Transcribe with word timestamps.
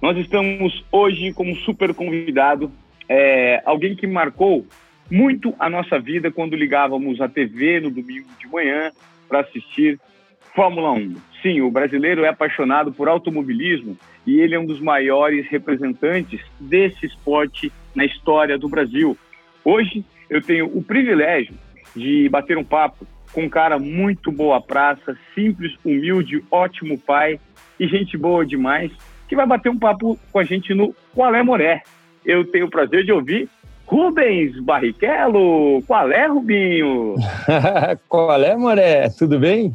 Nós 0.00 0.16
estamos 0.18 0.84
hoje 0.92 1.32
com 1.32 1.50
um 1.50 1.56
super 1.56 1.94
convidado, 1.94 2.70
é, 3.08 3.62
alguém 3.64 3.96
que 3.96 4.06
marcou 4.06 4.66
muito 5.10 5.54
a 5.58 5.70
nossa 5.70 5.98
vida 5.98 6.30
quando 6.30 6.54
ligávamos 6.54 7.20
a 7.20 7.28
TV 7.28 7.80
no 7.80 7.90
domingo 7.90 8.28
de 8.38 8.46
manhã 8.46 8.92
para 9.26 9.40
assistir 9.40 9.98
Fórmula 10.54 10.92
1. 10.92 11.16
Sim, 11.42 11.60
o 11.62 11.70
brasileiro 11.70 12.24
é 12.24 12.28
apaixonado 12.28 12.92
por 12.92 13.08
automobilismo 13.08 13.96
e 14.26 14.38
ele 14.38 14.54
é 14.54 14.60
um 14.60 14.66
dos 14.66 14.80
maiores 14.80 15.46
representantes 15.48 16.40
desse 16.60 17.06
esporte 17.06 17.72
na 17.94 18.04
história 18.04 18.58
do 18.58 18.68
Brasil. 18.68 19.16
Hoje 19.64 20.04
eu 20.28 20.42
tenho 20.42 20.66
o 20.66 20.82
privilégio 20.82 21.54
de 21.94 22.28
bater 22.28 22.58
um 22.58 22.64
papo 22.64 23.06
com 23.32 23.44
um 23.44 23.48
cara 23.48 23.78
muito 23.78 24.30
boa 24.30 24.60
praça, 24.60 25.16
simples, 25.34 25.74
humilde, 25.82 26.44
ótimo 26.50 26.98
pai 26.98 27.40
e 27.80 27.88
gente 27.88 28.16
boa 28.18 28.44
demais 28.44 28.92
que 29.28 29.36
vai 29.36 29.46
bater 29.46 29.70
um 29.70 29.78
papo 29.78 30.18
com 30.32 30.38
a 30.38 30.44
gente 30.44 30.74
no 30.74 30.94
Qual 31.14 31.34
é 31.34 31.42
Moré. 31.42 31.82
Eu 32.24 32.44
tenho 32.44 32.66
o 32.66 32.70
prazer 32.70 33.04
de 33.04 33.12
ouvir 33.12 33.48
Rubens 33.86 34.58
Barrichello. 34.60 35.82
Qual 35.86 36.10
é, 36.10 36.26
Rubinho? 36.26 37.14
Qual 38.08 38.42
é, 38.42 38.56
Moré? 38.56 39.08
Tudo 39.10 39.38
bem? 39.38 39.74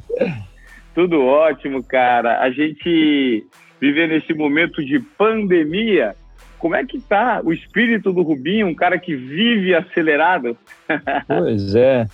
Tudo 0.93 1.21
ótimo, 1.23 1.81
cara. 1.81 2.41
A 2.41 2.51
gente 2.51 3.45
viver 3.79 4.09
nesse 4.09 4.33
momento 4.33 4.83
de 4.85 4.99
pandemia. 4.99 6.15
Como 6.59 6.75
é 6.75 6.85
que 6.85 6.99
tá 6.99 7.41
o 7.43 7.51
espírito 7.51 8.13
do 8.13 8.21
Rubinho, 8.21 8.67
um 8.67 8.75
cara 8.75 8.99
que 8.99 9.15
vive 9.15 9.73
acelerado? 9.73 10.55
pois 11.27 11.73
é. 11.73 12.05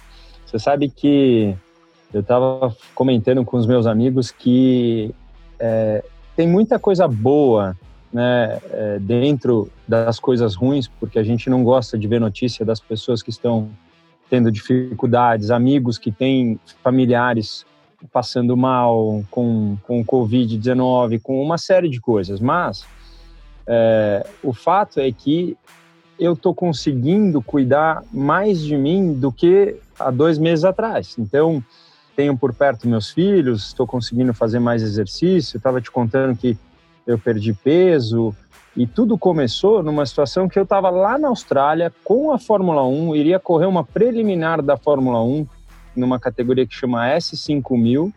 Você 0.46 0.60
sabe 0.60 0.90
que 0.90 1.54
eu 2.14 2.22
estava 2.22 2.74
comentando 2.96 3.44
com 3.44 3.58
os 3.58 3.68
meus 3.68 3.86
amigos 3.86 4.32
que 4.32 5.14
é, 5.60 6.04
tem 6.38 6.48
muita 6.48 6.78
coisa 6.78 7.08
boa 7.08 7.76
né, 8.14 8.62
é, 8.72 9.00
dentro 9.00 9.70
das 9.88 10.20
coisas 10.20 10.54
ruins, 10.54 10.88
porque 10.88 11.18
a 11.18 11.24
gente 11.24 11.50
não 11.50 11.64
gosta 11.64 11.98
de 11.98 12.08
ver 12.08 12.22
notícia 12.22 12.64
das 12.64 12.80
pessoas 12.80 13.24
que 13.24 13.32
estão 13.32 13.70
tendo 14.30 14.52
dificuldades, 14.52 15.50
amigos 15.50 15.98
que 15.98 16.12
têm 16.12 16.60
familiares 16.84 17.66
passando 18.14 18.56
mal 18.56 19.24
com, 19.32 19.78
com 19.82 20.06
Covid-19, 20.06 21.20
com 21.22 21.42
uma 21.42 21.58
série 21.58 21.90
de 21.90 22.00
coisas. 22.00 22.40
Mas 22.40 22.86
é, 23.66 24.24
o 24.44 24.54
fato 24.54 25.00
é 25.00 25.12
que 25.12 25.58
eu 26.20 26.34
estou 26.34 26.54
conseguindo 26.54 27.42
cuidar 27.42 28.04
mais 28.14 28.62
de 28.62 28.78
mim 28.78 29.12
do 29.12 29.32
que 29.32 29.76
há 30.00 30.12
dois 30.12 30.38
meses 30.38 30.64
atrás. 30.64 31.16
Então, 31.18 31.64
tenho 32.18 32.36
por 32.36 32.52
perto 32.52 32.88
meus 32.88 33.12
filhos, 33.12 33.68
estou 33.68 33.86
conseguindo 33.86 34.34
fazer 34.34 34.60
mais 34.60 34.82
exercício. 34.82 35.58
Estava 35.58 35.80
te 35.80 35.92
contando 35.92 36.36
que 36.36 36.58
eu 37.06 37.20
perdi 37.20 37.54
peso 37.54 38.36
e 38.76 38.88
tudo 38.88 39.20
começou 39.20 39.84
numa 39.84 40.04
situação 40.04 40.50
que 40.50 40.58
eu 40.58 40.64
estava 40.64 40.90
lá 40.90 41.16
na 41.20 41.28
Austrália 41.28 41.94
com 42.04 42.32
a 42.32 42.40
Fórmula 42.40 42.84
1, 42.84 43.16
iria 43.16 43.40
correr 43.40 43.68
uma 43.68 43.84
preliminar 43.84 44.64
da 44.64 44.76
Fórmula 44.76 45.24
1 45.24 45.46
numa 45.96 46.20
categoria 46.20 46.66
que 46.66 46.74
chama 46.74 47.08
S5000 47.08 48.12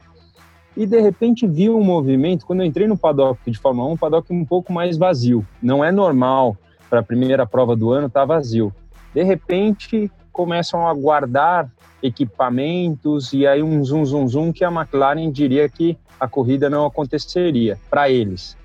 e 0.75 0.87
de 0.87 0.99
repente 0.99 1.47
vi 1.47 1.69
um 1.69 1.85
movimento 1.85 2.47
quando 2.47 2.61
eu 2.61 2.67
entrei 2.67 2.87
no 2.87 2.97
paddock 2.97 3.51
de 3.51 3.59
Fórmula 3.59 3.91
1, 3.91 3.93
um 3.93 3.97
paddock 3.99 4.33
um 4.33 4.47
pouco 4.47 4.73
mais 4.73 4.97
vazio. 4.97 5.47
Não 5.63 5.85
é 5.85 5.93
normal 5.93 6.57
para 6.89 7.01
a 7.01 7.03
primeira 7.03 7.45
prova 7.47 7.77
do 7.77 7.91
ano 7.91 8.09
tá 8.09 8.25
vazio. 8.25 8.73
De 9.15 9.23
repente 9.23 10.11
começam 10.33 10.87
a 10.87 10.95
guardar 10.95 11.71
equipamentos 12.03 13.33
e 13.33 13.47
aí 13.47 13.63
um 13.63 13.85
zoom, 13.85 14.05
zoom, 14.05 14.29
zoom 14.29 14.53
que 14.53 14.65
a 14.65 14.71
McLaren 14.71 15.31
diria 15.31 15.69
que 15.69 15.99
a 16.19 16.27
corrida 16.27 16.69
não 16.69 16.87
aconteceria 16.87 17.79
para 17.89 18.11
eles. 18.11 18.57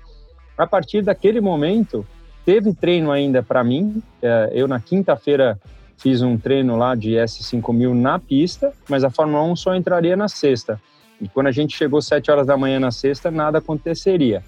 A 0.56 0.66
partir 0.66 1.02
daquele 1.02 1.40
momento, 1.40 2.06
teve 2.44 2.72
treino 2.72 3.10
ainda 3.10 3.42
para 3.42 3.62
mim. 3.62 4.02
É, 4.22 4.50
eu, 4.52 4.66
na 4.66 4.80
quinta-feira, 4.80 5.58
fiz 5.98 6.22
um 6.22 6.38
treino 6.38 6.76
lá 6.76 6.94
de 6.94 7.12
S5000 7.12 7.92
na 7.94 8.18
pista, 8.18 8.72
mas 8.88 9.04
a 9.04 9.10
Fórmula 9.10 9.42
1 9.44 9.56
só 9.56 9.74
entraria 9.74 10.16
na 10.16 10.28
sexta. 10.28 10.80
E 11.20 11.28
quando 11.28 11.46
a 11.46 11.52
gente 11.52 11.76
chegou 11.76 12.00
7 12.00 12.30
horas 12.30 12.46
da 12.46 12.56
manhã 12.56 12.78
na 12.78 12.90
sexta, 12.90 13.30
nada 13.30 13.58
aconteceria. 13.58 14.42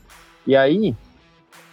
E 0.47 0.55
aí 0.55 0.95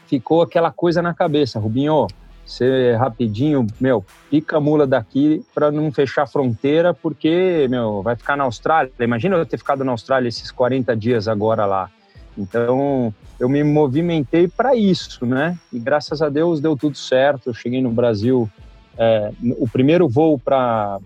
ficou 0.08 0.42
aquela 0.42 0.72
coisa 0.72 1.02
na 1.02 1.14
cabeça, 1.14 1.60
Rubinho, 1.60 2.08
você 2.46 2.96
rapidinho, 2.96 3.66
meu, 3.80 4.06
pica 4.30 4.58
a 4.58 4.62
mula 4.62 4.86
daqui 4.86 5.44
para 5.54 5.72
não 5.72 5.92
fechar 5.92 6.24
a 6.24 6.28
fronteira, 6.28 6.94
porque, 6.94 7.68
meu, 7.70 8.04
vai 8.04 8.16
ficar 8.16 8.38
na 8.38 8.44
Austrália. 8.44 8.92
Imagina 9.00 9.36
eu 9.36 9.46
ter 9.46 9.58
ficado 9.58 9.84
na 9.84 9.92
Austrália 9.92 10.30
esses 10.30 10.52
40 10.52 10.96
dias 10.96 11.28
agora 11.28 11.66
lá. 11.66 11.90
Então, 12.38 13.14
eu 13.40 13.50
me 13.50 13.64
movimentei 13.64 14.48
para 14.48 14.76
isso, 14.76 15.26
né? 15.26 15.58
E 15.74 15.80
graças 15.80 16.22
a 16.22 16.30
Deus 16.30 16.60
deu 16.60 16.76
tudo 16.76 16.98
certo. 16.98 17.50
Eu 17.50 17.54
cheguei 17.54 17.82
no 17.82 17.90
Brasil. 17.90 18.50
É, 18.98 19.32
o 19.58 19.68
primeiro 19.68 20.08
voo 20.08 20.40
para 20.40 21.00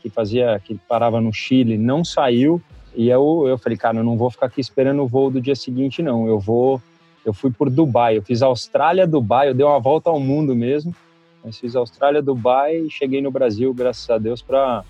que 0.00 0.08
fazia 0.08 0.60
que 0.62 0.78
parava 0.88 1.20
no 1.20 1.32
Chile 1.32 1.76
não 1.76 2.02
saiu 2.02 2.62
e 2.94 3.10
eu 3.10 3.44
eu 3.46 3.58
falei 3.58 3.76
cara 3.76 3.98
eu 3.98 4.02
não 4.02 4.16
vou 4.16 4.30
ficar 4.30 4.46
aqui 4.46 4.58
esperando 4.58 5.02
o 5.02 5.06
voo 5.06 5.30
do 5.30 5.38
dia 5.38 5.54
seguinte 5.54 6.02
não 6.02 6.26
eu 6.26 6.38
vou 6.40 6.80
eu 7.26 7.34
fui 7.34 7.50
por 7.50 7.68
Dubai, 7.68 8.16
eu 8.16 8.22
fiz 8.22 8.40
Austrália, 8.40 9.06
Dubai, 9.06 9.48
eu 9.48 9.54
dei 9.54 9.66
uma 9.66 9.80
volta 9.80 10.10
ao 10.10 10.20
mundo 10.20 10.54
mesmo. 10.54 10.94
Mas 11.44 11.58
fiz 11.58 11.74
Austrália, 11.76 12.22
Dubai 12.22 12.76
e 12.76 12.90
cheguei 12.90 13.20
no 13.20 13.30
Brasil, 13.30 13.72
graças 13.74 14.08
a 14.10 14.18
Deus, 14.18 14.42
para 14.42 14.84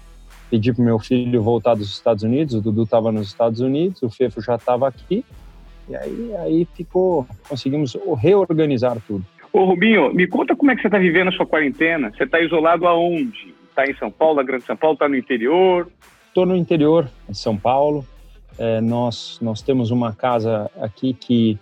pedir 0.50 0.74
para 0.74 0.84
meu 0.84 0.98
filho 0.98 1.42
voltar 1.42 1.74
dos 1.74 1.90
Estados 1.90 2.22
Unidos. 2.22 2.54
O 2.54 2.60
Dudu 2.60 2.82
estava 2.82 3.10
nos 3.10 3.28
Estados 3.28 3.60
Unidos, 3.60 4.02
o 4.02 4.10
Fefo 4.10 4.40
já 4.40 4.56
estava 4.56 4.86
aqui. 4.86 5.24
E 5.88 5.96
aí, 5.96 6.34
aí 6.38 6.68
ficou, 6.74 7.26
conseguimos 7.48 7.96
reorganizar 8.18 8.98
tudo. 9.06 9.24
Ô 9.52 9.64
Rubinho, 9.64 10.12
me 10.12 10.26
conta 10.26 10.54
como 10.54 10.70
é 10.70 10.76
que 10.76 10.82
você 10.82 10.88
está 10.88 10.98
vivendo 10.98 11.28
a 11.28 11.32
sua 11.32 11.46
quarentena. 11.46 12.12
Você 12.14 12.24
está 12.24 12.40
isolado 12.40 12.86
aonde? 12.86 13.54
Está 13.70 13.86
em 13.86 13.94
São 13.96 14.10
Paulo, 14.10 14.36
na 14.36 14.42
Grande 14.42 14.64
São 14.64 14.76
Paulo? 14.76 14.94
Está 14.94 15.08
no 15.08 15.16
interior? 15.16 15.88
Estou 16.28 16.44
no 16.44 16.56
interior, 16.56 17.08
em 17.28 17.34
São 17.34 17.56
Paulo. 17.56 18.04
É, 18.58 18.80
nós, 18.80 19.38
nós 19.40 19.62
temos 19.62 19.90
uma 19.90 20.14
casa 20.14 20.70
aqui 20.80 21.12
que 21.12 21.58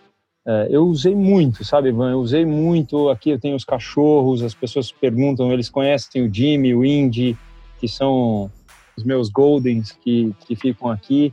é, 0.47 0.69
eu 0.71 0.87
usei 0.87 1.15
muito, 1.15 1.65
sabe, 1.65 1.88
Ivan? 1.88 2.12
Eu 2.12 2.21
usei 2.21 2.44
muito. 2.44 3.09
Aqui 3.09 3.31
eu 3.31 3.38
tenho 3.38 3.56
os 3.56 3.65
cachorros, 3.65 4.43
as 4.43 4.55
pessoas 4.55 4.93
perguntam, 4.93 5.53
eles 5.53 5.71
conhecem 5.71 6.22
o 6.22 6.32
Jimmy, 6.32 6.75
o 6.75 6.84
Indy, 6.84 7.37
que 7.81 7.88
são 7.88 8.50
os 8.97 9.05
meus 9.05 9.28
Goldens 9.28 9.93
que, 9.93 10.34
que 10.47 10.55
ficam 10.55 10.91
aqui. 10.91 11.32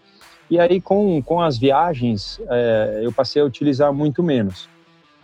E 0.50 0.60
aí, 0.60 0.82
com, 0.82 1.22
com 1.22 1.42
as 1.42 1.58
viagens, 1.58 2.40
é, 2.50 3.02
eu 3.04 3.12
passei 3.12 3.42
a 3.42 3.46
utilizar 3.46 3.94
muito 3.94 4.24
menos. 4.24 4.70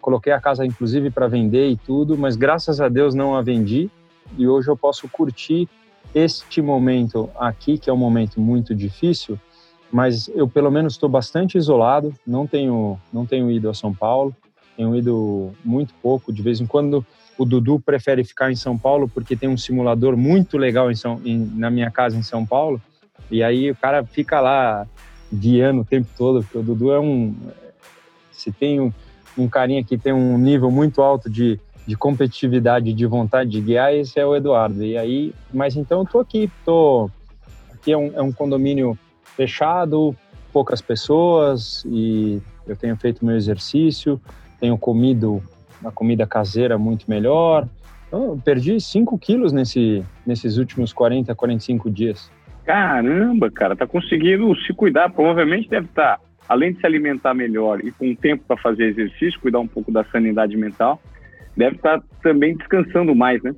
Coloquei 0.01 0.31
a 0.31 0.39
casa, 0.39 0.65
inclusive, 0.65 1.09
para 1.09 1.27
vender 1.27 1.69
e 1.69 1.75
tudo, 1.75 2.17
mas 2.17 2.35
graças 2.35 2.79
a 2.79 2.87
Deus 2.87 3.13
não 3.13 3.35
a 3.35 3.41
vendi. 3.41 3.89
E 4.37 4.47
hoje 4.47 4.69
eu 4.69 4.77
posso 4.77 5.07
curtir 5.09 5.67
este 6.15 6.61
momento 6.61 7.29
aqui, 7.37 7.77
que 7.77 7.89
é 7.89 7.93
um 7.93 7.97
momento 7.97 8.39
muito 8.39 8.73
difícil, 8.73 9.39
mas 9.91 10.27
eu 10.29 10.47
pelo 10.47 10.71
menos 10.71 10.93
estou 10.93 11.09
bastante 11.09 11.57
isolado, 11.57 12.13
não 12.25 12.45
tenho, 12.45 12.99
não 13.11 13.25
tenho 13.25 13.49
ido 13.51 13.69
a 13.69 13.73
São 13.73 13.93
Paulo, 13.93 14.35
tenho 14.75 14.95
ido 14.95 15.51
muito 15.63 15.93
pouco, 16.01 16.31
de 16.31 16.41
vez 16.41 16.59
em 16.61 16.65
quando 16.65 17.05
o 17.37 17.45
Dudu 17.45 17.79
prefere 17.79 18.23
ficar 18.23 18.51
em 18.51 18.55
São 18.55 18.77
Paulo 18.77 19.07
porque 19.07 19.35
tem 19.35 19.49
um 19.49 19.57
simulador 19.57 20.17
muito 20.17 20.57
legal 20.57 20.91
em 20.91 20.95
São, 20.95 21.21
em, 21.23 21.37
na 21.55 21.69
minha 21.69 21.89
casa 21.89 22.17
em 22.17 22.23
São 22.23 22.45
Paulo, 22.45 22.81
e 23.29 23.43
aí 23.43 23.71
o 23.71 23.75
cara 23.75 24.03
fica 24.03 24.39
lá 24.39 24.87
guiando 25.31 25.81
o 25.81 25.85
tempo 25.85 26.07
todo, 26.17 26.41
porque 26.41 26.57
o 26.57 26.63
Dudu 26.63 26.91
é 26.91 26.99
um... 26.99 27.35
Se 28.31 28.51
tem 28.51 28.79
um, 28.79 28.93
um 29.37 29.47
carinha 29.47 29.83
que 29.83 29.97
tem 29.97 30.13
um 30.13 30.37
nível 30.37 30.71
muito 30.71 31.01
alto 31.01 31.29
de, 31.29 31.59
de 31.85 31.95
competitividade, 31.95 32.93
de 32.93 33.05
vontade 33.05 33.49
de 33.49 33.59
guiar, 33.59 33.93
esse 33.93 34.19
é 34.19 34.25
o 34.25 34.35
Eduardo. 34.35 34.83
E 34.83 34.97
aí, 34.97 35.33
mas 35.53 35.75
então 35.75 36.01
eu 36.01 36.05
tô 36.05 36.19
aqui, 36.19 36.49
tô 36.63 37.09
aqui 37.73 37.91
é 37.91 37.97
um, 37.97 38.11
é 38.13 38.21
um 38.21 38.31
condomínio 38.31 38.97
fechado, 39.37 40.15
poucas 40.51 40.81
pessoas 40.81 41.85
e 41.85 42.41
eu 42.67 42.75
tenho 42.75 42.97
feito 42.97 43.23
meu 43.23 43.35
exercício, 43.35 44.19
tenho 44.59 44.75
comido 44.75 45.41
uma 45.79 45.91
comida 45.91 46.25
caseira 46.25 46.77
muito 46.77 47.05
melhor. 47.07 47.67
Então, 48.07 48.23
eu 48.31 48.41
perdi 48.43 48.79
5 48.81 49.17
quilos 49.19 49.53
nesse, 49.53 50.03
nesses 50.25 50.57
últimos 50.57 50.91
40, 50.91 51.35
45 51.35 51.91
dias. 51.91 52.31
Caramba, 52.65 53.51
cara, 53.51 53.75
tá 53.75 53.85
conseguindo 53.85 54.53
se 54.61 54.73
cuidar. 54.73 55.09
Provavelmente 55.11 55.69
deve 55.69 55.85
estar, 55.85 56.17
tá, 56.17 56.23
além 56.49 56.73
de 56.73 56.79
se 56.79 56.85
alimentar 56.85 57.33
melhor 57.33 57.79
e 57.83 57.91
com 57.91 58.15
tempo 58.15 58.43
para 58.47 58.57
fazer 58.57 58.85
exercício, 58.85 59.39
cuidar 59.39 59.59
um 59.59 59.67
pouco 59.67 59.91
da 59.91 60.03
sanidade 60.05 60.57
mental, 60.57 60.99
deve 61.55 61.75
estar 61.75 61.99
tá 61.99 62.05
também 62.23 62.57
descansando 62.57 63.13
mais, 63.13 63.43
né? 63.43 63.53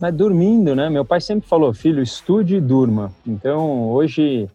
Mas 0.00 0.14
dormindo, 0.14 0.74
né? 0.74 0.88
Meu 0.88 1.04
pai 1.04 1.20
sempre 1.20 1.48
falou, 1.48 1.72
filho, 1.72 2.02
estude 2.02 2.56
e 2.56 2.60
durma. 2.60 3.12
Então, 3.26 3.88
hoje 3.90 4.48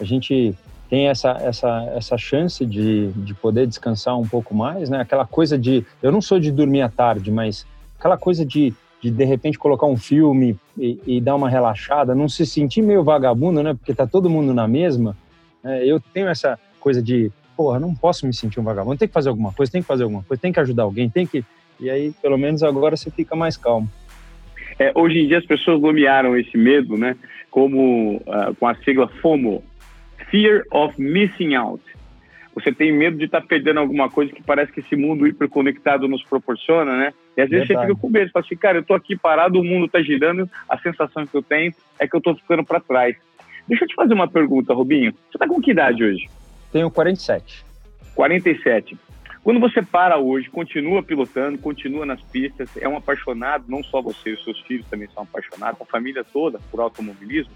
a 0.00 0.04
gente 0.04 0.54
tem 0.88 1.08
essa, 1.08 1.30
essa, 1.40 1.92
essa 1.96 2.18
chance 2.18 2.64
de, 2.64 3.08
de 3.08 3.34
poder 3.34 3.66
descansar 3.66 4.18
um 4.18 4.26
pouco 4.26 4.54
mais, 4.54 4.88
né? 4.88 5.00
Aquela 5.00 5.26
coisa 5.26 5.58
de... 5.58 5.84
Eu 6.02 6.12
não 6.12 6.22
sou 6.22 6.38
de 6.38 6.52
dormir 6.52 6.82
à 6.82 6.88
tarde, 6.88 7.30
mas 7.30 7.66
aquela 7.98 8.16
coisa 8.16 8.44
de 8.44 8.72
de 9.00 9.10
de 9.10 9.24
repente 9.24 9.58
colocar 9.58 9.86
um 9.86 9.96
filme 9.96 10.56
e, 10.76 10.98
e, 11.06 11.20
dar 11.20 11.36
uma 11.36 11.48
relaxada, 11.48 12.14
não 12.14 12.28
se 12.28 12.46
sentir 12.46 12.82
meio 12.82 13.04
vagabundo, 13.04 13.62
né? 13.62 13.74
Porque 13.74 13.94
tá 13.94 14.06
todo 14.06 14.30
mundo 14.30 14.54
na 14.54 14.66
mesma. 14.66 15.16
É, 15.62 15.84
eu 15.84 16.00
tenho 16.00 16.28
essa 16.28 16.58
coisa 16.80 17.02
de, 17.02 17.30
porra, 17.56 17.78
não 17.78 17.94
posso 17.94 18.26
me 18.26 18.34
sentir 18.34 18.60
um 18.60 18.64
vagabundo, 18.64 18.98
tem 18.98 19.08
que 19.08 19.14
fazer 19.14 19.28
alguma 19.28 19.52
coisa, 19.52 19.70
tem 19.70 19.82
que 19.82 19.86
fazer 19.86 20.04
alguma 20.04 20.22
coisa, 20.22 20.40
tem 20.40 20.52
que 20.52 20.60
ajudar 20.60 20.84
alguém, 20.84 21.08
tem 21.08 21.26
que. 21.26 21.44
E 21.78 21.90
aí, 21.90 22.12
pelo 22.22 22.38
menos 22.38 22.62
agora 22.62 22.96
você 22.96 23.10
fica 23.10 23.36
mais 23.36 23.56
calmo. 23.56 23.88
É, 24.78 24.92
hoje 24.94 25.18
em 25.18 25.28
dia 25.28 25.38
as 25.38 25.46
pessoas 25.46 25.80
nomearam 25.80 26.36
esse 26.36 26.56
medo, 26.56 26.96
né, 26.96 27.16
como 27.50 28.16
uh, 28.16 28.54
com 28.58 28.66
a 28.66 28.74
sigla 28.76 29.08
FOMO, 29.20 29.62
Fear 30.36 30.64
of 30.70 31.00
Missing 31.00 31.54
Out. 31.54 31.82
Você 32.54 32.70
tem 32.70 32.92
medo 32.92 33.16
de 33.16 33.24
estar 33.24 33.40
tá 33.40 33.46
perdendo 33.46 33.80
alguma 33.80 34.10
coisa 34.10 34.30
que 34.30 34.42
parece 34.42 34.70
que 34.70 34.80
esse 34.80 34.94
mundo 34.94 35.26
hiperconectado 35.26 36.06
nos 36.06 36.22
proporciona, 36.22 36.94
né? 36.94 37.14
E 37.34 37.40
às 37.40 37.48
vezes 37.48 37.66
Verdade. 37.66 37.88
você 37.88 37.94
fica 37.94 38.00
com 38.02 38.10
medo, 38.10 38.30
fala 38.30 38.44
assim, 38.44 38.56
cara, 38.56 38.76
eu 38.76 38.84
tô 38.84 38.92
aqui 38.92 39.16
parado, 39.16 39.58
o 39.58 39.64
mundo 39.64 39.88
tá 39.88 40.02
girando, 40.02 40.46
a 40.68 40.78
sensação 40.78 41.26
que 41.26 41.34
eu 41.34 41.42
tenho 41.42 41.72
é 41.98 42.06
que 42.06 42.14
eu 42.14 42.20
tô 42.20 42.34
ficando 42.34 42.62
para 42.62 42.80
trás. 42.80 43.16
Deixa 43.66 43.84
eu 43.84 43.88
te 43.88 43.94
fazer 43.94 44.12
uma 44.12 44.28
pergunta, 44.28 44.74
Rubinho. 44.74 45.14
Você 45.32 45.38
tá 45.38 45.48
com 45.48 45.58
que 45.58 45.70
idade 45.70 46.04
hoje? 46.04 46.28
Tenho 46.70 46.90
47. 46.90 47.64
47. 48.14 48.98
Quando 49.42 49.58
você 49.58 49.80
para 49.80 50.18
hoje, 50.18 50.50
continua 50.50 51.02
pilotando, 51.02 51.56
continua 51.56 52.04
nas 52.04 52.20
pistas, 52.20 52.68
é 52.76 52.86
um 52.86 52.98
apaixonado, 52.98 53.64
não 53.68 53.82
só 53.82 54.02
você, 54.02 54.32
os 54.32 54.44
seus 54.44 54.60
filhos 54.60 54.86
também 54.86 55.08
são 55.14 55.22
apaixonados, 55.22 55.80
a 55.80 55.86
família 55.86 56.22
toda 56.22 56.58
por 56.70 56.80
automobilismo. 56.80 57.52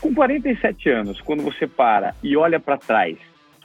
Com 0.00 0.14
47 0.14 0.90
anos, 0.90 1.20
quando 1.20 1.42
você 1.42 1.66
para 1.66 2.14
e 2.22 2.36
olha 2.36 2.60
para 2.60 2.76
trás, 2.76 3.16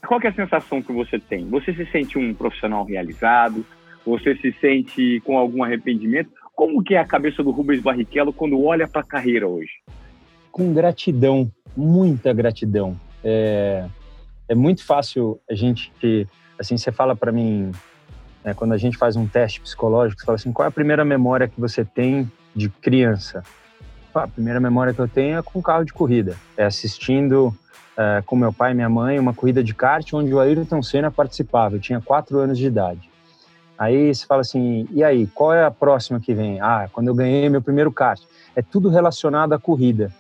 qual 0.07 0.19
é 0.23 0.27
a 0.27 0.33
sensação 0.33 0.81
que 0.81 0.91
você 0.91 1.19
tem? 1.19 1.47
Você 1.49 1.73
se 1.73 1.85
sente 1.87 2.17
um 2.17 2.33
profissional 2.33 2.83
realizado? 2.85 3.65
Você 4.05 4.35
se 4.35 4.53
sente 4.59 5.21
com 5.25 5.37
algum 5.37 5.63
arrependimento? 5.63 6.31
Como 6.55 6.83
que 6.83 6.95
é 6.95 6.99
a 6.99 7.05
cabeça 7.05 7.43
do 7.43 7.51
Rubens 7.51 7.81
Barrichello 7.81 8.33
quando 8.33 8.61
olha 8.63 8.87
para 8.87 9.01
a 9.01 9.03
carreira 9.03 9.47
hoje? 9.47 9.71
Com 10.51 10.73
gratidão, 10.73 11.51
muita 11.75 12.33
gratidão. 12.33 12.99
É, 13.23 13.85
é 14.47 14.55
muito 14.55 14.85
fácil 14.85 15.39
a 15.49 15.53
gente, 15.53 15.91
assim, 16.57 16.77
você 16.77 16.91
fala 16.91 17.15
para 17.15 17.31
mim, 17.31 17.71
né, 18.43 18.53
quando 18.53 18.73
a 18.73 18.77
gente 18.77 18.97
faz 18.97 19.15
um 19.15 19.27
teste 19.27 19.61
psicológico, 19.61 20.19
você 20.19 20.25
fala 20.25 20.35
assim, 20.37 20.51
qual 20.51 20.65
é 20.65 20.69
a 20.69 20.71
primeira 20.71 21.03
memória 21.03 21.47
que 21.47 21.59
você 21.59 21.83
tem 21.83 22.29
de 22.55 22.69
criança? 22.69 23.43
A 24.23 24.27
primeira 24.27 24.59
memória 24.59 24.93
que 24.93 24.99
eu 24.99 25.07
tenho 25.07 25.37
é 25.37 25.41
com 25.41 25.61
carro 25.61 25.83
de 25.83 25.93
corrida, 25.93 26.35
é 26.57 26.65
assistindo 26.65 27.47
uh, 27.47 28.23
com 28.25 28.35
meu 28.35 28.53
pai 28.53 28.71
e 28.71 28.75
minha 28.75 28.89
mãe 28.89 29.19
uma 29.19 29.33
corrida 29.33 29.63
de 29.63 29.73
kart 29.73 30.13
onde 30.13 30.33
o 30.33 30.39
Ayrton 30.39 30.81
Senna 30.81 31.09
participava. 31.11 31.75
Eu 31.75 31.79
tinha 31.79 32.01
quatro 32.01 32.39
anos 32.39 32.57
de 32.57 32.65
idade. 32.65 33.09
Aí 33.77 34.13
você 34.13 34.25
fala 34.25 34.41
assim, 34.41 34.87
e 34.91 35.03
aí, 35.03 35.25
qual 35.27 35.53
é 35.53 35.63
a 35.63 35.71
próxima 35.71 36.19
que 36.19 36.33
vem? 36.33 36.59
Ah, 36.59 36.89
quando 36.91 37.07
eu 37.07 37.15
ganhei 37.15 37.47
meu 37.49 37.61
primeiro 37.61 37.91
kart. 37.91 38.21
É 38.53 38.61
tudo 38.61 38.89
relacionado 38.89 39.53
à 39.53 39.59
corrida. 39.59 40.13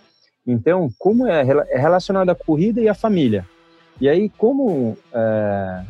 Então, 0.47 0.89
como 0.97 1.27
é, 1.27 1.41
é 1.41 1.77
relacionado 1.77 2.29
à 2.29 2.35
corrida 2.35 2.79
e 2.79 2.87
à 2.87 2.93
família. 2.93 3.45
E 3.99 4.07
aí, 4.07 4.29
como 4.29 4.97
é, 5.13 5.83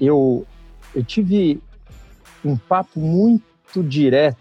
eu, 0.00 0.46
eu 0.94 1.04
tive 1.04 1.60
um 2.42 2.56
papo 2.56 2.98
muito 2.98 3.82
direto 3.82 4.38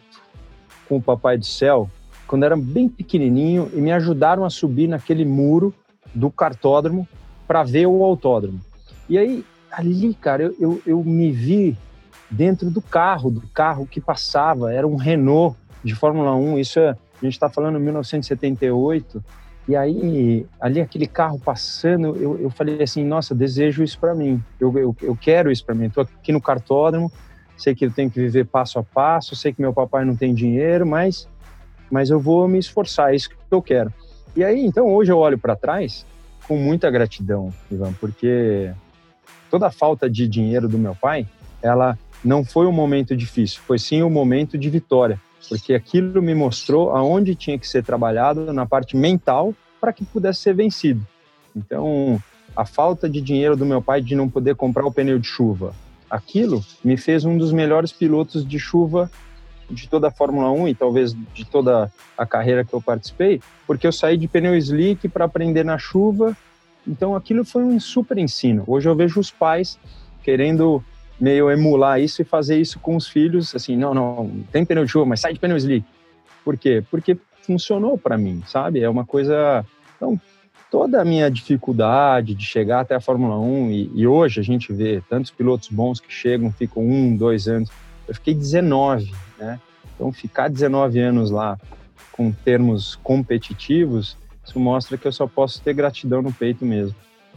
com 0.87 0.97
o 0.97 1.01
Papai 1.01 1.37
do 1.37 1.45
Céu, 1.45 1.89
quando 2.27 2.43
era 2.43 2.55
bem 2.55 2.89
pequenininho, 2.89 3.71
e 3.73 3.77
me 3.77 3.91
ajudaram 3.91 4.43
a 4.43 4.49
subir 4.49 4.87
naquele 4.87 5.25
muro 5.25 5.73
do 6.13 6.29
cartódromo 6.29 7.07
para 7.47 7.63
ver 7.63 7.87
o 7.87 8.03
autódromo. 8.03 8.59
E 9.09 9.17
aí, 9.17 9.45
ali, 9.71 10.13
cara, 10.13 10.43
eu, 10.43 10.55
eu, 10.59 10.81
eu 10.85 11.03
me 11.03 11.31
vi 11.31 11.77
dentro 12.29 12.69
do 12.69 12.81
carro, 12.81 13.31
do 13.31 13.41
carro 13.53 13.87
que 13.87 14.01
passava, 14.01 14.73
era 14.73 14.85
um 14.85 14.95
Renault 14.95 15.55
de 15.83 15.95
Fórmula 15.95 16.35
1, 16.35 16.59
isso 16.59 16.79
é, 16.79 16.89
a 16.89 17.25
gente 17.25 17.33
está 17.33 17.49
falando 17.49 17.77
em 17.77 17.81
1978, 17.81 19.23
e 19.67 19.75
aí, 19.75 20.45
ali 20.59 20.79
aquele 20.79 21.07
carro 21.07 21.39
passando, 21.39 22.15
eu, 22.17 22.37
eu 22.39 22.49
falei 22.49 22.81
assim, 22.81 23.03
nossa, 23.03 23.35
desejo 23.35 23.83
isso 23.83 23.99
para 23.99 24.13
mim, 24.13 24.41
eu, 24.59 24.77
eu, 24.77 24.95
eu 25.01 25.15
quero 25.15 25.51
isso 25.51 25.65
para 25.65 25.75
mim, 25.75 25.85
estou 25.85 26.03
aqui 26.03 26.31
no 26.31 26.41
cartódromo, 26.41 27.11
sei 27.57 27.73
que 27.73 27.85
eu 27.85 27.91
tenho 27.91 28.09
que 28.09 28.19
viver 28.19 28.45
passo 28.45 28.79
a 28.79 28.83
passo, 28.83 29.35
sei 29.35 29.53
que 29.53 29.61
meu 29.61 29.73
papai 29.73 30.05
não 30.05 30.15
tem 30.15 30.33
dinheiro, 30.33 30.85
mas, 30.85 31.27
mas 31.91 32.09
eu 32.09 32.19
vou 32.19 32.47
me 32.47 32.57
esforçar, 32.57 33.13
é 33.13 33.15
isso 33.15 33.29
que 33.29 33.35
eu 33.49 33.61
quero. 33.61 33.91
E 34.35 34.43
aí, 34.43 34.65
então, 34.65 34.93
hoje 34.93 35.11
eu 35.11 35.17
olho 35.17 35.37
para 35.37 35.55
trás 35.55 36.05
com 36.47 36.57
muita 36.57 36.89
gratidão, 36.89 37.53
Ivan, 37.71 37.93
porque 37.93 38.71
toda 39.49 39.67
a 39.67 39.71
falta 39.71 40.09
de 40.09 40.27
dinheiro 40.27 40.67
do 40.67 40.77
meu 40.77 40.95
pai, 40.95 41.27
ela 41.61 41.97
não 42.23 42.43
foi 42.43 42.65
um 42.65 42.71
momento 42.71 43.15
difícil, 43.15 43.61
foi 43.65 43.79
sim 43.79 44.03
um 44.03 44.09
momento 44.09 44.57
de 44.57 44.69
vitória, 44.69 45.19
porque 45.49 45.73
aquilo 45.73 46.21
me 46.21 46.33
mostrou 46.33 46.91
aonde 46.91 47.35
tinha 47.35 47.57
que 47.57 47.67
ser 47.67 47.83
trabalhado 47.83 48.53
na 48.53 48.65
parte 48.65 48.95
mental 48.95 49.53
para 49.79 49.93
que 49.93 50.05
pudesse 50.05 50.41
ser 50.41 50.53
vencido. 50.53 51.05
Então, 51.55 52.21
a 52.55 52.65
falta 52.65 53.09
de 53.09 53.21
dinheiro 53.21 53.55
do 53.55 53.65
meu 53.65 53.81
pai 53.81 54.01
de 54.01 54.15
não 54.15 54.29
poder 54.29 54.55
comprar 54.55 54.85
o 54.85 54.91
pneu 54.91 55.19
de 55.19 55.27
chuva, 55.27 55.73
aquilo 56.09 56.63
me 56.83 56.97
fez 56.97 57.25
um 57.25 57.37
dos 57.37 57.51
melhores 57.51 57.91
pilotos 57.91 58.45
de 58.45 58.59
chuva 58.59 59.11
de 59.69 59.87
toda 59.87 60.07
a 60.07 60.11
Fórmula 60.11 60.51
1 60.51 60.69
e 60.69 60.75
talvez 60.75 61.15
de 61.33 61.45
toda 61.45 61.91
a 62.17 62.25
carreira 62.25 62.63
que 62.63 62.73
eu 62.73 62.81
participei, 62.81 63.41
porque 63.65 63.85
eu 63.85 63.91
saí 63.91 64.17
de 64.17 64.27
pneu 64.27 64.55
slick 64.55 65.07
para 65.09 65.25
aprender 65.25 65.63
na 65.63 65.77
chuva. 65.77 66.35
Então 66.87 67.15
aquilo 67.15 67.43
foi 67.43 67.63
um 67.63 67.79
super 67.79 68.17
ensino. 68.17 68.63
Hoje 68.65 68.87
eu 68.87 68.95
vejo 68.95 69.19
os 69.19 69.29
pais 69.29 69.77
querendo 70.23 70.83
meio 71.19 71.49
emular 71.49 71.99
isso 71.99 72.21
e 72.21 72.25
fazer 72.25 72.59
isso 72.59 72.79
com 72.79 72.95
os 72.95 73.07
filhos, 73.07 73.55
assim, 73.55 73.75
não, 73.75 73.93
não, 73.93 74.31
tem 74.51 74.65
pneu 74.65 74.85
de 74.85 74.91
chuva, 74.91 75.05
mas 75.05 75.19
sai 75.19 75.33
de 75.33 75.39
pneu 75.39 75.57
slick. 75.57 75.85
Por 76.43 76.57
quê? 76.57 76.83
Porque 76.89 77.17
funcionou 77.41 77.97
para 77.97 78.17
mim, 78.17 78.43
sabe? 78.45 78.81
É 78.81 78.89
uma 78.89 79.05
coisa. 79.05 79.65
Então, 79.95 80.19
toda 80.69 81.01
a 81.01 81.05
minha 81.05 81.29
dificuldade 81.31 82.35
de 82.35 82.45
chegar 82.45 82.81
até 82.81 82.95
a 82.95 83.01
Fórmula 83.01 83.39
1, 83.39 83.71
e, 83.71 83.91
e, 83.95 84.07
hoje 84.07 84.39
a 84.39 84.43
gente 84.43 84.71
vê 84.71 85.01
tantos 85.09 85.31
pilotos 85.31 85.69
bons 85.69 85.99
que 85.99 86.11
chegam, 86.11 86.51
ficam 86.51 86.83
um, 86.83 87.15
dois 87.15 87.47
anos. 87.47 87.69
Eu 88.07 88.13
fiquei 88.15 88.33
19 88.33 89.11
né? 89.37 89.59
Então, 89.95 90.11
ficar 90.11 90.47
19 90.47 90.99
anos 90.99 91.31
lá 91.31 91.57
com 92.11 92.31
termos 92.31 92.95
competitivos, 92.97 94.17
isso 94.45 94.59
mostra 94.59 94.97
que 94.97 95.07
eu 95.07 95.11
só 95.11 95.27
posso 95.27 95.61
ter 95.63 95.73
gratidão 95.73 96.21
no 96.21 96.33
peito 96.33 96.65
mesmo. 96.65 96.95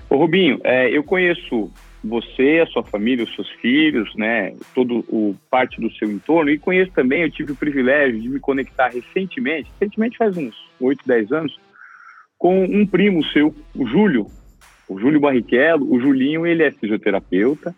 Ô 0.09 0.17
Rubinho, 0.17 0.61
é, 0.65 0.91
eu 0.91 1.03
conheço 1.03 1.71
você, 2.03 2.63
a 2.63 2.67
sua 2.67 2.83
família, 2.83 3.25
os 3.25 3.35
seus 3.35 3.49
filhos, 3.61 4.15
né, 4.15 4.55
todo 4.75 5.05
o 5.09 5.37
parte 5.51 5.81
do 5.81 5.93
seu 5.93 6.11
entorno 6.11 6.51
e 6.51 6.59
conheço 6.59 6.93
também, 6.93 7.23
eu 7.23 7.31
tive 7.31 7.53
o 7.53 7.57
privilégio 7.57 8.21
de 8.21 8.29
me 8.29 8.41
conectar 8.41 8.89
recentemente, 8.89 9.71
recentemente 9.79 10.17
faz 10.17 10.37
uns 10.37 10.55
8, 10.81 11.07
10 11.07 11.33
anos, 11.33 11.61
com 12.39 12.65
um 12.65 12.87
primo 12.87 13.23
seu, 13.27 13.55
o 13.75 13.87
Júlio, 13.87 14.27
o 14.89 14.99
Júlio 14.99 15.21
Barrichello, 15.21 15.93
o 15.93 16.01
Julinho, 16.01 16.47
ele 16.47 16.63
é 16.63 16.71
fisioterapeuta, 16.71 17.75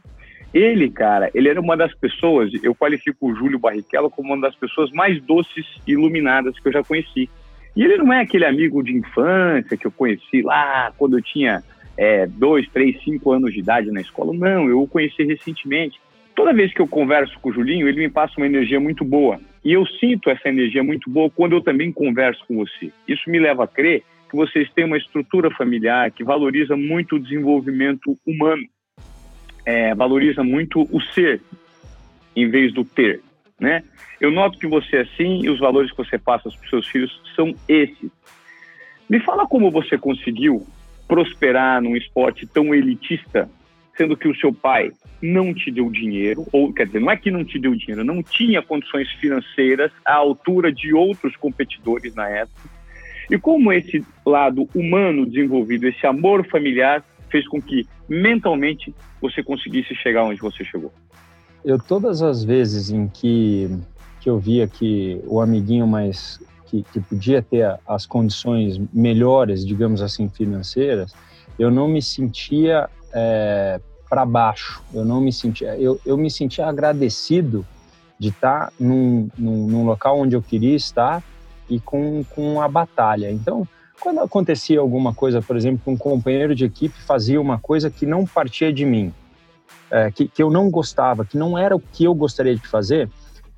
ele, 0.53 0.91
cara, 0.91 1.31
ele 1.35 1.49
era 1.49 1.61
uma 1.61 1.77
das 1.77 1.95
pessoas, 1.95 2.51
eu 2.63 2.75
qualifico 2.75 3.27
o 3.27 3.35
Júlio 3.35 3.59
Barrichello 3.59 4.11
como 4.11 4.35
uma 4.35 4.41
das 4.41 4.55
pessoas 4.55 4.91
mais 4.91 5.21
doces 5.23 5.67
e 5.87 5.93
iluminadas 5.93 6.59
que 6.59 6.69
eu 6.69 6.73
já 6.73 6.85
conheci. 6.85 7.29
E 7.75 7.83
ele 7.83 7.97
não 7.97 8.13
é 8.13 8.21
aquele 8.21 8.45
amigo 8.45 8.83
de 8.83 8.95
infância 8.95 9.77
que 9.77 9.87
eu 9.87 9.91
conheci 9.91 10.43
lá 10.43 10.93
quando 10.99 11.17
eu 11.17 11.23
tinha 11.23 11.63
é, 11.97 12.27
dois, 12.27 12.69
três, 12.69 13.03
cinco 13.03 13.33
anos 13.33 13.53
de 13.53 13.61
idade 13.61 13.91
na 13.91 14.01
escola. 14.01 14.33
Não, 14.35 14.69
eu 14.69 14.83
o 14.83 14.89
conheci 14.89 15.23
recentemente. 15.23 15.99
Toda 16.35 16.53
vez 16.53 16.73
que 16.73 16.81
eu 16.81 16.87
converso 16.87 17.39
com 17.41 17.49
o 17.49 17.53
Julinho, 17.53 17.89
ele 17.89 18.01
me 18.01 18.11
passa 18.11 18.35
uma 18.37 18.47
energia 18.47 18.79
muito 18.79 19.05
boa. 19.05 19.41
E 19.65 19.73
eu 19.73 19.87
sinto 19.87 20.29
essa 20.29 20.49
energia 20.51 20.83
muito 20.83 21.09
boa 21.09 21.31
quando 21.31 21.53
eu 21.53 21.63
também 21.63 21.91
converso 21.91 22.45
com 22.47 22.57
você. 22.57 22.91
Isso 23.09 23.31
me 23.31 23.39
leva 23.39 23.65
a 23.65 23.69
crer 23.69 24.03
que 24.29 24.37
vocês 24.37 24.71
têm 24.73 24.85
uma 24.85 24.99
estrutura 24.99 25.51
familiar 25.51 26.11
que 26.11 26.25
valoriza 26.25 26.77
muito 26.77 27.17
o 27.17 27.21
desenvolvimento 27.21 28.19
humano 28.27 28.63
é, 29.65 29.95
valoriza 29.95 30.43
muito 30.43 30.89
o 30.91 31.01
ser 31.01 31.41
em 32.35 32.49
vez 32.49 32.73
do 32.73 32.85
ter, 32.85 33.21
né? 33.61 33.83
Eu 34.21 34.31
noto 34.31 34.59
que 34.59 34.67
você 34.67 34.97
é 34.97 35.01
assim 35.01 35.43
e 35.43 35.51
os 35.51 35.59
valores 35.59 35.91
que 35.91 35.97
você 35.97 36.17
passa 36.19 36.49
para 36.49 36.63
os 36.63 36.71
seus 36.71 36.87
filhos 36.87 37.21
são 37.35 37.55
esses. 37.69 38.11
Me 39.09 39.21
fala 39.21 39.47
como 39.47 39.71
você 39.71 39.99
conseguiu 39.99 40.67
prosperar 41.09 41.83
num 41.83 41.97
esporte 41.97 42.47
tão 42.47 42.75
elitista, 42.75 43.51
sendo 43.97 44.17
que 44.17 44.29
o 44.29 44.37
seu 44.37 44.53
pai 44.53 44.91
não 45.21 45.53
te 45.53 45.71
deu 45.71 45.91
dinheiro, 45.91 46.47
ou 46.53 46.73
quer 46.73 46.87
dizer, 46.87 47.01
não 47.01 47.11
é 47.11 47.17
que 47.17 47.31
não 47.31 47.45
te 47.45 47.59
deu 47.59 47.75
dinheiro, 47.75 48.05
não 48.05 48.23
tinha 48.23 48.63
condições 48.63 49.11
financeiras 49.21 49.93
à 50.05 50.15
altura 50.15 50.73
de 50.73 50.95
outros 50.95 51.37
competidores 51.37 52.15
na 52.15 52.29
época. 52.29 52.71
E 53.31 53.39
como 53.39 53.73
esse 53.73 54.05
lado 54.27 54.69
humano 54.75 55.27
desenvolvido, 55.27 55.87
esse 55.87 56.07
amor 56.07 56.47
familiar, 56.49 57.05
fez 57.33 57.49
com 57.49 57.61
que 57.61 57.89
mentalmente 58.09 58.95
você 59.21 59.43
conseguisse 59.43 59.95
chegar 59.97 60.23
onde 60.23 60.41
você 60.41 60.65
chegou? 60.65 60.93
eu 61.65 61.79
todas 61.79 62.23
as 62.23 62.43
vezes 62.43 62.91
em 62.91 63.07
que, 63.09 63.71
que 64.21 64.29
eu 64.29 64.39
via 64.39 64.67
que 64.67 65.21
o 65.27 65.41
amiguinho 65.41 65.87
mais 65.87 66.41
que, 66.67 66.83
que 66.93 67.01
podia 67.01 67.43
ter 67.43 67.79
as 67.87 68.07
condições 68.07 68.81
melhores, 68.93 69.65
digamos 69.65 70.03
assim, 70.03 70.29
financeiras, 70.29 71.15
eu 71.59 71.71
não 71.71 71.87
me 71.87 72.03
sentia 72.03 72.89
é, 73.13 73.81
para 74.09 74.25
baixo, 74.25 74.83
eu 74.93 75.05
não 75.05 75.21
me 75.21 75.33
sentia, 75.33 75.77
eu, 75.77 76.01
eu 76.05 76.17
me 76.17 76.31
sentia 76.31 76.67
agradecido 76.67 77.65
de 78.19 78.29
estar 78.29 78.73
num, 78.79 79.29
num, 79.37 79.67
num 79.67 79.85
local 79.85 80.19
onde 80.19 80.35
eu 80.35 80.43
queria 80.43 80.75
estar 80.75 81.23
e 81.69 81.79
com, 81.79 82.25
com 82.25 82.61
a 82.61 82.69
batalha. 82.69 83.31
Então, 83.31 83.67
quando 84.03 84.19
acontecia 84.19 84.81
alguma 84.81 85.15
coisa, 85.15 85.41
por 85.41 85.57
exemplo, 85.57 85.93
um 85.93 85.97
companheiro 85.97 86.57
de 86.57 86.65
equipe 86.65 87.01
fazia 87.03 87.41
uma 87.41 87.57
coisa 87.57 87.89
que 87.89 88.05
não 88.05 88.27
partia 88.27 88.73
de 88.73 88.85
mim, 88.85 89.15
é, 89.89 90.11
que, 90.11 90.27
que 90.27 90.43
eu 90.43 90.51
não 90.51 90.69
gostava, 90.69 91.25
que 91.25 91.39
não 91.39 91.57
era 91.57 91.77
o 91.77 91.79
que 91.79 92.03
eu 92.03 92.13
gostaria 92.13 92.57
de 92.57 92.67
fazer, 92.67 93.09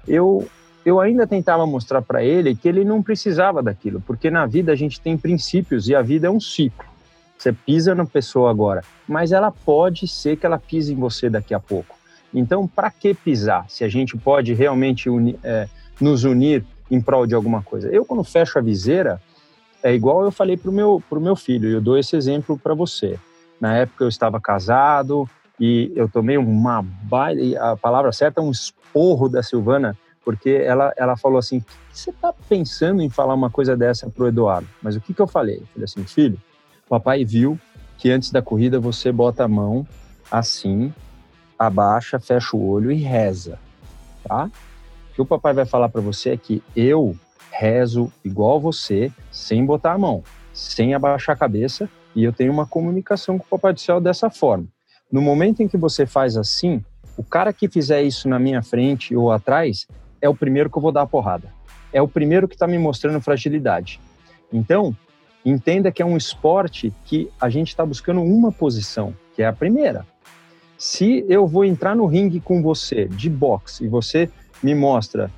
eu, 0.07 0.47
eu 0.85 1.01
ainda 1.01 1.27
tentava 1.27 1.67
mostrar 1.67 2.03
para 2.03 2.23
ele 2.23 2.55
que 2.55 2.69
ele 2.69 2.85
não 2.85 3.03
precisava 3.03 3.63
daquilo, 3.63 4.03
porque 4.03 4.29
na 4.29 4.45
vida 4.45 4.71
a 4.71 4.77
gente 4.77 5.01
tem 5.01 5.17
princípios 5.17 5.89
e 5.89 5.95
a 5.95 6.03
vida 6.03 6.27
é 6.27 6.31
um 6.31 6.41
ciclo. 6.41 6.85
Você 7.39 7.51
pisa 7.51 7.95
na 7.95 8.05
pessoa 8.05 8.51
agora, 8.51 8.83
mas 9.09 9.33
ela 9.33 9.51
pode 9.51 10.07
ser 10.07 10.37
que 10.37 10.45
ela 10.45 10.59
pise 10.59 10.93
em 10.93 10.97
você 10.97 11.31
daqui 11.31 11.55
a 11.55 11.61
pouco. 11.61 11.97
Então, 12.35 12.69
para 12.69 12.91
que 12.91 13.15
pisar 13.15 13.65
se 13.71 13.83
a 13.83 13.89
gente 13.89 14.15
pode 14.15 14.53
realmente 14.53 15.09
uni, 15.09 15.39
é, 15.43 15.69
nos 15.99 16.23
unir 16.25 16.63
em 16.91 17.01
prol 17.01 17.27
de 17.27 17.35
alguma 17.35 17.63
coisa? 17.63 17.89
Eu, 17.89 18.05
quando 18.05 18.23
fecho 18.23 18.59
a 18.59 18.63
viseira, 18.63 19.21
é 19.85 19.95
igual 19.95 20.25
eu 20.25 20.33
falei 20.33 20.57
para 20.57 20.71
o 20.71 20.73
meu, 20.73 21.03
pro 21.11 21.21
meu 21.21 21.37
filho, 21.37 21.69
eu 21.69 21.81
dou 21.81 21.99
esse 21.99 22.17
exemplo 22.17 22.59
para 22.59 22.73
você. 22.73 23.19
Na 23.61 23.77
época 23.77 24.03
eu 24.05 24.09
estava 24.09 24.41
casado 24.41 25.29
e 25.61 25.93
eu 25.95 26.09
tomei 26.09 26.39
uma 26.39 26.81
baile, 26.83 27.55
a 27.59 27.77
palavra 27.77 28.11
certa 28.11 28.41
é 28.41 28.45
um 28.45 28.51
esporro 28.51 29.29
da 29.29 29.43
Silvana, 29.43 29.95
porque 30.25 30.49
ela, 30.49 30.91
ela 30.97 31.19
falou 31.19 31.37
assim: 31.37 31.63
você 31.93 32.09
está 32.09 32.33
pensando 32.49 33.03
em 33.03 33.11
falar 33.11 33.35
uma 33.35 33.51
coisa 33.51 33.77
dessa 33.77 34.09
para 34.09 34.25
o 34.25 34.29
Eduardo? 34.29 34.67
Mas 34.83 34.97
o 34.97 35.01
que, 35.03 35.13
que 35.13 35.21
eu 35.21 35.27
falei? 35.27 35.57
Eu 35.57 35.67
falei 35.67 35.85
assim: 35.85 36.03
filho, 36.05 36.41
papai 36.89 37.23
viu 37.23 37.59
que 37.99 38.11
antes 38.11 38.31
da 38.31 38.41
corrida 38.41 38.81
você 38.81 39.13
bota 39.13 39.45
a 39.45 39.49
mão 39.49 39.87
assim, 40.31 40.93
abaixa, 41.59 42.19
fecha 42.19 42.57
o 42.57 42.67
olho 42.67 42.91
e 42.91 42.97
reza, 42.97 43.59
tá? 44.27 44.51
O 45.11 45.15
que 45.15 45.21
o 45.21 45.27
papai 45.27 45.53
vai 45.53 45.67
falar 45.67 45.91
para 45.91 46.01
você 46.01 46.31
é 46.31 46.37
que 46.39 46.63
eu 46.75 47.15
rezo 47.57 48.13
igual 48.25 48.61
você, 48.61 49.13
sem 49.31 49.65
botar 49.65 49.93
a 49.93 49.99
mão, 49.99 50.23
sem 50.53 50.95
abaixar 50.95 51.35
a 51.35 51.39
cabeça, 51.39 51.89
e 52.15 52.25
eu 52.25 52.33
tenho 52.33 52.53
uma 52.53 52.67
comunicação 52.67 53.39
com 53.39 53.45
o 53.45 53.49
Papai 53.49 53.73
do 53.73 53.81
Céu 53.81 54.01
dessa 54.01 54.29
forma. 54.29 54.67
No 55.11 55.23
momento 55.23 55.63
em 55.63 55.69
que 55.69 55.77
você 55.77 56.07
faz 56.07 56.37
assim, 56.37 56.83
o 57.17 57.23
cara 57.23 57.53
que 57.53 57.69
fizer 57.69 58.03
isso 58.03 58.29
na 58.29 58.39
minha 58.39 58.63
frente 58.63 59.15
ou 59.15 59.31
atrás 59.31 59.87
é 60.21 60.29
o 60.29 60.35
primeiro 60.35 60.69
que 60.69 60.77
eu 60.77 60.83
vou 60.83 60.93
dar 60.93 61.03
a 61.03 61.07
porrada. 61.07 61.53
É 61.93 62.03
o 62.03 62.09
primeiro 62.09 62.49
que 62.49 62.55
está 62.55 62.67
me 62.67 62.79
mostrando 62.79 63.21
fragilidade. 63.21 64.01
Então, 64.53 64.97
entenda 65.45 65.93
que 65.93 66.03
é 66.03 66.07
um 66.07 66.17
esporte 66.17 66.93
que 67.05 67.31
a 67.41 67.49
gente 67.49 67.69
está 67.69 67.87
buscando 67.87 68.21
uma 68.21 68.51
posição, 68.51 69.15
que 69.35 69.43
é 69.43 69.47
a 69.47 69.53
primeira. 69.53 70.05
Se 70.77 71.25
eu 71.29 71.47
vou 71.47 71.65
entrar 71.65 71.95
no 71.95 72.07
ringue 72.07 72.41
com 72.41 72.61
você 72.63 73.07
de 73.07 73.31
boxe 73.31 73.85
e 73.85 73.89
você 73.89 74.29
me 74.63 74.75
mostra 74.75 75.31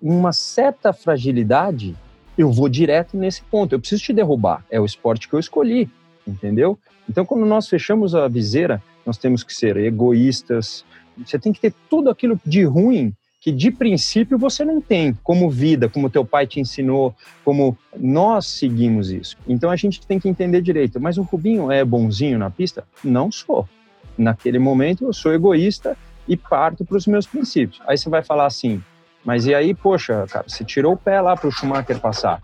uma 0.00 0.32
certa 0.32 0.92
fragilidade, 0.92 1.96
eu 2.36 2.52
vou 2.52 2.68
direto 2.68 3.16
nesse 3.16 3.42
ponto. 3.42 3.74
Eu 3.74 3.80
preciso 3.80 4.02
te 4.02 4.12
derrubar. 4.12 4.64
É 4.70 4.80
o 4.80 4.84
esporte 4.84 5.28
que 5.28 5.34
eu 5.34 5.40
escolhi, 5.40 5.90
entendeu? 6.26 6.78
Então, 7.08 7.24
quando 7.24 7.46
nós 7.46 7.68
fechamos 7.68 8.14
a 8.14 8.28
viseira, 8.28 8.82
nós 9.04 9.16
temos 9.16 9.42
que 9.42 9.54
ser 9.54 9.76
egoístas. 9.76 10.84
Você 11.16 11.38
tem 11.38 11.52
que 11.52 11.60
ter 11.60 11.74
tudo 11.88 12.10
aquilo 12.10 12.38
de 12.44 12.64
ruim 12.64 13.14
que 13.40 13.52
de 13.52 13.70
princípio 13.70 14.36
você 14.36 14.64
não 14.64 14.80
tem, 14.80 15.14
como 15.22 15.48
vida, 15.48 15.88
como 15.88 16.10
teu 16.10 16.24
pai 16.24 16.46
te 16.46 16.60
ensinou, 16.60 17.14
como 17.44 17.78
nós 17.96 18.46
seguimos 18.46 19.10
isso. 19.10 19.36
Então 19.46 19.70
a 19.70 19.76
gente 19.76 20.04
tem 20.06 20.18
que 20.18 20.28
entender 20.28 20.60
direito. 20.60 21.00
Mas 21.00 21.18
o 21.18 21.22
Rubinho 21.22 21.70
é 21.70 21.84
bonzinho 21.84 22.38
na 22.38 22.50
pista? 22.50 22.84
Não 23.02 23.30
sou. 23.30 23.68
Naquele 24.16 24.58
momento 24.58 25.04
eu 25.04 25.12
sou 25.12 25.32
egoísta 25.32 25.96
e 26.26 26.36
parto 26.36 26.84
para 26.84 26.96
os 26.96 27.06
meus 27.06 27.26
princípios. 27.26 27.80
Aí 27.86 27.96
você 27.96 28.08
vai 28.10 28.22
falar 28.22 28.46
assim: 28.46 28.82
mas 29.24 29.46
e 29.46 29.54
aí, 29.54 29.74
poxa, 29.74 30.26
cara, 30.28 30.44
você 30.46 30.64
tirou 30.64 30.94
o 30.94 30.96
pé 30.96 31.20
lá 31.20 31.36
para 31.36 31.48
o 31.48 31.52
Schumacher 31.52 31.98
passar. 32.00 32.42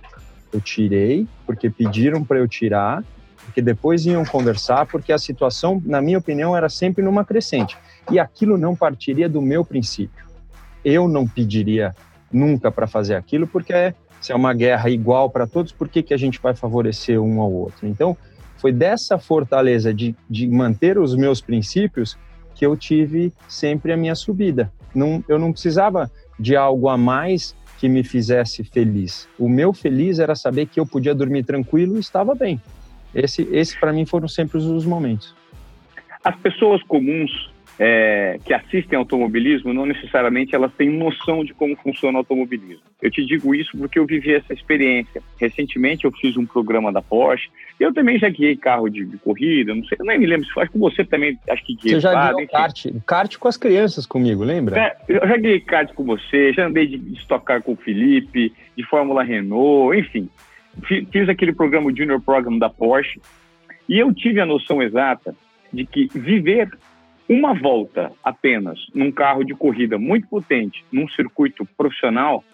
Eu 0.52 0.61
tirei, 0.61 1.26
porque 1.47 1.71
pediram 1.71 2.25
para 2.25 2.38
eu 2.38 2.47
tirar, 2.47 3.02
porque 3.45 3.62
depois 3.62 4.07
iam 4.07 4.25
conversar, 4.25 4.87
porque 4.87 5.12
a 5.12 5.19
situação, 5.19 5.83
na 5.85 6.00
minha 6.00 6.19
opinião, 6.19 6.57
era 6.57 6.69
sempre 6.69 7.02
numa 7.02 7.25
crescente. 7.25 7.76
E 8.11 8.19
aquilo 8.19 8.59
não 8.59 8.75
partiria 8.75 9.28
do 9.28 9.40
meu 9.40 9.64
princípio. 9.64 10.25
Eu 10.85 11.09
não 11.09 11.26
pediria 11.26 11.95
nunca 12.33 12.71
para 12.71 12.87
fazer 12.87 13.14
aquilo, 13.14 13.47
porque 13.47 13.95
se 14.21 14.33
é 14.33 14.35
uma 14.35 14.54
guerra 14.54 14.88
igual 14.90 15.31
para 15.31 15.47
todos, 15.47 15.73
por 15.73 15.88
que, 15.88 16.02
que 16.02 16.14
a 16.14 16.16
gente 16.16 16.40
vai 16.40 16.54
favorecer 16.54 17.21
um 17.21 17.40
ao 17.40 17.52
outro? 17.52 17.87
Então, 17.87 18.16
foi 18.57 18.73
dessa 18.73 19.19
fortaleza 19.19 19.93
de, 19.93 20.16
de 20.28 20.49
manter 20.49 20.99
os 20.99 21.14
meus 21.14 21.40
princípios 21.40 22.16
que 22.54 22.64
eu 22.64 22.76
tive 22.76 23.33
sempre 23.47 23.93
a 23.93 23.97
minha 23.97 24.14
subida. 24.14 24.73
Não, 24.95 25.23
eu 25.28 25.38
não 25.38 25.52
precisava 25.52 26.11
de 26.38 26.57
algo 26.57 26.88
a 26.88 26.97
mais 26.97 27.55
que 27.79 27.88
me 27.88 28.03
fizesse 28.03 28.64
feliz. 28.64 29.29
O 29.38 29.49
meu 29.49 29.73
feliz 29.73 30.19
era 30.19 30.35
saber 30.35 30.67
que 30.67 30.81
eu 30.81 30.87
podia 30.87 31.14
dormir 31.14 31.45
tranquilo 31.45 31.97
e 31.97 32.00
estava 32.00 32.35
bem. 32.35 32.61
Esse, 33.14 33.43
esse 33.53 33.79
para 33.79 33.93
mim 33.93 34.05
foram 34.05 34.26
sempre 34.26 34.59
os 34.59 34.85
momentos. 34.85 35.35
As 36.25 36.35
pessoas 36.37 36.83
comuns 36.85 37.53
é, 37.78 38.38
que 38.45 38.54
assistem 38.54 38.99
automobilismo, 38.99 39.73
não 39.73 39.85
necessariamente 39.85 40.54
elas 40.54 40.73
têm 40.75 40.88
noção 40.88 41.45
de 41.45 41.52
como 41.52 41.76
funciona 41.76 42.19
o 42.19 42.21
automobilismo. 42.21 42.85
Eu 43.02 43.11
te 43.11 43.25
digo 43.25 43.54
isso 43.54 43.76
porque 43.76 43.99
eu 43.99 44.07
vivi 44.07 44.33
essa 44.35 44.52
experiência. 44.52 45.23
Recentemente 45.40 46.04
eu 46.04 46.12
fiz 46.12 46.37
um 46.37 46.47
programa 46.47 46.93
da 46.93 47.02
Porsche. 47.02 47.50
Eu 47.78 47.93
também 47.93 48.19
já 48.19 48.28
guiei 48.28 48.57
carro 48.57 48.88
de, 48.88 49.04
de 49.04 49.19
corrida, 49.19 49.75
não 49.75 49.85
sei, 49.85 49.99
nem 50.02 50.19
me 50.19 50.26
lembro. 50.26 50.47
Acho 50.57 50.71
que 50.71 50.78
você 50.78 51.04
também, 51.04 51.38
acho 51.50 51.64
que 51.64 51.75
guiei. 51.75 51.95
Você 51.95 52.00
já 52.00 52.33
guiou 52.33 52.47
kart, 52.49 52.87
kart 53.04 53.37
com 53.37 53.49
as 53.49 53.57
crianças 53.57 54.07
comigo, 54.07 54.45
lembra? 54.45 54.81
É, 54.81 54.97
eu 55.09 55.26
já 55.26 55.37
guiei 55.37 55.61
kart 55.61 55.93
com 55.95 56.04
você, 56.04 56.52
já 56.52 56.66
andei 56.66 56.87
de 56.87 57.14
estocar 57.14 57.61
com 57.62 57.73
o 57.73 57.76
Felipe, 57.76 58.52
de 58.76 58.87
Fórmula 58.87 59.25
Renault, 59.25 59.99
enfim. 59.99 60.28
Fiz 61.12 61.28
aquele 61.28 61.52
programa, 61.52 61.87
o 61.87 61.97
Junior 61.97 62.21
Program 62.21 62.59
da 62.59 62.69
Porsche, 62.69 63.21
e 63.88 63.99
eu 63.99 64.12
tive 64.12 64.40
a 64.40 64.47
noção 64.47 64.83
exata 64.83 65.35
de 65.73 65.85
que 65.85 66.09
viver 66.14 66.69
uma 67.28 67.54
volta 67.54 68.12
apenas 68.23 68.78
num 68.95 69.11
carro 69.11 69.45
de 69.45 69.54
corrida 69.54 69.99
muito 69.99 70.28
potente, 70.28 70.85
num 70.93 71.09
circuito 71.09 71.66
profissional, 71.76 72.45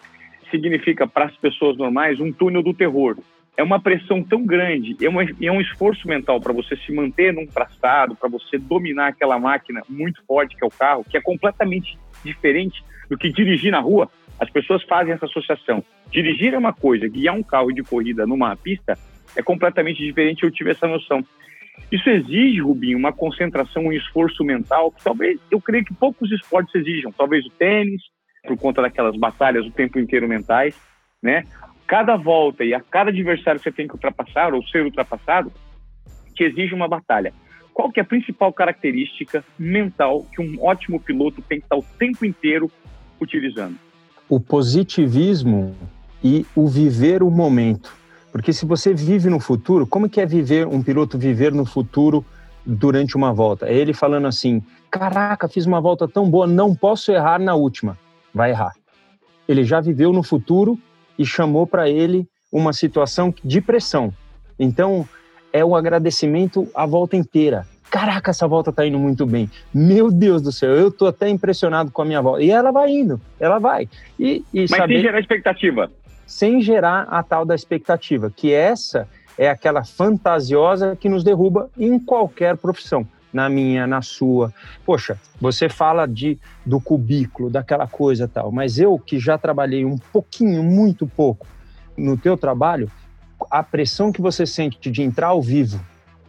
significa 0.49 1.07
para 1.07 1.25
as 1.25 1.35
pessoas 1.37 1.77
normais 1.77 2.19
um 2.19 2.31
túnel 2.31 2.63
do 2.63 2.73
terror. 2.73 3.17
É 3.57 3.63
uma 3.63 3.81
pressão 3.81 4.23
tão 4.23 4.45
grande, 4.45 4.95
é, 5.01 5.45
é 5.45 5.51
um 5.51 5.61
esforço 5.61 6.07
mental 6.07 6.39
para 6.39 6.53
você 6.53 6.75
se 6.77 6.91
manter 6.93 7.33
num 7.33 7.45
traçado, 7.45 8.15
para 8.15 8.29
você 8.29 8.57
dominar 8.57 9.07
aquela 9.07 9.37
máquina 9.37 9.81
muito 9.89 10.23
forte 10.25 10.55
que 10.55 10.63
é 10.63 10.67
o 10.67 10.71
carro, 10.71 11.05
que 11.07 11.17
é 11.17 11.21
completamente 11.21 11.97
diferente 12.23 12.83
do 13.09 13.17
que 13.17 13.29
dirigir 13.29 13.71
na 13.71 13.79
rua. 13.79 14.09
As 14.39 14.49
pessoas 14.49 14.81
fazem 14.83 15.13
essa 15.13 15.25
associação. 15.25 15.83
Dirigir 16.09 16.53
é 16.53 16.57
uma 16.57 16.73
coisa, 16.73 17.07
guiar 17.07 17.35
um 17.35 17.43
carro 17.43 17.71
de 17.71 17.83
corrida 17.83 18.25
numa 18.25 18.55
pista 18.55 18.97
é 19.35 19.41
completamente 19.41 20.03
diferente. 20.03 20.43
Eu 20.43 20.51
tive 20.51 20.71
essa 20.71 20.87
noção. 20.87 21.23
Isso 21.91 22.09
exige, 22.09 22.61
Rubinho, 22.61 22.97
uma 22.97 23.13
concentração, 23.13 23.83
um 23.83 23.93
esforço 23.93 24.43
mental 24.43 24.91
que 24.91 25.03
talvez, 25.03 25.39
eu 25.49 25.61
creio 25.61 25.85
que 25.85 25.93
poucos 25.93 26.31
esportes 26.31 26.73
exijam. 26.75 27.11
Talvez 27.11 27.45
o 27.45 27.49
tênis, 27.49 28.01
por 28.47 28.57
conta 28.57 28.81
daquelas 28.81 29.15
batalhas 29.17 29.65
o 29.65 29.71
tempo 29.71 29.99
inteiro 29.99 30.27
mentais, 30.27 30.75
né? 31.21 31.43
Cada 31.85 32.15
volta 32.15 32.63
e 32.63 32.73
a 32.73 32.79
cada 32.79 33.09
adversário 33.09 33.59
que 33.59 33.65
você 33.65 33.71
tem 33.71 33.87
que 33.87 33.93
ultrapassar 33.93 34.53
ou 34.53 34.65
ser 34.67 34.83
ultrapassado 34.83 35.51
te 36.33 36.43
exige 36.43 36.73
uma 36.73 36.87
batalha. 36.87 37.33
Qual 37.73 37.91
que 37.91 37.99
é 37.99 38.03
a 38.03 38.05
principal 38.05 38.51
característica 38.53 39.43
mental 39.57 40.25
que 40.33 40.41
um 40.41 40.63
ótimo 40.63 40.99
piloto 40.99 41.41
tem 41.41 41.59
que 41.59 41.65
estar 41.65 41.77
o 41.77 41.85
tempo 41.97 42.25
inteiro 42.25 42.71
utilizando? 43.19 43.75
O 44.29 44.39
positivismo 44.39 45.75
e 46.23 46.45
o 46.55 46.67
viver 46.67 47.21
o 47.23 47.29
momento. 47.29 48.00
Porque 48.31 48.53
se 48.53 48.65
você 48.65 48.93
vive 48.93 49.29
no 49.29 49.39
futuro, 49.39 49.85
como 49.85 50.09
que 50.09 50.21
é 50.21 50.25
viver 50.25 50.65
um 50.65 50.81
piloto 50.81 51.17
viver 51.17 51.51
no 51.51 51.65
futuro 51.65 52.25
durante 52.65 53.15
uma 53.15 53.33
volta? 53.33 53.67
É 53.67 53.73
ele 53.73 53.93
falando 53.93 54.27
assim: 54.27 54.61
"Caraca, 54.89 55.47
fiz 55.47 55.65
uma 55.65 55.81
volta 55.81 56.07
tão 56.07 56.29
boa, 56.29 56.47
não 56.47 56.73
posso 56.73 57.11
errar 57.11 57.39
na 57.39 57.55
última". 57.55 57.97
Vai 58.33 58.51
errar. 58.51 58.73
Ele 59.47 59.63
já 59.63 59.81
viveu 59.81 60.13
no 60.13 60.23
futuro 60.23 60.79
e 61.19 61.25
chamou 61.25 61.67
para 61.67 61.89
ele 61.89 62.25
uma 62.51 62.71
situação 62.71 63.33
de 63.43 63.59
pressão. 63.59 64.13
Então, 64.57 65.07
é 65.51 65.63
o 65.65 65.75
agradecimento 65.75 66.69
a 66.73 66.85
volta 66.85 67.17
inteira. 67.17 67.65
Caraca, 67.89 68.31
essa 68.31 68.47
volta 68.47 68.71
tá 68.71 68.85
indo 68.85 68.97
muito 68.97 69.25
bem. 69.25 69.49
Meu 69.73 70.09
Deus 70.09 70.41
do 70.41 70.51
céu, 70.51 70.69
eu 70.71 70.89
tô 70.89 71.07
até 71.07 71.27
impressionado 71.27 71.91
com 71.91 72.01
a 72.01 72.05
minha 72.05 72.21
volta. 72.21 72.41
E 72.41 72.49
ela 72.49 72.71
vai 72.71 72.89
indo, 72.89 73.19
ela 73.37 73.59
vai. 73.59 73.89
E, 74.17 74.45
e 74.53 74.61
Mas 74.61 74.69
saber... 74.69 74.93
sem 74.93 75.01
gerar 75.01 75.19
expectativa 75.19 75.91
sem 76.31 76.61
gerar 76.61 77.07
a 77.09 77.21
tal 77.21 77.43
da 77.43 77.53
expectativa, 77.53 78.31
que 78.33 78.53
essa 78.53 79.05
é 79.37 79.49
aquela 79.49 79.83
fantasiosa 79.83 80.95
que 80.95 81.09
nos 81.09 81.25
derruba 81.25 81.69
em 81.77 81.99
qualquer 81.99 82.55
profissão. 82.57 83.05
na 83.33 83.47
minha, 83.47 83.87
na 83.87 84.01
sua. 84.01 84.53
Poxa, 84.85 85.17
você 85.39 85.69
fala 85.69 86.05
de 86.05 86.37
do 86.65 86.81
cubículo, 86.81 87.49
daquela 87.49 87.87
coisa 87.87 88.27
tal, 88.27 88.51
mas 88.51 88.77
eu 88.77 88.99
que 88.99 89.17
já 89.19 89.37
trabalhei 89.37 89.85
um 89.85 89.97
pouquinho, 89.97 90.61
muito 90.61 91.07
pouco 91.07 91.47
no 91.97 92.17
teu 92.17 92.35
trabalho, 92.35 92.91
a 93.49 93.63
pressão 93.63 94.11
que 94.11 94.21
você 94.21 94.45
sente 94.45 94.91
de 94.91 95.01
entrar 95.01 95.27
ao 95.27 95.41
vivo 95.41 95.79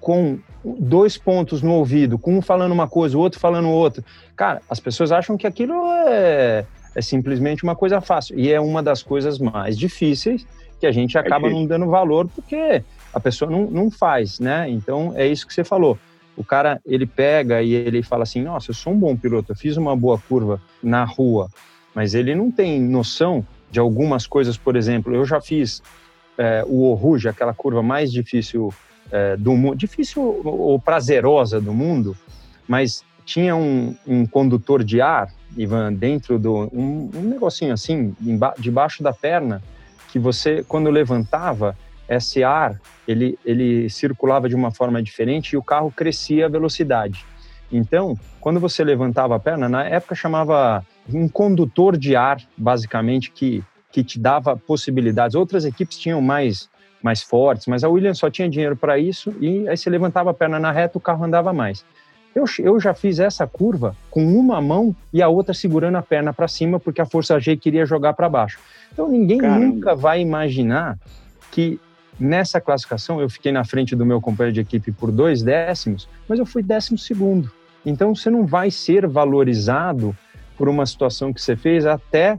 com 0.01 0.39
dois 0.65 1.19
pontos 1.19 1.61
no 1.61 1.73
ouvido, 1.73 2.19
com 2.19 2.37
um 2.37 2.41
falando 2.41 2.71
uma 2.71 2.87
coisa, 2.87 3.19
o 3.19 3.21
outro 3.21 3.41
falando 3.41 3.69
outra. 3.69 4.05
Cara, 4.37 4.63
as 4.71 4.79
pessoas 4.79 5.11
acham 5.11 5.37
que 5.37 5.47
aquilo 5.47 5.75
é, 6.07 6.65
é 6.95 7.01
simplesmente 7.01 7.63
uma 7.63 7.75
coisa 7.75 8.01
fácil. 8.01 8.39
E 8.39 8.53
é 8.53 8.61
uma 8.61 8.83
das 8.83 9.03
coisas 9.03 9.39
mais 9.39 9.79
difíceis 9.79 10.47
que 10.79 10.87
a 10.87 10.93
gente 10.93 11.17
é 11.17 11.21
acaba 11.21 11.49
é 11.49 11.51
não 11.51 11.65
dando 11.65 11.87
valor 11.87 12.29
porque 12.29 12.83
a 13.13 13.21
pessoa 13.21 13.51
não, 13.51 13.71
não 13.71 13.91
faz, 13.91 14.41
né? 14.41 14.69
Então 14.69 15.13
é 15.15 15.27
isso 15.27 15.47
que 15.47 15.55
você 15.55 15.65
falou. 15.65 15.99
O 16.37 16.43
cara, 16.43 16.81
ele 16.85 17.07
pega 17.07 17.63
e 17.63 17.73
ele 17.73 18.03
fala 18.03 18.23
assim: 18.23 18.43
Nossa, 18.43 18.71
eu 18.71 18.75
sou 18.75 18.93
um 18.93 18.99
bom 18.99 19.17
piloto, 19.17 19.53
eu 19.53 19.57
fiz 19.57 19.77
uma 19.77 19.95
boa 19.95 20.19
curva 20.19 20.61
na 20.83 21.05
rua, 21.05 21.49
mas 21.95 22.15
ele 22.15 22.35
não 22.35 22.51
tem 22.51 22.81
noção 22.81 23.47
de 23.71 23.79
algumas 23.79 24.27
coisas. 24.27 24.57
Por 24.57 24.75
exemplo, 24.75 25.15
eu 25.15 25.25
já 25.25 25.41
fiz 25.41 25.83
é, 26.39 26.65
o 26.67 26.91
Oruge, 26.91 27.29
aquela 27.29 27.55
curva 27.55 27.83
mais 27.83 28.11
difícil 28.11 28.73
é, 29.11 29.37
do 29.37 29.53
mundo, 29.53 29.77
difícil 29.77 30.23
ou 30.45 30.81
prazerosa 30.81 31.61
do 31.61 31.73
mundo, 31.73 32.17
mas 32.67 33.05
tinha 33.25 33.55
um, 33.55 33.95
um 34.07 34.27
condutor 34.27 34.83
de 34.83 35.01
ar, 35.01 35.31
Ivan, 35.57 35.93
dentro 35.93 36.39
do. 36.39 36.71
Um, 36.73 37.11
um 37.15 37.23
negocinho 37.23 37.73
assim, 37.73 38.15
debaixo 38.59 39.03
da 39.03 39.13
perna, 39.13 39.63
que 40.11 40.19
você, 40.19 40.63
quando 40.63 40.91
levantava, 40.91 41.77
esse 42.09 42.45
ar 42.45 42.81
ele, 43.07 43.39
ele 43.45 43.89
circulava 43.89 44.49
de 44.49 44.55
uma 44.55 44.71
forma 44.71 45.03
diferente 45.03 45.53
e 45.53 45.57
o 45.57 45.63
carro 45.63 45.91
crescia 45.91 46.47
a 46.47 46.49
velocidade. 46.49 47.25
Então, 47.71 48.19
quando 48.41 48.61
você 48.61 48.85
levantava 48.85 49.35
a 49.35 49.39
perna, 49.39 49.69
na 49.69 49.85
época 49.85 50.15
chamava 50.15 50.85
um 51.13 51.27
condutor 51.27 51.97
de 51.97 52.15
ar, 52.15 52.39
basicamente, 52.57 53.31
que, 53.31 53.65
que 53.91 54.05
te 54.05 54.19
dava 54.19 54.57
possibilidades. 54.57 55.35
Outras 55.35 55.65
equipes 55.65 55.99
tinham 55.99 56.21
mais 56.21 56.71
mais 57.03 57.21
fortes, 57.21 57.67
mas 57.67 57.83
a 57.83 57.89
Williams 57.89 58.19
só 58.19 58.31
tinha 58.31 58.49
dinheiro 58.49 58.77
para 58.77 58.97
isso 58.97 59.35
e 59.41 59.69
aí 59.69 59.77
você 59.77 59.91
levantava 59.91 60.31
a 60.31 60.35
perna 60.35 60.61
na 60.61 60.71
reta, 60.71 60.99
o 60.99 61.01
carro 61.01 61.25
andava 61.25 61.53
mais. 61.53 61.85
Eu, 62.35 62.45
eu 62.59 62.81
já 62.81 62.95
fiz 62.95 63.19
essa 63.19 63.47
curva 63.47 63.95
com 64.11 64.25
uma 64.25 64.61
mão 64.61 64.95
e 65.13 65.21
a 65.21 65.29
outra 65.29 65.53
segurando 65.53 65.97
a 65.97 66.03
perna 66.03 66.33
para 66.33 66.49
cima 66.49 66.81
porque 66.81 67.01
a 67.01 67.07
força 67.07 67.39
G 67.39 67.57
queria 67.57 67.85
jogar 67.85 68.15
para 68.15 68.29
baixo. 68.29 68.59
Então 68.93 69.09
ninguém 69.09 69.39
Caramba. 69.39 69.67
nunca 69.67 69.95
vai 69.95 70.21
imaginar 70.21 70.99
que 71.51 71.79
nessa 72.19 72.61
classificação 72.61 73.21
eu 73.21 73.29
fiquei 73.29 73.53
na 73.53 73.65
frente 73.65 73.95
do 73.95 74.07
meu 74.07 74.21
companheiro 74.21 74.55
de 74.55 74.61
equipe 74.61 74.93
por 74.93 75.11
dois 75.11 75.43
décimos, 75.43 76.09
mas 76.27 76.39
eu 76.39 76.47
fui 76.47 76.63
décimo 76.63 76.97
segundo. 76.97 77.51
Então 77.85 78.15
você 78.15 78.31
não 78.31 78.47
vai 78.47 78.71
ser 78.71 79.07
valorizado 79.07 80.17
por 80.57 80.69
uma 80.69 80.87
situação 80.87 81.33
que 81.33 81.41
você 81.41 81.57
fez 81.57 81.85
até 81.85 82.39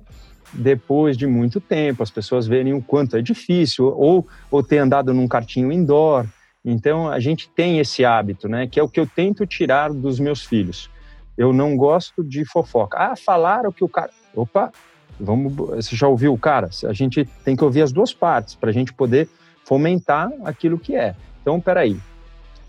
depois 0.53 1.17
de 1.17 1.25
muito 1.25 1.59
tempo, 1.59 2.03
as 2.03 2.11
pessoas 2.11 2.47
verem 2.47 2.73
o 2.73 2.81
quanto 2.81 3.17
é 3.17 3.21
difícil, 3.21 3.85
ou, 3.85 4.27
ou 4.51 4.63
ter 4.63 4.77
andado 4.77 5.13
num 5.13 5.27
cartinho 5.27 5.71
indoor. 5.71 6.25
Então, 6.63 7.09
a 7.09 7.19
gente 7.19 7.49
tem 7.49 7.79
esse 7.79 8.05
hábito, 8.05 8.47
né? 8.47 8.67
Que 8.67 8.79
é 8.79 8.83
o 8.83 8.87
que 8.87 8.99
eu 8.99 9.07
tento 9.07 9.45
tirar 9.45 9.91
dos 9.91 10.19
meus 10.19 10.45
filhos. 10.45 10.89
Eu 11.37 11.51
não 11.51 11.75
gosto 11.75 12.23
de 12.23 12.45
fofoca. 12.45 12.97
Ah, 12.97 13.15
falaram 13.15 13.71
que 13.71 13.83
o 13.83 13.89
cara. 13.89 14.11
Opa, 14.35 14.71
vamos. 15.19 15.53
Você 15.53 15.95
já 15.95 16.07
ouviu 16.07 16.33
o 16.33 16.37
cara? 16.37 16.69
A 16.85 16.93
gente 16.93 17.25
tem 17.43 17.55
que 17.55 17.63
ouvir 17.63 17.81
as 17.81 17.91
duas 17.91 18.13
partes 18.13 18.55
para 18.55 18.69
a 18.69 18.73
gente 18.73 18.93
poder 18.93 19.27
fomentar 19.65 20.31
aquilo 20.45 20.79
que 20.79 20.95
é. 20.95 21.15
Então, 21.41 21.59
peraí. 21.59 21.99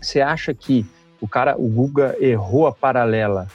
Você 0.01 0.19
acha 0.19 0.53
que 0.53 0.85
o 1.21 1.27
cara, 1.27 1.55
o 1.57 1.67
Guga 1.67 2.15
errou 2.19 2.67
a 2.67 2.71
paralela 2.71 3.47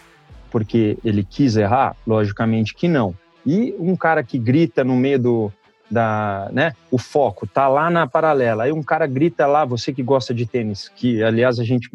porque 0.50 0.98
ele 1.04 1.22
quis 1.22 1.56
errar? 1.56 1.94
Logicamente 2.06 2.74
que 2.74 2.88
não. 2.88 3.14
E 3.46 3.74
um 3.78 3.94
cara 3.94 4.22
que 4.22 4.38
grita 4.38 4.82
no 4.82 4.96
meio 4.96 5.18
do, 5.18 5.52
da, 5.90 6.48
né, 6.52 6.72
o 6.90 6.98
foco 6.98 7.46
tá 7.46 7.66
lá 7.66 7.90
na 7.90 8.06
paralela. 8.06 8.64
Aí 8.64 8.72
um 8.72 8.82
cara 8.82 9.06
grita 9.06 9.46
lá, 9.46 9.64
você 9.64 9.92
que 9.92 10.02
gosta 10.02 10.32
de 10.32 10.46
tênis, 10.46 10.88
que 10.88 11.22
aliás 11.22 11.58
a 11.58 11.64
gente 11.64 11.90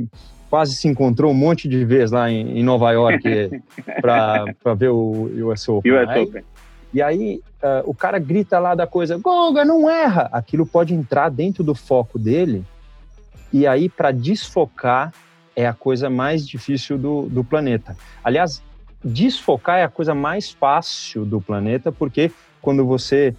quase 0.50 0.76
se 0.76 0.88
encontrou 0.88 1.32
um 1.32 1.36
monte 1.36 1.68
de 1.68 1.84
vezes 1.86 2.12
lá 2.12 2.30
em, 2.30 2.60
em 2.60 2.64
Nova 2.64 2.92
York 2.92 3.62
para 4.02 4.74
ver 4.78 4.90
o 4.90 5.50
US 5.50 5.68
Open. 5.68 5.92
US 5.92 6.10
aí, 6.10 6.24
Open. 6.24 6.44
E 6.94 7.02
aí 7.02 7.42
uh, 7.62 7.90
o 7.90 7.94
cara 7.94 8.20
grita 8.20 8.60
lá 8.60 8.76
da 8.76 8.88
coisa, 8.88 9.18
Goga, 9.18 9.66
não 9.66 9.90
erra. 9.90 10.30
Aquilo 10.32 10.66
pode 10.66 10.94
entrar 10.94 11.30
dentro 11.30 11.64
do 11.64 11.76
foco 11.76 12.20
dele. 12.20 12.64
E 13.52 13.66
aí 13.66 13.90
para 13.90 14.12
desfocar 14.12 15.14
é 15.56 15.66
a 15.66 15.74
coisa 15.74 16.10
mais 16.10 16.48
difícil 16.48 16.98
do, 16.98 17.24
do 17.24 17.44
planeta. 17.44 17.96
Aliás, 18.24 18.62
desfocar 19.04 19.80
é 19.80 19.84
a 19.84 19.90
coisa 19.90 20.14
mais 20.14 20.52
fácil 20.52 21.26
do 21.26 21.40
planeta, 21.40 21.92
porque 21.92 22.32
quando 22.62 22.86
você 22.86 23.36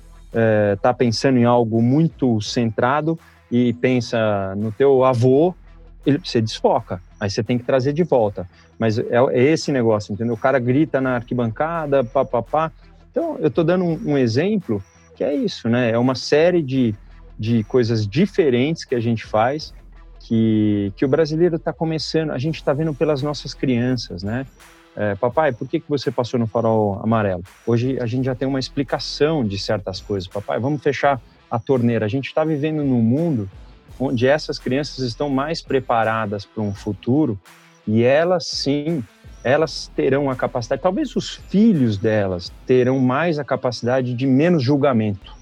está 0.74 0.88
eh, 0.88 0.92
é, 0.92 0.94
pensando 0.94 1.38
em 1.38 1.44
algo 1.44 1.80
muito 1.80 2.40
centrado 2.40 3.18
e 3.50 3.72
pensa 3.74 4.54
no 4.56 4.70
teu 4.72 5.04
avô, 5.04 5.54
ele, 6.04 6.18
você 6.18 6.40
desfoca, 6.40 7.00
aí 7.18 7.30
você 7.30 7.42
tem 7.42 7.58
que 7.58 7.64
trazer 7.64 7.92
de 7.92 8.04
volta. 8.04 8.48
Mas 8.78 8.98
é, 8.98 9.04
é 9.30 9.42
esse 9.42 9.72
negócio, 9.72 10.12
entendeu? 10.12 10.34
O 10.34 10.38
cara 10.38 10.58
grita 10.58 11.00
na 11.00 11.16
arquibancada, 11.16 12.04
papapá. 12.04 12.70
Então, 13.10 13.36
eu 13.40 13.48
estou 13.48 13.64
dando 13.64 13.84
um, 13.84 14.12
um, 14.12 14.18
exemplo 14.18 14.82
que 15.14 15.24
é 15.24 15.34
isso, 15.34 15.68
né? 15.68 15.90
É 15.90 15.98
uma 15.98 16.14
série 16.14 16.62
de, 16.62 16.94
de 17.38 17.64
coisas 17.64 18.06
diferentes 18.06 18.84
que 18.84 18.94
a 18.94 19.00
gente 19.00 19.24
faz 19.24 19.72
que, 20.20 20.92
que 20.96 21.04
o 21.04 21.08
brasileiro 21.08 21.56
está 21.56 21.72
começando, 21.72 22.30
a 22.30 22.38
gente 22.38 22.56
está 22.56 22.72
vendo 22.72 22.92
pelas 22.92 23.22
nossas 23.22 23.54
crianças, 23.54 24.22
né? 24.22 24.46
É, 24.96 25.14
papai, 25.14 25.52
por 25.52 25.68
que, 25.68 25.78
que 25.78 25.88
você 25.88 26.10
passou 26.10 26.40
no 26.40 26.46
farol 26.46 26.98
amarelo? 27.02 27.42
Hoje 27.66 27.98
a 28.00 28.06
gente 28.06 28.24
já 28.24 28.34
tem 28.34 28.48
uma 28.48 28.58
explicação 28.58 29.44
de 29.44 29.58
certas 29.58 30.00
coisas. 30.00 30.26
Papai, 30.26 30.58
vamos 30.58 30.82
fechar 30.82 31.20
a 31.50 31.58
torneira. 31.58 32.06
A 32.06 32.08
gente 32.08 32.28
está 32.28 32.42
vivendo 32.44 32.82
num 32.82 33.02
mundo 33.02 33.48
onde 34.00 34.26
essas 34.26 34.58
crianças 34.58 35.04
estão 35.04 35.28
mais 35.28 35.60
preparadas 35.60 36.46
para 36.46 36.62
um 36.62 36.74
futuro 36.74 37.38
e 37.86 38.02
elas 38.02 38.46
sim, 38.46 39.04
elas 39.44 39.92
terão 39.94 40.30
a 40.30 40.36
capacidade, 40.36 40.82
talvez 40.82 41.14
os 41.14 41.36
filhos 41.36 41.96
delas 41.96 42.52
terão 42.66 42.98
mais 42.98 43.38
a 43.38 43.44
capacidade 43.44 44.14
de 44.14 44.26
menos 44.26 44.62
julgamento. 44.62 45.34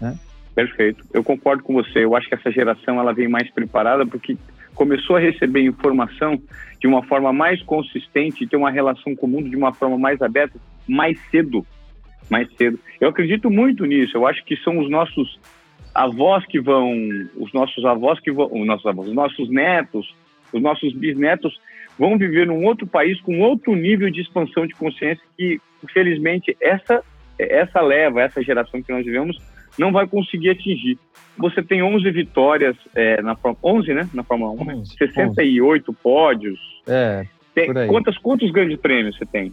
Né? 0.00 0.18
Perfeito, 0.54 1.04
eu 1.12 1.22
concordo 1.22 1.62
com 1.62 1.74
você. 1.74 2.04
Eu 2.04 2.16
acho 2.16 2.28
que 2.28 2.34
essa 2.34 2.50
geração 2.50 2.98
ela 2.98 3.12
vem 3.12 3.28
mais 3.28 3.50
preparada 3.50 4.06
porque 4.06 4.36
começou 4.80 5.16
a 5.16 5.20
receber 5.20 5.60
informação 5.60 6.40
de 6.80 6.86
uma 6.86 7.02
forma 7.02 7.34
mais 7.34 7.62
consistente, 7.64 8.46
ter 8.46 8.56
uma 8.56 8.70
relação 8.70 9.14
com 9.14 9.26
o 9.26 9.28
mundo 9.28 9.50
de 9.50 9.54
uma 9.54 9.74
forma 9.74 9.98
mais 9.98 10.22
aberta, 10.22 10.58
mais 10.88 11.20
cedo, 11.30 11.66
mais 12.30 12.48
cedo. 12.56 12.80
Eu 12.98 13.10
acredito 13.10 13.50
muito 13.50 13.84
nisso. 13.84 14.16
Eu 14.16 14.26
acho 14.26 14.42
que 14.42 14.56
são 14.56 14.78
os 14.78 14.88
nossos 14.88 15.38
avós 15.94 16.46
que 16.46 16.58
vão, 16.58 16.94
os 17.36 17.52
nossos 17.52 17.84
avós 17.84 18.18
que 18.20 18.32
vão, 18.32 18.48
os 18.50 18.66
nossos 18.66 18.86
avós, 18.86 19.08
os 19.08 19.14
nossos 19.14 19.50
netos, 19.50 20.14
os 20.50 20.62
nossos 20.62 20.94
bisnetos 20.94 21.60
vão 21.98 22.16
viver 22.16 22.46
num 22.46 22.64
outro 22.64 22.86
país 22.86 23.20
com 23.20 23.38
outro 23.40 23.74
nível 23.76 24.10
de 24.10 24.22
expansão 24.22 24.66
de 24.66 24.72
consciência 24.72 25.22
que, 25.36 25.60
infelizmente, 25.84 26.56
essa 26.58 27.04
essa 27.38 27.82
leva, 27.82 28.22
essa 28.22 28.42
geração 28.42 28.82
que 28.82 28.92
nós 28.92 29.04
vivemos 29.04 29.36
não 29.78 29.92
vai 29.92 30.06
conseguir 30.06 30.50
atingir. 30.50 30.98
Você 31.38 31.62
tem 31.62 31.82
11 31.82 32.10
vitórias 32.10 32.76
é, 32.94 33.20
na 33.22 33.36
11, 33.62 33.94
né, 33.94 34.08
na 34.12 34.22
Fórmula 34.22 34.52
1, 34.52 34.80
11, 34.80 34.96
68 34.96 35.90
11. 35.90 35.98
pódios. 36.02 36.58
É. 36.86 37.26
Tem, 37.54 37.72
quantas, 37.88 38.16
quantos 38.18 38.50
grandes 38.50 38.78
prêmios 38.78 39.16
você 39.16 39.26
tem? 39.26 39.52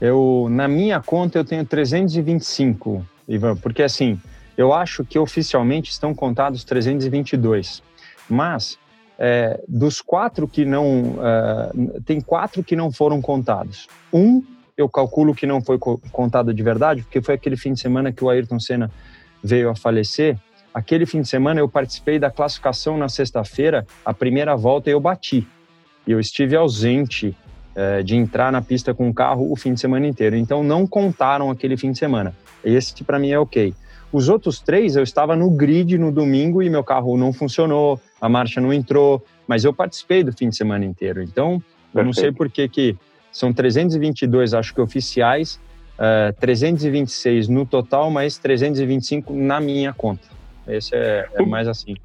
Eu, 0.00 0.48
na 0.50 0.68
minha 0.68 1.00
conta, 1.00 1.38
eu 1.38 1.44
tenho 1.44 1.64
325, 1.64 3.04
Ivan, 3.28 3.56
porque 3.56 3.82
assim, 3.82 4.18
eu 4.56 4.72
acho 4.72 5.04
que 5.04 5.18
oficialmente 5.18 5.90
estão 5.90 6.14
contados 6.14 6.64
322, 6.64 7.82
mas 8.28 8.78
é, 9.18 9.60
dos 9.66 10.00
quatro 10.00 10.46
que 10.46 10.64
não, 10.64 11.14
uh, 11.16 12.00
tem 12.04 12.20
quatro 12.20 12.62
que 12.62 12.76
não 12.76 12.92
foram 12.92 13.20
contados. 13.20 13.88
Um, 14.12 14.42
eu 14.76 14.88
calculo 14.88 15.34
que 15.34 15.44
não 15.44 15.60
foi 15.60 15.76
contado 15.78 16.54
de 16.54 16.62
verdade, 16.62 17.02
porque 17.02 17.20
foi 17.20 17.34
aquele 17.34 17.56
fim 17.56 17.72
de 17.72 17.80
semana 17.80 18.12
que 18.12 18.22
o 18.22 18.30
Ayrton 18.30 18.60
Senna 18.60 18.90
veio 19.42 19.70
a 19.70 19.74
falecer, 19.74 20.36
aquele 20.72 21.06
fim 21.06 21.20
de 21.20 21.28
semana 21.28 21.60
eu 21.60 21.68
participei 21.68 22.18
da 22.18 22.30
classificação 22.30 22.96
na 22.96 23.08
sexta-feira, 23.08 23.86
a 24.04 24.12
primeira 24.14 24.56
volta 24.56 24.90
eu 24.90 25.00
bati. 25.00 25.46
E 26.06 26.12
eu 26.12 26.20
estive 26.20 26.56
ausente 26.56 27.36
é, 27.74 28.02
de 28.02 28.16
entrar 28.16 28.50
na 28.50 28.60
pista 28.60 28.92
com 28.92 29.08
o 29.08 29.14
carro 29.14 29.52
o 29.52 29.56
fim 29.56 29.74
de 29.74 29.80
semana 29.80 30.06
inteiro. 30.06 30.36
Então 30.36 30.64
não 30.64 30.86
contaram 30.86 31.50
aquele 31.50 31.76
fim 31.76 31.92
de 31.92 31.98
semana. 31.98 32.34
Esse 32.64 33.04
para 33.04 33.18
mim 33.18 33.30
é 33.30 33.38
ok. 33.38 33.74
Os 34.10 34.28
outros 34.28 34.58
três 34.58 34.96
eu 34.96 35.02
estava 35.02 35.36
no 35.36 35.50
grid 35.50 35.98
no 35.98 36.10
domingo 36.10 36.62
e 36.62 36.70
meu 36.70 36.82
carro 36.82 37.16
não 37.16 37.32
funcionou, 37.32 38.00
a 38.20 38.28
marcha 38.28 38.60
não 38.60 38.72
entrou, 38.72 39.24
mas 39.46 39.64
eu 39.64 39.72
participei 39.72 40.24
do 40.24 40.32
fim 40.32 40.48
de 40.48 40.56
semana 40.56 40.84
inteiro. 40.84 41.22
Então 41.22 41.62
eu 41.94 42.04
não 42.04 42.12
sei 42.12 42.32
por 42.32 42.50
que, 42.50 42.68
que 42.68 42.96
são 43.30 43.52
322, 43.52 44.54
acho 44.54 44.74
que 44.74 44.80
oficiais, 44.80 45.60
uh, 45.98 46.28
eh, 46.28 46.32
326 46.32 47.48
no 47.48 47.66
total, 47.66 48.10
mas 48.10 48.38
325 48.38 49.32
na 49.34 49.60
minha 49.60 49.92
conta. 49.92 50.28
Esse 50.66 50.94
é, 50.94 51.26
é 51.34 51.42
mais 51.42 51.66
assim. 51.66 51.96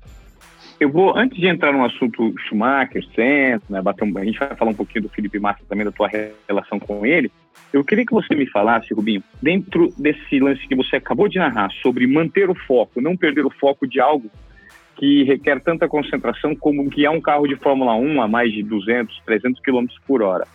eu 0.80 0.90
vou, 0.90 1.16
antes 1.18 1.38
de 1.38 1.48
entrar 1.48 1.72
no 1.72 1.86
assunto 1.86 2.34
Schumacher, 2.48 3.04
Senna, 3.14 3.62
né, 3.70 3.82
bater 3.82 4.04
um, 4.04 4.18
a 4.18 4.26
gente 4.26 4.40
vai 4.40 4.56
falar 4.56 4.72
um 4.72 4.76
pouquinho 4.76 5.04
do 5.04 5.10
Felipe 5.10 5.40
Massa 5.40 5.62
também, 5.68 5.86
da 5.86 5.92
tua 5.92 6.10
relação 6.48 6.80
com 6.80 7.06
ele. 7.06 7.32
Eu 7.72 7.84
queria 7.84 8.06
que 8.06 8.14
você 8.14 8.36
me 8.36 8.50
falasse, 8.50 8.94
Rubinho, 8.94 9.24
dentro 9.42 9.94
desse 9.98 10.40
lance 10.40 10.68
que 10.68 10.76
você 10.76 10.96
acabou 10.96 11.28
de 11.28 11.40
narrar, 11.40 11.72
sobre 11.82 12.08
manter 12.08 12.50
o 12.50 12.56
foco, 12.56 13.02
não 13.02 13.18
perder 13.18 13.46
o 13.46 13.50
foco 13.50 13.88
de 13.88 14.00
algo 14.00 14.30
que 14.96 15.24
requer 15.24 15.60
tanta 15.60 15.88
concentração 15.88 16.56
como 16.56 16.90
que 16.90 17.06
é 17.06 17.10
um 17.10 17.20
carro 17.20 17.48
de 17.48 17.56
Fórmula 17.56 17.96
1 17.96 18.22
a 18.22 18.28
mais 18.28 18.52
de 18.54 18.62
200, 18.64 19.22
300 19.26 19.60
km 19.62 19.86
por 20.06 20.22
hora. 20.22 20.48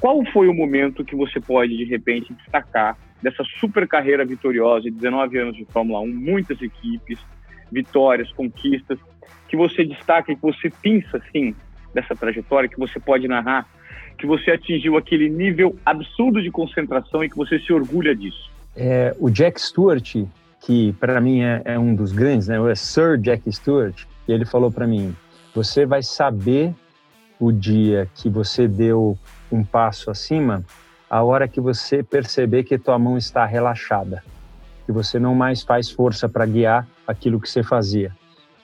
Qual 0.00 0.24
foi 0.32 0.48
o 0.48 0.54
momento 0.54 1.04
que 1.04 1.16
você 1.16 1.40
pode, 1.40 1.76
de 1.76 1.84
repente, 1.84 2.32
destacar 2.34 2.96
dessa 3.22 3.42
super 3.58 3.86
carreira 3.88 4.24
vitoriosa, 4.24 4.88
19 4.90 5.38
anos 5.38 5.56
de 5.56 5.64
Fórmula 5.64 6.00
1, 6.00 6.06
muitas 6.08 6.60
equipes, 6.62 7.18
vitórias, 7.70 8.30
conquistas, 8.32 8.98
que 9.48 9.56
você 9.56 9.84
destaca 9.84 10.32
e 10.32 10.36
que 10.36 10.42
você 10.42 10.70
pensa, 10.82 11.16
assim, 11.18 11.54
dessa 11.92 12.14
trajetória, 12.14 12.68
que 12.68 12.78
você 12.78 13.00
pode 13.00 13.26
narrar, 13.26 13.66
que 14.16 14.26
você 14.26 14.52
atingiu 14.52 14.96
aquele 14.96 15.28
nível 15.28 15.76
absurdo 15.84 16.42
de 16.42 16.50
concentração 16.50 17.24
e 17.24 17.30
que 17.30 17.36
você 17.36 17.58
se 17.58 17.72
orgulha 17.72 18.14
disso? 18.14 18.50
É, 18.76 19.14
o 19.18 19.30
Jack 19.30 19.60
Stewart, 19.60 20.14
que 20.60 20.92
para 20.94 21.20
mim 21.20 21.42
é, 21.42 21.62
é, 21.64 21.78
um 21.78 21.94
dos 21.94 22.12
grandes, 22.12 22.46
né? 22.48 22.60
O 22.60 22.74
Sir 22.76 23.18
Jack 23.18 23.50
Stewart, 23.50 24.04
ele 24.28 24.44
falou 24.44 24.70
para 24.70 24.86
mim: 24.86 25.14
você 25.54 25.86
vai 25.86 26.02
saber 26.02 26.72
o 27.40 27.50
dia 27.52 28.08
que 28.14 28.28
você 28.28 28.68
deu 28.68 29.16
um 29.50 29.64
passo 29.64 30.10
acima, 30.10 30.64
a 31.08 31.22
hora 31.22 31.48
que 31.48 31.60
você 31.60 32.02
perceber 32.02 32.64
que 32.64 32.78
tua 32.78 32.98
mão 32.98 33.16
está 33.16 33.44
relaxada, 33.44 34.22
que 34.84 34.92
você 34.92 35.18
não 35.18 35.34
mais 35.34 35.62
faz 35.62 35.90
força 35.90 36.28
para 36.28 36.44
guiar 36.46 36.86
aquilo 37.06 37.40
que 37.40 37.48
você 37.48 37.62
fazia. 37.62 38.12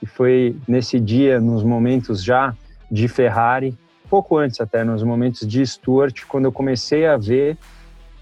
E 0.02 0.06
foi 0.06 0.56
nesse 0.68 1.00
dia, 1.00 1.40
nos 1.40 1.62
momentos 1.62 2.22
já 2.22 2.54
de 2.90 3.08
Ferrari, 3.08 3.76
pouco 4.10 4.36
antes 4.36 4.60
até, 4.60 4.84
nos 4.84 5.02
momentos 5.02 5.48
de 5.48 5.66
Stewart, 5.66 6.24
quando 6.28 6.44
eu 6.44 6.52
comecei 6.52 7.06
a 7.06 7.16
ver 7.16 7.56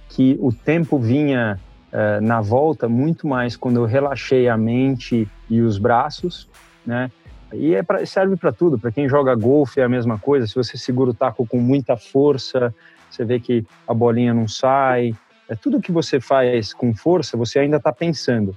que 0.09 0.39
o 0.41 0.53
tempo 0.53 0.99
vinha 0.99 1.59
uh, 1.93 2.21
na 2.25 2.41
volta 2.41 2.89
muito 2.89 3.27
mais 3.27 3.57
quando 3.57 3.77
eu 3.77 3.85
relaxei 3.85 4.49
a 4.49 4.57
mente 4.57 5.29
e 5.51 5.61
os 5.61 5.79
braços, 5.79 6.49
né? 6.87 7.11
E 7.53 7.75
é 7.75 7.83
pra, 7.83 8.05
serve 8.07 8.37
para 8.37 8.53
tudo, 8.53 8.79
para 8.79 8.91
quem 8.91 9.09
joga 9.09 9.35
golfe 9.35 9.81
é 9.81 9.85
a 9.85 9.89
mesma 9.89 10.19
coisa. 10.19 10.47
Se 10.47 10.55
você 10.55 10.77
segura 10.77 11.11
o 11.11 11.15
taco 11.15 11.47
com 11.47 11.59
muita 11.59 11.97
força, 11.97 12.75
você 13.11 13.25
vê 13.25 13.39
que 13.39 13.65
a 13.87 13.93
bolinha 13.93 14.33
não 14.33 14.49
sai. 14.49 15.15
É 15.49 15.55
tudo 15.55 15.81
que 15.81 15.93
você 15.93 16.21
faz 16.21 16.73
com 16.73 16.95
força, 16.95 17.37
você 17.37 17.59
ainda 17.59 17.77
está 17.77 17.93
pensando. 17.93 18.57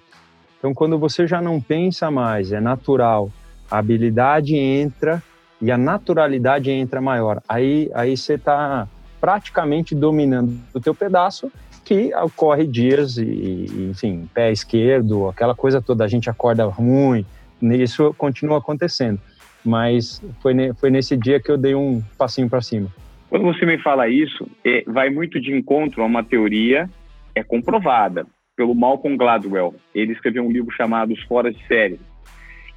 Então, 0.58 0.73
quando 0.73 0.97
você 0.97 1.27
já 1.27 1.41
não 1.41 1.60
pensa 1.60 2.10
mais, 2.10 2.51
é 2.51 2.60
natural, 2.60 3.29
a 3.69 3.77
habilidade 3.77 4.55
entra 4.55 5.21
e 5.62 5.71
a 5.71 5.77
naturalidade 5.77 6.71
entra 6.71 7.01
maior. 7.01 7.41
Aí, 7.47 7.89
aí 7.93 8.15
você 8.15 8.34
está 8.34 8.88
praticamente 9.19 9.93
dominando 9.93 10.58
o 10.73 10.79
teu 10.79 10.93
pedaço, 10.93 11.51
que 11.84 12.13
ocorre 12.15 12.65
dias 12.65 13.17
e, 13.17 13.89
enfim, 13.91 14.27
pé 14.34 14.51
esquerdo, 14.51 15.27
aquela 15.29 15.53
coisa 15.53 15.81
toda, 15.81 16.03
a 16.03 16.08
gente 16.08 16.29
acorda 16.29 16.65
ruim, 16.65 17.25
isso 17.62 18.13
continua 18.18 18.58
acontecendo. 18.58 19.20
Mas 19.63 20.22
foi, 20.41 20.54
foi 20.74 20.89
nesse 20.89 21.18
dia 21.18 21.39
que 21.39 21.50
eu 21.50 21.58
dei 21.58 21.74
um 21.74 22.02
passinho 22.18 22.50
para 22.50 22.62
cima. 22.62 22.88
Quando 23.30 23.44
você 23.44 23.65
me 23.65 23.78
fala 23.80 24.08
isso, 24.08 24.48
é, 24.63 24.84
vai 24.88 25.10
muito 25.10 25.41
de 25.41 25.52
encontro 25.52 26.04
a 26.04 26.06
uma 26.06 26.24
teoria 26.24 26.89
é 27.34 27.44
comprovada 27.44 28.26
pelo 28.56 28.74
Malcolm 28.74 29.18
Gladwell. 29.18 29.76
Ele 29.94 30.13
escreveu 30.13 30.44
um 30.44 30.52
livro 30.52 30.72
chamado 30.72 31.13
Os 31.13 31.22
Fora 31.24 31.52
de 31.52 31.68
Série. 31.68 32.00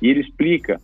E 0.02 0.08
ele 0.08 0.20
explica 0.20 0.80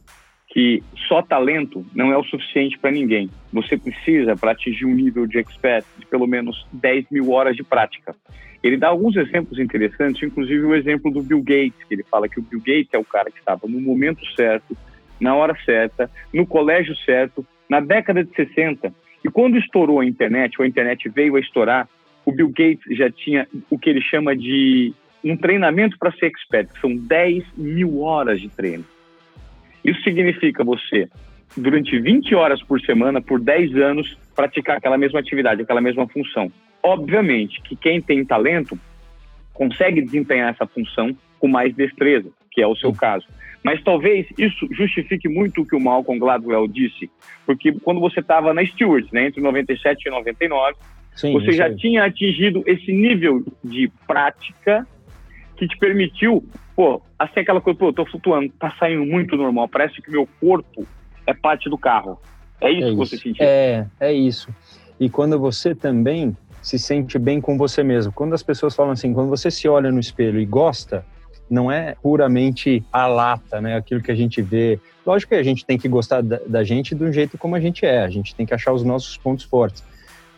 que 0.48 0.82
só 1.08 1.20
talento 1.20 1.84
não 1.92 2.12
é 2.12 2.16
o 2.16 2.22
suficiente 2.22 2.78
para 2.78 2.92
ninguém. 2.92 3.28
Você 3.52 3.76
precisa, 3.76 4.36
para 4.36 4.52
atingir 4.52 4.86
um 4.86 4.94
nível 4.94 5.26
de 5.26 5.38
expert, 5.38 5.84
de 5.98 6.06
pelo 6.06 6.28
menos 6.28 6.64
10 6.72 7.06
mil 7.10 7.32
horas 7.32 7.56
de 7.56 7.64
prática. 7.64 8.14
Ele 8.64 8.78
dá 8.78 8.88
alguns 8.88 9.14
exemplos 9.14 9.58
interessantes, 9.58 10.22
inclusive 10.22 10.64
o 10.64 10.74
exemplo 10.74 11.10
do 11.10 11.22
Bill 11.22 11.42
Gates, 11.42 11.84
que 11.86 11.94
ele 11.94 12.02
fala 12.02 12.26
que 12.26 12.40
o 12.40 12.42
Bill 12.42 12.60
Gates 12.60 12.94
é 12.94 12.98
o 12.98 13.04
cara 13.04 13.30
que 13.30 13.38
estava 13.38 13.68
no 13.68 13.78
momento 13.78 14.24
certo, 14.34 14.74
na 15.20 15.36
hora 15.36 15.54
certa, 15.66 16.10
no 16.32 16.46
colégio 16.46 16.96
certo, 16.96 17.46
na 17.68 17.78
década 17.78 18.24
de 18.24 18.34
60. 18.34 18.90
E 19.22 19.28
quando 19.28 19.58
estourou 19.58 20.00
a 20.00 20.06
internet, 20.06 20.58
ou 20.58 20.64
a 20.64 20.66
internet 20.66 21.10
veio 21.10 21.36
a 21.36 21.40
estourar, 21.40 21.86
o 22.24 22.32
Bill 22.32 22.48
Gates 22.48 22.96
já 22.96 23.10
tinha 23.10 23.46
o 23.68 23.78
que 23.78 23.90
ele 23.90 24.00
chama 24.00 24.34
de 24.34 24.94
um 25.22 25.36
treinamento 25.36 25.98
para 25.98 26.10
ser 26.12 26.26
expert, 26.26 26.72
que 26.72 26.80
são 26.80 26.96
10 26.96 27.44
mil 27.58 28.00
horas 28.00 28.40
de 28.40 28.48
treino. 28.48 28.84
Isso 29.84 30.02
significa 30.02 30.64
você, 30.64 31.06
durante 31.56 31.98
20 31.98 32.34
horas 32.34 32.62
por 32.62 32.80
semana, 32.80 33.20
por 33.20 33.40
10 33.40 33.76
anos, 33.76 34.18
praticar 34.34 34.76
aquela 34.76 34.98
mesma 34.98 35.20
atividade, 35.20 35.62
aquela 35.62 35.80
mesma 35.80 36.06
função. 36.08 36.50
Obviamente 36.82 37.60
que 37.62 37.76
quem 37.76 38.00
tem 38.00 38.24
talento 38.24 38.78
consegue 39.52 40.02
desempenhar 40.02 40.50
essa 40.50 40.66
função 40.66 41.16
com 41.38 41.48
mais 41.48 41.74
destreza, 41.74 42.30
que 42.50 42.60
é 42.60 42.66
o 42.66 42.76
seu 42.76 42.92
caso. 42.92 43.26
Mas 43.62 43.82
talvez 43.82 44.26
isso 44.36 44.68
justifique 44.72 45.28
muito 45.28 45.62
o 45.62 45.66
que 45.66 45.74
o 45.74 45.80
Malcolm 45.80 46.18
Gladwell 46.18 46.68
disse, 46.68 47.10
porque 47.46 47.72
quando 47.72 48.00
você 48.00 48.20
estava 48.20 48.52
na 48.52 48.64
Stewart, 48.64 49.06
né, 49.12 49.28
entre 49.28 49.40
97 49.40 50.06
e 50.06 50.10
99, 50.10 50.76
Sim, 51.14 51.32
você 51.32 51.52
já 51.52 51.66
aí. 51.66 51.76
tinha 51.76 52.04
atingido 52.04 52.62
esse 52.66 52.92
nível 52.92 53.42
de 53.62 53.90
prática 54.06 54.86
que 55.56 55.66
te 55.66 55.78
permitiu, 55.78 56.44
pô, 56.76 57.00
assim 57.18 57.40
aquela 57.40 57.60
coisa, 57.60 57.78
pô, 57.78 57.88
eu 57.88 57.92
tô 57.92 58.04
flutuando, 58.04 58.52
tá 58.58 58.74
saindo 58.78 59.06
muito 59.06 59.36
normal, 59.36 59.68
parece 59.68 60.02
que 60.02 60.10
meu 60.10 60.28
corpo 60.40 60.86
é 61.26 61.34
parte 61.34 61.68
do 61.68 61.78
carro. 61.78 62.18
É 62.60 62.70
isso 62.70 62.86
é 62.86 62.90
que 62.90 62.96
você 62.96 63.16
sentiu? 63.16 63.44
É, 63.44 63.86
é 64.00 64.12
isso. 64.12 64.48
E 64.98 65.10
quando 65.10 65.38
você 65.38 65.74
também 65.74 66.36
se 66.64 66.78
sente 66.78 67.18
bem 67.18 67.42
com 67.42 67.58
você 67.58 67.82
mesmo. 67.82 68.10
Quando 68.10 68.32
as 68.32 68.42
pessoas 68.42 68.74
falam 68.74 68.92
assim, 68.92 69.12
quando 69.12 69.28
você 69.28 69.50
se 69.50 69.68
olha 69.68 69.92
no 69.92 70.00
espelho 70.00 70.40
e 70.40 70.46
gosta, 70.46 71.04
não 71.48 71.70
é 71.70 71.94
puramente 72.02 72.82
a 72.90 73.06
lata, 73.06 73.60
né? 73.60 73.76
Aquilo 73.76 74.00
que 74.00 74.10
a 74.10 74.14
gente 74.14 74.40
vê. 74.40 74.80
Lógico 75.04 75.34
que 75.34 75.38
a 75.38 75.42
gente 75.42 75.66
tem 75.66 75.76
que 75.76 75.86
gostar 75.86 76.22
da, 76.22 76.40
da 76.46 76.64
gente 76.64 76.94
do 76.94 77.12
jeito 77.12 77.36
como 77.36 77.54
a 77.54 77.60
gente 77.60 77.84
é, 77.84 78.02
a 78.02 78.08
gente 78.08 78.34
tem 78.34 78.46
que 78.46 78.54
achar 78.54 78.72
os 78.72 78.82
nossos 78.82 79.18
pontos 79.18 79.44
fortes. 79.44 79.84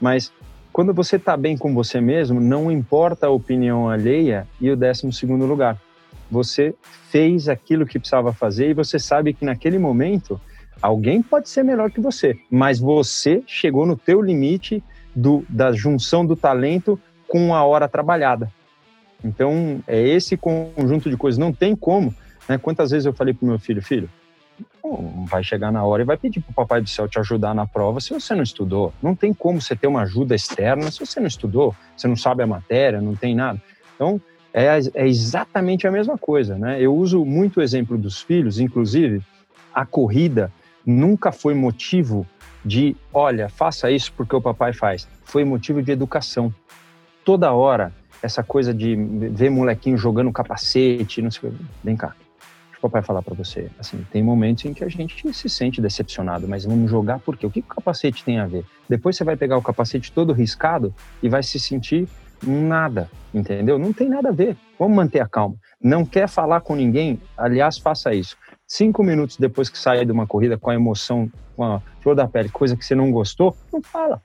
Mas 0.00 0.32
quando 0.72 0.92
você 0.92 1.14
está 1.14 1.36
bem 1.36 1.56
com 1.56 1.72
você 1.72 2.00
mesmo, 2.00 2.40
não 2.40 2.72
importa 2.72 3.28
a 3.28 3.30
opinião 3.30 3.88
alheia 3.88 4.48
e 4.60 4.68
o 4.68 4.76
décimo 4.76 5.12
segundo 5.12 5.46
lugar. 5.46 5.80
Você 6.28 6.74
fez 7.08 7.48
aquilo 7.48 7.86
que 7.86 8.00
precisava 8.00 8.32
fazer 8.32 8.70
e 8.70 8.74
você 8.74 8.98
sabe 8.98 9.32
que 9.32 9.44
naquele 9.44 9.78
momento 9.78 10.40
alguém 10.80 11.22
pode 11.22 11.48
ser 11.48 11.62
melhor 11.62 11.90
que 11.90 12.00
você, 12.00 12.38
mas 12.50 12.78
você 12.78 13.42
chegou 13.46 13.86
no 13.86 13.96
teu 13.96 14.20
limite 14.20 14.82
do, 15.14 15.44
da 15.48 15.72
junção 15.72 16.24
do 16.24 16.36
talento 16.36 17.00
com 17.26 17.54
a 17.54 17.64
hora 17.64 17.88
trabalhada. 17.88 18.52
Então, 19.24 19.80
é 19.86 20.00
esse 20.00 20.36
conjunto 20.36 21.10
de 21.10 21.16
coisas. 21.16 21.38
Não 21.38 21.52
tem 21.52 21.74
como. 21.74 22.14
Né? 22.48 22.58
Quantas 22.58 22.90
vezes 22.90 23.06
eu 23.06 23.12
falei 23.12 23.34
para 23.34 23.48
meu 23.48 23.58
filho, 23.58 23.82
filho, 23.82 24.08
vai 25.26 25.42
chegar 25.42 25.72
na 25.72 25.84
hora 25.84 26.02
e 26.02 26.06
vai 26.06 26.16
pedir 26.16 26.40
para 26.40 26.50
o 26.50 26.54
Papai 26.54 26.80
do 26.80 26.88
Céu 26.88 27.08
te 27.08 27.18
ajudar 27.18 27.54
na 27.54 27.66
prova 27.66 28.00
se 28.00 28.10
você 28.10 28.34
não 28.34 28.42
estudou. 28.42 28.92
Não 29.02 29.14
tem 29.14 29.34
como 29.34 29.60
você 29.60 29.74
ter 29.74 29.86
uma 29.86 30.02
ajuda 30.02 30.34
externa 30.34 30.90
se 30.90 31.00
você 31.00 31.18
não 31.18 31.26
estudou, 31.26 31.74
você 31.96 32.06
não 32.06 32.16
sabe 32.16 32.42
a 32.42 32.46
matéria, 32.46 33.00
não 33.00 33.16
tem 33.16 33.34
nada. 33.34 33.60
Então, 33.94 34.20
é, 34.52 34.66
é 34.94 35.08
exatamente 35.08 35.86
a 35.86 35.90
mesma 35.90 36.16
coisa. 36.16 36.56
Né? 36.56 36.80
Eu 36.80 36.94
uso 36.94 37.24
muito 37.24 37.58
o 37.58 37.62
exemplo 37.62 37.98
dos 37.98 38.20
filhos, 38.20 38.60
inclusive, 38.60 39.20
a 39.74 39.84
corrida 39.84 40.52
nunca 40.86 41.32
foi 41.32 41.54
motivo 41.54 42.26
de, 42.64 42.96
olha, 43.12 43.48
faça 43.48 43.90
isso 43.90 44.12
porque 44.16 44.34
o 44.34 44.40
papai 44.40 44.72
faz. 44.72 45.06
Foi 45.24 45.44
motivo 45.44 45.82
de 45.82 45.90
educação. 45.92 46.54
Toda 47.24 47.52
hora, 47.52 47.92
essa 48.22 48.42
coisa 48.42 48.72
de 48.72 48.94
ver 48.94 49.50
molequinho 49.50 49.98
jogando 49.98 50.32
capacete, 50.32 51.20
não 51.20 51.30
sei, 51.30 51.52
vem 51.82 51.96
cá, 51.96 52.14
papai 52.88 53.02
falar 53.02 53.22
para 53.22 53.34
você. 53.34 53.70
Assim, 53.78 54.04
tem 54.10 54.22
momentos 54.22 54.64
em 54.64 54.72
que 54.72 54.84
a 54.84 54.88
gente 54.88 55.32
se 55.34 55.48
sente 55.48 55.80
decepcionado, 55.80 56.48
mas 56.48 56.64
vamos 56.64 56.90
jogar 56.90 57.18
por 57.18 57.36
quê? 57.36 57.46
O 57.46 57.50
que 57.50 57.60
o 57.60 57.62
capacete 57.64 58.24
tem 58.24 58.38
a 58.38 58.46
ver? 58.46 58.64
Depois 58.88 59.16
você 59.16 59.24
vai 59.24 59.36
pegar 59.36 59.56
o 59.56 59.62
capacete 59.62 60.12
todo 60.12 60.32
riscado 60.32 60.94
e 61.22 61.28
vai 61.28 61.42
se 61.42 61.58
sentir 61.58 62.08
nada, 62.42 63.10
entendeu? 63.34 63.78
Não 63.78 63.92
tem 63.92 64.08
nada 64.08 64.28
a 64.28 64.32
ver. 64.32 64.56
Vamos 64.78 64.96
manter 64.96 65.20
a 65.20 65.28
calma. 65.28 65.56
Não 65.80 66.04
quer 66.04 66.28
falar 66.28 66.60
com 66.60 66.74
ninguém? 66.74 67.20
Aliás, 67.36 67.78
faça 67.78 68.14
isso. 68.14 68.36
Cinco 68.66 69.02
minutos 69.02 69.36
depois 69.36 69.68
que 69.68 69.78
sair 69.78 70.04
de 70.04 70.12
uma 70.12 70.26
corrida 70.26 70.58
com 70.58 70.70
a 70.70 70.74
emoção, 70.74 71.30
com 71.54 71.64
a 71.64 71.80
flor 72.00 72.14
da 72.14 72.26
pele, 72.26 72.48
coisa 72.48 72.76
que 72.76 72.84
você 72.84 72.94
não 72.94 73.10
gostou, 73.12 73.56
não 73.72 73.80
fala. 73.80 74.20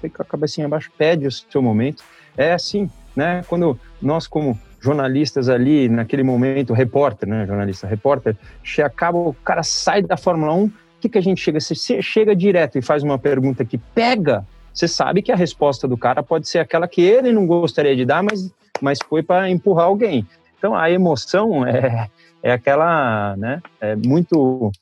Fica 0.00 0.18
com 0.18 0.22
a 0.22 0.26
cabecinha 0.26 0.66
abaixo, 0.66 0.90
pede 0.96 1.26
o 1.26 1.30
seu 1.32 1.62
momento. 1.62 2.04
É 2.36 2.52
assim, 2.52 2.90
né? 3.14 3.42
Quando 3.48 3.78
nós, 4.02 4.26
como 4.26 4.58
jornalistas 4.80 5.48
ali, 5.48 5.88
naquele 5.88 6.22
momento, 6.22 6.72
repórter, 6.72 7.28
né, 7.28 7.46
jornalista, 7.46 7.86
repórter, 7.86 8.36
acaba, 8.84 9.18
o 9.18 9.34
cara 9.34 9.62
sai 9.62 10.02
da 10.02 10.16
Fórmula 10.16 10.52
1, 10.52 10.64
o 10.64 10.72
que, 11.00 11.08
que 11.08 11.18
a 11.18 11.22
gente 11.22 11.40
chega? 11.40 11.58
Você 11.58 12.02
chega 12.02 12.36
direto 12.36 12.78
e 12.78 12.82
faz 12.82 13.02
uma 13.02 13.18
pergunta 13.18 13.64
que 13.64 13.78
pega, 13.78 14.46
você 14.72 14.86
sabe 14.86 15.22
que 15.22 15.32
a 15.32 15.36
resposta 15.36 15.88
do 15.88 15.96
cara 15.96 16.22
pode 16.22 16.48
ser 16.48 16.58
aquela 16.58 16.86
que 16.86 17.00
ele 17.00 17.32
não 17.32 17.46
gostaria 17.46 17.96
de 17.96 18.04
dar, 18.04 18.22
mas, 18.22 18.52
mas 18.80 18.98
foi 19.08 19.22
para 19.22 19.50
empurrar 19.50 19.86
alguém. 19.86 20.26
Então, 20.58 20.74
a 20.74 20.90
emoção 20.90 21.66
é, 21.66 22.08
é 22.42 22.52
aquela, 22.52 23.36
né, 23.36 23.62
é 23.80 23.96
muito 23.96 24.72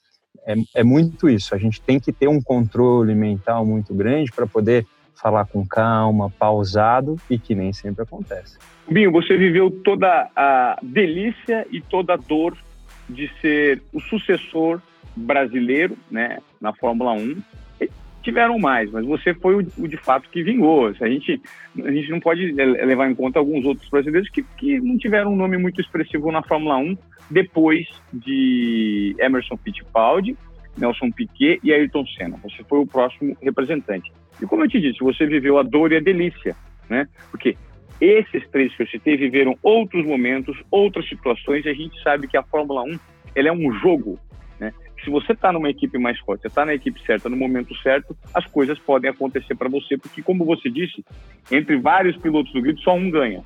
é, 0.46 0.54
é 0.74 0.84
muito 0.84 1.28
isso. 1.28 1.54
A 1.54 1.58
gente 1.58 1.80
tem 1.80 1.98
que 1.98 2.12
ter 2.12 2.28
um 2.28 2.40
controle 2.40 3.14
mental 3.14 3.64
muito 3.64 3.94
grande 3.94 4.30
para 4.30 4.46
poder 4.46 4.86
falar 5.14 5.46
com 5.46 5.66
calma, 5.66 6.30
pausado 6.30 7.16
e 7.30 7.38
que 7.38 7.54
nem 7.54 7.72
sempre 7.72 8.02
acontece. 8.02 8.58
Binho, 8.88 9.10
você 9.10 9.36
viveu 9.36 9.70
toda 9.70 10.30
a 10.36 10.78
delícia 10.82 11.66
e 11.70 11.80
toda 11.80 12.14
a 12.14 12.16
dor 12.16 12.56
de 13.08 13.30
ser 13.40 13.82
o 13.92 14.00
sucessor 14.00 14.80
brasileiro 15.16 15.96
né, 16.10 16.38
na 16.60 16.74
Fórmula 16.74 17.12
1. 17.12 17.42
E 17.80 17.90
tiveram 18.22 18.58
mais, 18.58 18.90
mas 18.90 19.06
você 19.06 19.32
foi 19.32 19.56
o, 19.56 19.66
o, 19.78 19.88
de 19.88 19.96
fato 19.96 20.28
que 20.28 20.42
vingou. 20.42 20.88
A 20.88 21.08
gente, 21.08 21.40
a 21.82 21.90
gente 21.90 22.10
não 22.10 22.20
pode 22.20 22.52
levar 22.52 23.10
em 23.10 23.14
conta 23.14 23.38
alguns 23.38 23.64
outros 23.64 23.88
brasileiros 23.88 24.28
que, 24.28 24.42
que 24.42 24.78
não 24.80 24.98
tiveram 24.98 25.32
um 25.32 25.36
nome 25.36 25.56
muito 25.56 25.80
expressivo 25.80 26.30
na 26.30 26.42
Fórmula 26.42 26.76
1 26.76 26.96
depois 27.30 27.86
de 28.12 29.14
Emerson 29.18 29.56
Fittipaldi, 29.56 30.36
Nelson 30.76 31.10
Piquet 31.10 31.60
e 31.62 31.72
Ayrton 31.72 32.04
Senna. 32.06 32.38
Você 32.42 32.62
foi 32.64 32.78
o 32.78 32.86
próximo 32.86 33.36
representante. 33.42 34.12
E 34.40 34.46
como 34.46 34.64
eu 34.64 34.68
te 34.68 34.80
disse, 34.80 34.98
você 35.00 35.26
viveu 35.26 35.58
a 35.58 35.62
dor 35.62 35.92
e 35.92 35.96
a 35.96 36.00
delícia, 36.00 36.56
né? 36.88 37.08
Porque 37.30 37.56
esses 38.00 38.46
três 38.48 38.74
que 38.74 38.82
eu 38.82 38.88
citei 38.88 39.16
viveram 39.16 39.56
outros 39.62 40.04
momentos, 40.04 40.56
outras 40.70 41.08
situações, 41.08 41.64
e 41.64 41.68
a 41.68 41.74
gente 41.74 42.00
sabe 42.02 42.26
que 42.26 42.36
a 42.36 42.42
Fórmula 42.42 42.82
1 42.82 42.98
ela 43.34 43.48
é 43.48 43.52
um 43.52 43.72
jogo, 43.80 44.18
né? 44.58 44.72
Se 45.04 45.10
você 45.10 45.32
está 45.32 45.52
numa 45.52 45.70
equipe 45.70 45.98
mais 45.98 46.18
forte, 46.20 46.42
você 46.42 46.48
está 46.48 46.64
na 46.64 46.74
equipe 46.74 47.00
certa, 47.04 47.28
no 47.28 47.36
momento 47.36 47.74
certo, 47.82 48.16
as 48.34 48.46
coisas 48.46 48.78
podem 48.78 49.10
acontecer 49.10 49.54
para 49.54 49.68
você, 49.68 49.96
porque 49.96 50.22
como 50.22 50.44
você 50.44 50.68
disse, 50.68 51.04
entre 51.50 51.76
vários 51.76 52.16
pilotos 52.16 52.52
do 52.52 52.62
grid, 52.62 52.80
só 52.82 52.94
um 52.94 53.10
ganha. 53.10 53.42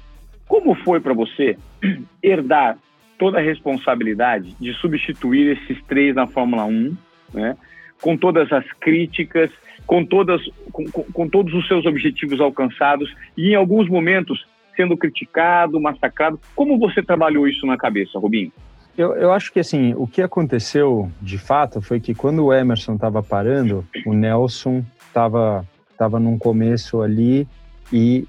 Como 0.46 0.74
foi 0.76 0.98
para 0.98 1.12
você 1.12 1.58
herdar 2.22 2.78
toda 3.18 3.38
a 3.38 3.42
responsabilidade 3.42 4.54
de 4.60 4.72
substituir 4.74 5.58
esses 5.58 5.82
três 5.84 6.14
na 6.14 6.26
Fórmula 6.26 6.64
1, 6.64 6.96
né? 7.34 7.56
com 8.00 8.16
todas 8.16 8.52
as 8.52 8.64
críticas, 8.80 9.50
com, 9.86 10.04
todas, 10.04 10.40
com, 10.72 10.84
com, 10.90 11.28
todos 11.28 11.52
os 11.54 11.66
seus 11.66 11.84
objetivos 11.84 12.40
alcançados 12.40 13.12
e, 13.36 13.50
em 13.50 13.54
alguns 13.54 13.88
momentos, 13.88 14.46
sendo 14.76 14.96
criticado, 14.96 15.80
massacrado. 15.80 16.38
Como 16.54 16.78
você 16.78 17.02
trabalhou 17.02 17.48
isso 17.48 17.66
na 17.66 17.76
cabeça, 17.76 18.18
Rubinho? 18.18 18.52
Eu, 18.96 19.14
eu 19.14 19.32
acho 19.32 19.52
que 19.52 19.60
assim, 19.60 19.94
o 19.96 20.06
que 20.06 20.22
aconteceu 20.22 21.10
de 21.22 21.38
fato 21.38 21.80
foi 21.80 22.00
que 22.00 22.14
quando 22.14 22.44
o 22.44 22.52
Emerson 22.52 22.94
estava 22.94 23.22
parando, 23.22 23.86
o 24.04 24.12
Nelson 24.12 24.84
estava 25.06 25.64
tava 25.96 26.20
num 26.20 26.38
começo 26.38 27.02
ali 27.02 27.46
e 27.92 28.26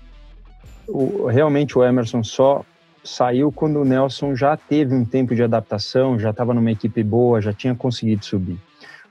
o, 0.87 1.27
realmente 1.27 1.77
o 1.77 1.83
Emerson 1.83 2.23
só 2.23 2.63
saiu 3.03 3.51
quando 3.51 3.79
o 3.81 3.85
Nelson 3.85 4.35
já 4.35 4.55
teve 4.55 4.93
um 4.93 5.05
tempo 5.05 5.35
de 5.35 5.43
adaptação, 5.43 6.19
já 6.19 6.29
estava 6.31 6.53
numa 6.53 6.71
equipe 6.71 7.03
boa, 7.03 7.41
já 7.41 7.53
tinha 7.53 7.75
conseguido 7.75 8.25
subir. 8.25 8.59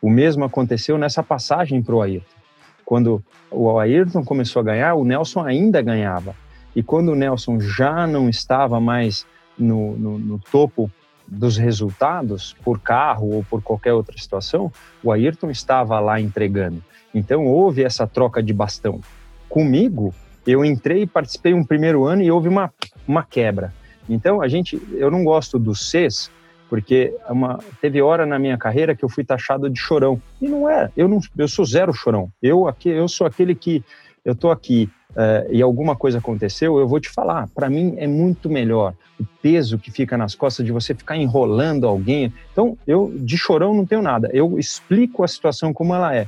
O 0.01 0.11
mesmo 0.11 0.45
aconteceu 0.45 0.97
nessa 0.97 1.23
passagem 1.23 1.83
para 1.83 1.95
o 1.95 2.03
Ayrton. 2.03 2.39
Quando 2.85 3.23
o 3.51 3.79
Ayrton 3.79 4.25
começou 4.25 4.61
a 4.61 4.65
ganhar, 4.65 4.95
o 4.95 5.05
Nelson 5.05 5.45
ainda 5.45 5.83
ganhava. 5.83 6.35
E 6.75 6.83
quando 6.83 7.11
o 7.11 7.15
Nelson 7.15 7.61
já 7.61 8.07
não 8.07 8.29
estava 8.29 8.81
mais 8.81 9.27
no, 9.59 9.97
no, 9.97 10.19
no 10.19 10.39
topo 10.39 10.91
dos 11.27 11.57
resultados, 11.57 12.57
por 12.65 12.81
carro 12.81 13.35
ou 13.35 13.45
por 13.45 13.61
qualquer 13.61 13.93
outra 13.93 14.17
situação, 14.17 14.73
o 15.03 15.13
Ayrton 15.13 15.51
estava 15.51 16.01
lá 16.01 16.21
entregando. 16.21 16.83
Então 17.15 17.47
houve 17.47 17.83
essa 17.83 18.07
troca 18.07 18.43
de 18.43 18.53
bastão. 18.53 19.01
Comigo, 19.49 20.15
eu 20.51 20.65
entrei 20.65 21.03
e 21.03 21.07
participei 21.07 21.53
um 21.53 21.63
primeiro 21.63 22.05
ano 22.05 22.23
e 22.23 22.31
houve 22.31 22.49
uma, 22.49 22.73
uma 23.07 23.23
quebra. 23.23 23.73
Então 24.09 24.41
a 24.41 24.49
gente, 24.49 24.81
eu 24.95 25.11
não 25.11 25.23
gosto 25.23 25.59
do 25.59 25.75
Cs, 25.75 26.31
porque 26.69 27.15
é 27.27 27.33
uma, 27.33 27.59
teve 27.81 28.01
hora 28.01 28.25
na 28.25 28.39
minha 28.39 28.57
carreira 28.57 28.95
que 28.95 29.05
eu 29.05 29.09
fui 29.09 29.25
taxado 29.25 29.69
de 29.69 29.79
chorão 29.79 30.21
e 30.41 30.49
não 30.49 30.69
é. 30.69 30.91
Eu 30.97 31.07
não, 31.07 31.21
eu 31.37 31.49
sou 31.49 31.65
zero 31.65 31.93
chorão. 31.93 32.31
Eu 32.43 32.67
aqui, 32.67 32.89
eu 32.89 33.09
sou 33.09 33.27
aquele 33.27 33.55
que 33.55 33.85
eu 34.25 34.35
tô 34.35 34.51
aqui 34.51 34.91
uh, 35.11 35.53
e 35.53 35.61
alguma 35.61 35.95
coisa 35.95 36.19
aconteceu, 36.19 36.79
eu 36.79 36.89
vou 36.89 37.01
te 37.01 37.11
falar. 37.11 37.49
Para 37.55 37.69
mim 37.69 37.95
é 37.99 38.07
muito 38.07 38.49
melhor 38.49 38.95
o 39.21 39.25
peso 39.43 39.79
que 39.79 39.91
fica 39.91 40.17
nas 40.17 40.35
costas 40.35 40.65
de 40.65 40.73
você 40.73 40.95
ficar 40.95 41.17
enrolando 41.17 41.87
alguém. 41.87 42.33
Então 42.53 42.77
eu 42.87 43.13
de 43.15 43.37
chorão 43.37 43.75
não 43.75 43.85
tenho 43.85 44.03
nada. 44.03 44.31
Eu 44.33 44.59
explico 44.59 45.23
a 45.23 45.29
situação 45.29 45.75
como 45.75 45.95
ela 45.95 46.15
é. 46.15 46.27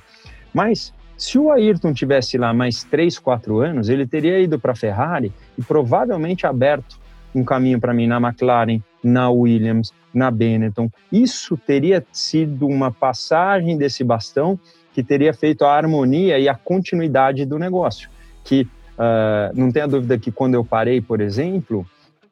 Mas 0.52 0.92
se 1.20 1.38
o 1.38 1.52
Ayrton 1.52 1.92
tivesse 1.92 2.38
lá 2.38 2.54
mais 2.54 2.82
três, 2.82 3.18
quatro 3.18 3.60
anos, 3.60 3.90
ele 3.90 4.06
teria 4.06 4.40
ido 4.40 4.58
para 4.58 4.72
a 4.72 4.74
Ferrari 4.74 5.30
e 5.58 5.62
provavelmente 5.62 6.46
aberto 6.46 6.98
um 7.34 7.44
caminho 7.44 7.78
para 7.78 7.92
mim 7.92 8.06
na 8.06 8.16
McLaren, 8.16 8.80
na 9.04 9.28
Williams, 9.28 9.92
na 10.14 10.30
Benetton. 10.30 10.90
Isso 11.12 11.58
teria 11.58 12.02
sido 12.10 12.66
uma 12.66 12.90
passagem 12.90 13.76
desse 13.76 14.02
bastão 14.02 14.58
que 14.94 15.02
teria 15.02 15.34
feito 15.34 15.66
a 15.66 15.76
harmonia 15.76 16.38
e 16.38 16.48
a 16.48 16.54
continuidade 16.54 17.44
do 17.44 17.58
negócio. 17.58 18.08
Que 18.42 18.62
uh, 18.62 19.54
não 19.54 19.70
tenha 19.70 19.86
dúvida 19.86 20.18
que 20.18 20.32
quando 20.32 20.54
eu 20.54 20.64
parei, 20.64 21.02
por 21.02 21.20
exemplo, 21.20 21.84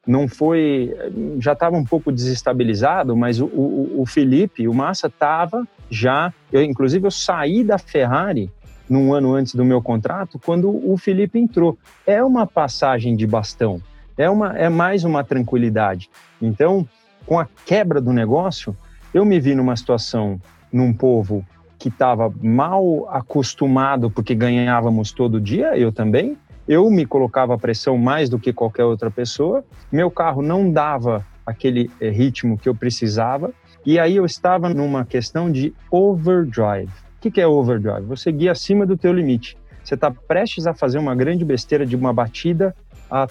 não 0.07 0.27
foi. 0.27 0.97
Já 1.39 1.53
estava 1.53 1.77
um 1.77 1.85
pouco 1.85 2.11
desestabilizado, 2.11 3.15
mas 3.15 3.39
o, 3.39 3.45
o, 3.45 4.01
o 4.01 4.07
Felipe, 4.07 4.67
o 4.67 4.73
Massa, 4.73 5.09
estava 5.09 5.69
já. 5.91 6.33
Eu, 6.51 6.63
inclusive, 6.63 7.07
eu 7.07 7.11
saí 7.11 7.63
da 7.63 7.77
Ferrari 7.77 8.51
num 8.89 9.13
ano 9.13 9.35
antes 9.35 9.55
do 9.55 9.65
meu 9.65 9.83
contrato, 9.83 10.39
quando 10.39 10.69
o 10.69 10.97
Felipe 10.97 11.39
entrou. 11.39 11.77
É 12.07 12.23
uma 12.23 12.47
passagem 12.47 13.17
de 13.17 13.27
bastão 13.27 13.83
é, 14.19 14.29
uma, 14.29 14.59
é 14.59 14.69
mais 14.69 15.05
uma 15.05 15.23
tranquilidade. 15.23 16.11
Então, 16.43 16.87
com 17.25 17.39
a 17.39 17.47
quebra 17.65 18.01
do 18.01 18.13
negócio, 18.13 18.77
eu 19.15 19.25
me 19.25 19.39
vi 19.39 19.55
numa 19.55 19.77
situação, 19.77 20.41
num 20.73 20.93
povo 20.93 21.47
que 21.79 21.89
estava 21.89 22.33
mal 22.43 23.09
acostumado 23.09 24.11
porque 24.11 24.35
ganhávamos 24.35 25.13
todo 25.13 25.41
dia, 25.41 25.79
eu 25.79 25.93
também. 25.93 26.37
Eu 26.67 26.91
me 26.91 27.07
colocava 27.07 27.57
pressão 27.57 27.97
mais 27.97 28.29
do 28.29 28.39
que 28.39 28.53
qualquer 28.53 28.85
outra 28.85 29.11
pessoa. 29.11 29.65
Meu 29.91 30.11
carro 30.11 30.43
não 30.43 30.71
dava 30.71 31.25
aquele 31.47 31.91
eh, 31.99 32.11
ritmo 32.11 32.59
que 32.59 32.69
eu 32.69 32.75
precisava. 32.75 33.53
E 33.87 33.99
aí 33.99 34.17
eu 34.17 34.27
estava 34.27 34.69
numa 34.69 35.03
questão 35.05 35.51
de 35.51 35.73
overdrive. 35.91 36.91
O 37.19 37.31
que 37.31 37.41
é 37.41 37.47
overdrive? 37.47 38.07
Você 38.07 38.31
guia 38.31 38.53
acima 38.53 38.87
do 38.87 38.97
teu 38.97 39.13
limite. 39.13 39.57
Você 39.83 39.95
está 39.95 40.09
prestes 40.09 40.69
a 40.69 40.73
fazer 40.73 40.99
uma 40.99 41.17
grande 41.17 41.45
besteira 41.45 41.85
de 41.85 41.97
uma 41.97 42.13
batida 42.13 42.77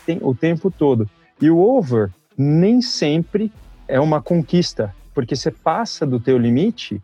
tem, 0.05 0.19
o 0.21 0.35
tempo 0.35 0.69
todo. 0.69 1.09
E 1.41 1.49
o 1.49 1.57
over 1.57 2.09
nem 2.37 2.81
sempre 2.81 3.51
é 3.87 3.99
uma 3.99 4.21
conquista, 4.21 4.93
porque 5.13 5.35
você 5.35 5.51
passa 5.51 6.05
do 6.05 6.19
teu 6.19 6.37
limite 6.37 7.01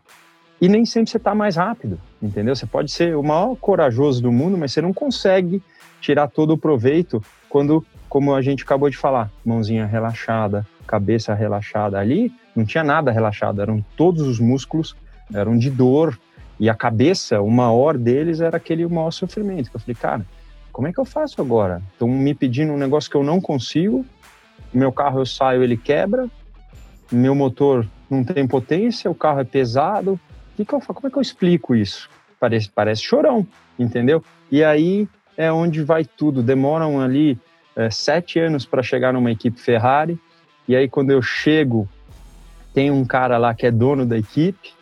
e 0.60 0.68
nem 0.68 0.84
sempre 0.84 1.10
você 1.10 1.16
está 1.16 1.34
mais 1.34 1.56
rápido, 1.56 1.98
entendeu? 2.22 2.54
Você 2.54 2.66
pode 2.66 2.92
ser 2.92 3.16
o 3.16 3.22
maior 3.22 3.56
corajoso 3.56 4.22
do 4.22 4.30
mundo, 4.30 4.58
mas 4.58 4.72
você 4.72 4.82
não 4.82 4.92
consegue 4.92 5.62
tirar 6.00 6.28
todo 6.28 6.52
o 6.52 6.58
proveito 6.58 7.22
quando, 7.48 7.84
como 8.08 8.34
a 8.34 8.42
gente 8.42 8.62
acabou 8.62 8.90
de 8.90 8.96
falar, 8.96 9.30
mãozinha 9.44 9.86
relaxada, 9.86 10.66
cabeça 10.86 11.32
relaxada. 11.32 11.98
Ali 11.98 12.30
não 12.54 12.64
tinha 12.64 12.84
nada 12.84 13.10
relaxado, 13.10 13.62
eram 13.62 13.82
todos 13.96 14.22
os 14.22 14.38
músculos, 14.38 14.94
eram 15.32 15.56
de 15.56 15.70
dor, 15.70 16.18
e 16.58 16.70
a 16.70 16.74
cabeça, 16.74 17.40
o 17.40 17.50
maior 17.50 17.98
deles 17.98 18.40
era 18.40 18.56
aquele 18.56 18.86
maior 18.86 19.10
sofrimento. 19.10 19.70
Que 19.70 19.76
eu 19.76 19.80
falei, 19.80 19.94
cara, 19.94 20.26
como 20.72 20.88
é 20.88 20.92
que 20.92 21.00
eu 21.00 21.04
faço 21.04 21.40
agora? 21.40 21.82
Estão 21.92 22.08
me 22.08 22.34
pedindo 22.34 22.72
um 22.72 22.76
negócio 22.76 23.10
que 23.10 23.16
eu 23.16 23.24
não 23.24 23.40
consigo, 23.40 24.04
meu 24.72 24.92
carro 24.92 25.20
eu 25.20 25.26
saio, 25.26 25.62
ele 25.62 25.76
quebra, 25.76 26.28
meu 27.10 27.34
motor 27.34 27.86
não 28.10 28.24
tem 28.24 28.46
potência, 28.46 29.10
o 29.10 29.14
carro 29.14 29.40
é 29.40 29.44
pesado. 29.44 30.18
Que 30.56 30.64
que 30.64 30.72
eu, 30.72 30.80
como 30.80 31.06
é 31.06 31.10
que 31.10 31.16
eu 31.16 31.22
explico 31.22 31.74
isso? 31.74 32.08
Parece, 32.38 32.70
parece 32.70 33.02
chorão, 33.02 33.46
entendeu? 33.78 34.22
E 34.50 34.62
aí 34.62 35.08
é 35.36 35.52
onde 35.52 35.82
vai 35.82 36.04
tudo. 36.04 36.42
Demoram 36.42 37.00
ali 37.00 37.38
é, 37.74 37.90
sete 37.90 38.38
anos 38.38 38.64
para 38.64 38.82
chegar 38.82 39.12
numa 39.12 39.30
equipe 39.30 39.60
Ferrari. 39.60 40.18
E 40.68 40.76
aí 40.76 40.88
quando 40.88 41.10
eu 41.10 41.22
chego, 41.22 41.88
tem 42.72 42.90
um 42.90 43.04
cara 43.04 43.38
lá 43.38 43.54
que 43.54 43.66
é 43.66 43.70
dono 43.70 44.06
da 44.06 44.18
equipe. 44.18 44.72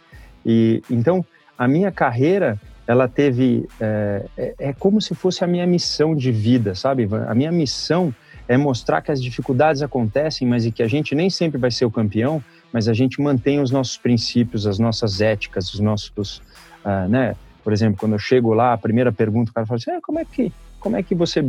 E 0.44 0.82
então 0.90 1.24
a 1.62 1.68
minha 1.68 1.92
carreira 1.92 2.60
ela 2.88 3.06
teve. 3.06 3.68
É, 3.80 4.24
é, 4.36 4.54
é, 4.58 4.72
como 4.72 5.00
se 5.00 5.14
fosse 5.14 5.44
a 5.44 5.46
minha 5.46 5.64
missão 5.64 6.12
de 6.12 6.32
vida, 6.32 6.74
sabe? 6.74 7.08
A 7.28 7.34
minha 7.36 7.52
missão 7.52 8.12
é 8.48 8.56
mostrar 8.56 9.00
que 9.00 9.12
as 9.12 9.22
dificuldades 9.22 9.80
acontecem, 9.80 10.46
mas 10.48 10.66
e 10.66 10.72
que 10.72 10.82
a 10.82 10.88
gente 10.88 11.14
nem 11.14 11.30
sempre 11.30 11.60
vai 11.60 11.70
ser 11.70 11.84
o 11.84 11.90
campeão, 11.90 12.42
mas 12.72 12.88
a 12.88 12.92
gente 12.92 13.20
mantém 13.20 13.60
os 13.60 13.70
nossos 13.70 13.96
princípios, 13.96 14.66
as 14.66 14.80
nossas 14.80 15.20
éticas, 15.20 15.72
os 15.72 15.78
nossos. 15.78 16.38
Uh, 16.84 17.08
né? 17.08 17.36
Por 17.62 17.72
exemplo, 17.72 17.96
quando 17.96 18.14
eu 18.14 18.18
chego 18.18 18.52
lá, 18.52 18.72
a 18.72 18.78
primeira 18.78 19.12
pergunta, 19.12 19.52
o 19.52 19.54
cara 19.54 19.64
fala 19.64 19.78
assim: 19.78 19.92
ah, 19.92 20.00
como, 20.02 20.18
é 20.18 20.24
que, 20.24 20.52
como 20.80 20.96
é 20.96 21.02
que 21.04 21.14
você 21.14 21.38
uh, 21.38 21.44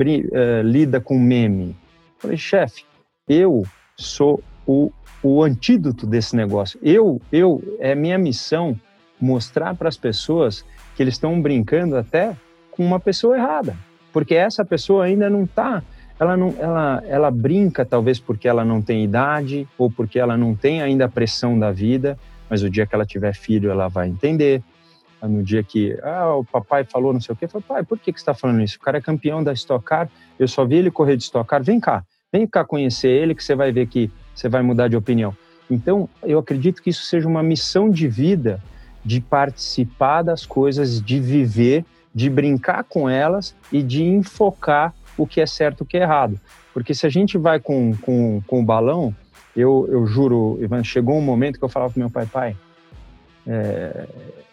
lida 0.63 1.02
com 1.02 1.17
meme? 1.17 1.69
Eu 1.69 2.19
falei, 2.19 2.38
chefe, 2.38 2.86
eu 3.28 3.63
sou 3.97 4.43
o, 4.67 4.91
o 5.23 5.41
antídoto 5.41 6.06
desse 6.06 6.36
negócio. 6.36 6.80
Eu, 6.84 7.19
eu, 7.32 7.63
é 7.80 7.95
minha 7.95 8.19
missão 8.19 8.80
mostrar 9.24 9.74
para 9.76 9.88
as 9.88 9.96
pessoas 9.96 10.66
que 10.96 11.02
eles 11.02 11.14
estão 11.14 11.42
brincando 11.42 11.96
até 11.96 12.36
com 12.70 12.86
uma 12.86 13.00
pessoa 13.00 13.38
errada, 13.38 13.76
porque 14.12 14.36
essa 14.36 14.66
pessoa 14.66 15.06
ainda 15.06 15.30
não 15.30 15.44
está, 15.44 15.82
ela 16.20 16.36
não, 16.36 16.54
ela, 16.60 17.04
ela 17.08 17.32
brinca 17.32 17.86
talvez 17.86 18.20
porque 18.20 18.48
ela 18.48 18.66
não 18.66 18.82
tem 18.82 19.04
idade 19.04 19.68
ou 19.78 19.90
porque 19.90 20.20
ela 20.20 20.36
não 20.38 20.56
tem 20.56 20.82
ainda 20.82 21.06
a 21.06 21.10
pressão 21.10 21.58
da 21.58 21.72
vida, 21.72 22.18
mas 22.50 22.62
o 22.64 22.70
dia 22.70 22.86
que 22.86 22.94
ela 22.94 23.06
tiver 23.06 23.34
filho, 23.34 23.72
ela 23.72 23.88
vai 23.88 24.10
entender. 24.10 24.62
No 25.22 25.42
dia 25.42 25.64
que, 25.64 25.98
ah, 26.04 26.36
o 26.36 26.44
papai 26.44 26.84
falou 26.84 27.14
não 27.14 27.22
sei 27.22 27.32
o 27.34 27.36
quê, 27.36 27.48
falei, 27.48 27.66
pai, 27.66 27.84
por 27.84 27.98
que, 27.98 28.12
que 28.12 28.20
você 28.20 28.24
está 28.24 28.34
falando 28.34 28.62
isso? 28.62 28.76
O 28.76 28.82
cara 28.82 28.98
é 28.98 29.02
campeão 29.02 29.42
da 29.42 29.54
Stock 29.54 29.86
Car, 29.86 30.10
eu 30.38 30.50
só 30.50 30.66
vi 30.66 30.76
ele 30.76 30.92
correr 30.92 31.16
de 31.16 31.24
Stock 31.24 31.48
Car, 31.48 31.64
vem 31.64 31.80
cá, 31.80 32.04
vem 32.32 32.46
cá 32.46 32.66
conhecer 32.66 33.08
ele 33.08 33.34
que 33.34 33.42
você 33.42 33.56
vai 33.56 33.72
ver 33.72 33.88
que 33.88 34.12
você 34.36 34.50
vai 34.50 34.62
mudar 34.62 34.90
de 34.90 34.98
opinião. 34.98 35.34
Então, 35.72 36.10
eu 36.22 36.40
acredito 36.40 36.84
que 36.84 36.90
isso 36.90 37.06
seja 37.06 37.26
uma 37.26 37.42
missão 37.42 37.90
de 37.90 38.06
vida, 38.06 38.62
de 39.04 39.20
participar 39.20 40.22
das 40.22 40.46
coisas, 40.46 41.02
de 41.02 41.20
viver, 41.20 41.86
de 42.13 42.30
brincar 42.30 42.84
com 42.84 43.10
elas 43.10 43.56
e 43.72 43.82
de 43.82 44.04
enfocar 44.04 44.94
o 45.18 45.28
que 45.28 45.42
é 45.42 45.46
certo 45.46 45.82
e 45.82 45.84
o 45.84 45.86
que 45.86 45.98
é 45.98 46.02
errado. 46.02 46.39
Porque 46.74 46.94
se 46.94 47.06
a 47.06 47.10
gente 47.10 47.38
vai 47.38 47.60
com, 47.60 47.96
com, 47.98 48.42
com 48.48 48.62
o 48.62 48.63
balão, 48.63 49.13
eu, 49.56 49.88
eu 49.89 50.06
juro, 50.08 50.58
Ivan, 50.62 50.84
chegou 50.84 51.18
um 51.18 51.22
momento 51.22 51.60
que 51.60 51.66
eu 51.66 51.70
falava 51.70 51.92
pro 51.92 52.00
meu 52.00 52.10
pai, 52.10 52.26
pai, 52.26 52.58
é, 53.46 54.08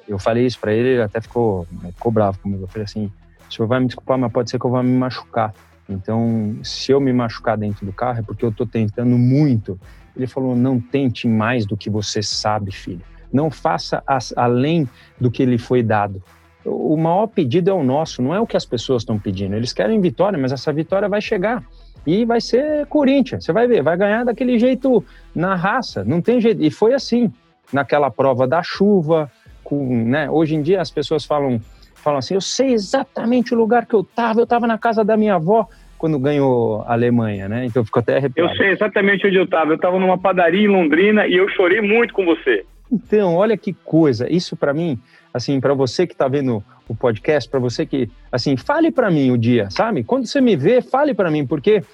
eu 0.07 0.19
falei 0.19 0.45
isso 0.45 0.59
para 0.59 0.75
ele, 0.75 0.89
ele 0.89 1.03
até 1.03 1.21
ficou, 1.21 1.67
ficou 1.95 2.13
bravo 2.13 2.39
comigo. 2.41 2.65
Eu 2.65 2.69
falei 2.69 2.85
assim, 2.85 3.11
o 3.49 3.53
senhor 3.53 3.69
vai 3.69 3.81
me 3.81 3.87
desculpar, 3.87 4.19
mas 4.19 4.33
pode 4.33 4.51
ser 4.51 4.59
que 4.59 4.67
eu 4.67 4.71
vá 4.71 4.83
me 4.83 4.93
machucar. 4.93 5.55
Então, 5.89 6.57
se 6.63 6.93
eu 6.93 7.01
me 7.01 7.13
machucar 7.13 7.57
dentro 7.57 7.85
do 7.85 7.93
carro 7.93 8.21
é 8.21 8.23
porque 8.23 8.45
eu 8.45 8.51
estou 8.51 8.67
tentando 8.67 9.17
muito. 9.17 9.81
Ele 10.17 10.27
falou, 10.27 10.55
não 10.55 10.81
tente 10.81 11.27
mais 11.27 11.65
do 11.65 11.77
que 11.77 11.89
você 11.89 12.23
sabe, 12.23 12.73
filho. 12.73 13.01
Não 13.33 13.51
faça 13.51 14.03
as, 14.07 14.33
além 14.37 14.89
do 15.21 15.31
que 15.31 15.45
lhe 15.45 15.59
foi 15.59 15.83
dado. 15.83 16.23
O 16.65 16.97
maior 16.97 17.27
pedido 17.27 17.71
é 17.71 17.73
o 17.73 17.83
nosso, 17.83 18.21
não 18.21 18.35
é 18.35 18.41
o 18.41 18.47
que 18.47 18.57
as 18.57 18.67
pessoas 18.67 19.03
estão 19.03 19.19
pedindo. 19.19 19.55
Eles 19.55 19.73
querem 19.73 20.01
vitória, 20.01 20.39
mas 20.39 20.53
essa 20.53 20.73
vitória 20.73 21.09
vai 21.09 21.21
chegar. 21.21 21.63
E 22.07 22.25
vai 22.25 22.41
ser 22.41 22.87
Corinthians, 22.87 23.45
você 23.45 23.53
vai 23.53 23.67
ver, 23.67 23.83
vai 23.83 23.97
ganhar 23.97 24.25
daquele 24.25 24.59
jeito 24.59 25.05
na 25.35 25.55
raça, 25.55 26.05
não 26.05 26.21
tem 26.21 26.41
jeito. 26.41 26.63
E 26.63 26.71
foi 26.71 26.95
assim, 26.95 27.33
naquela 27.73 28.11
prova 28.11 28.47
da 28.47 28.63
chuva, 28.63 29.31
com, 29.63 30.05
né? 30.05 30.31
Hoje 30.31 30.55
em 30.55 30.63
dia 30.63 30.81
as 30.81 30.91
pessoas 30.91 31.25
falam, 31.25 31.61
falam 31.95 32.19
assim, 32.19 32.35
eu 32.35 32.41
sei 32.41 32.73
exatamente 32.73 33.55
o 33.55 33.57
lugar 33.57 33.87
que 33.87 33.95
eu 33.95 34.01
estava, 34.01 34.41
eu 34.41 34.45
estava 34.45 34.67
na 34.67 34.79
casa 34.79 35.05
da 35.05 35.17
minha 35.17 35.35
avó 35.35 35.67
quando 35.99 36.19
ganhou 36.19 36.83
a 36.87 36.95
Alemanha, 36.95 37.47
né? 37.47 37.67
Então 37.67 37.85
ficou 37.85 38.01
até 38.01 38.17
arrepiado. 38.17 38.51
Eu 38.51 38.57
sei 38.57 38.71
exatamente 38.71 39.27
onde 39.27 39.37
eu 39.37 39.45
estava, 39.45 39.71
eu 39.71 39.77
estava 39.77 39.99
numa 39.99 40.17
padaria 40.17 40.63
em 40.63 40.69
Londrina 40.69 41.27
e 41.27 41.35
eu 41.35 41.47
chorei 41.51 41.83
muito 41.83 42.15
com 42.15 42.25
você. 42.25 42.65
Então, 42.91 43.37
olha 43.37 43.57
que 43.57 43.73
coisa, 43.73 44.31
isso 44.31 44.57
para 44.57 44.75
mim, 44.75 44.99
assim, 45.33 45.61
para 45.61 45.75
você 45.75 46.07
que 46.07 46.13
está 46.13 46.27
vendo 46.27 46.63
o 46.89 46.95
podcast, 46.95 47.49
para 47.49 47.61
você 47.61 47.87
que, 47.87 48.11
assim, 48.33 48.57
fale 48.57 48.91
para 48.91 49.11
mim 49.11 49.31
o 49.31 49.39
dia, 49.39 49.71
sabe? 49.71 50.03
Quando 50.03 50.27
você 50.27 50.41
me 50.41 50.57
vê, 50.57 50.83
fale 50.83 51.15
para 51.15 51.31
mim, 51.31 51.47
porque 51.47 51.85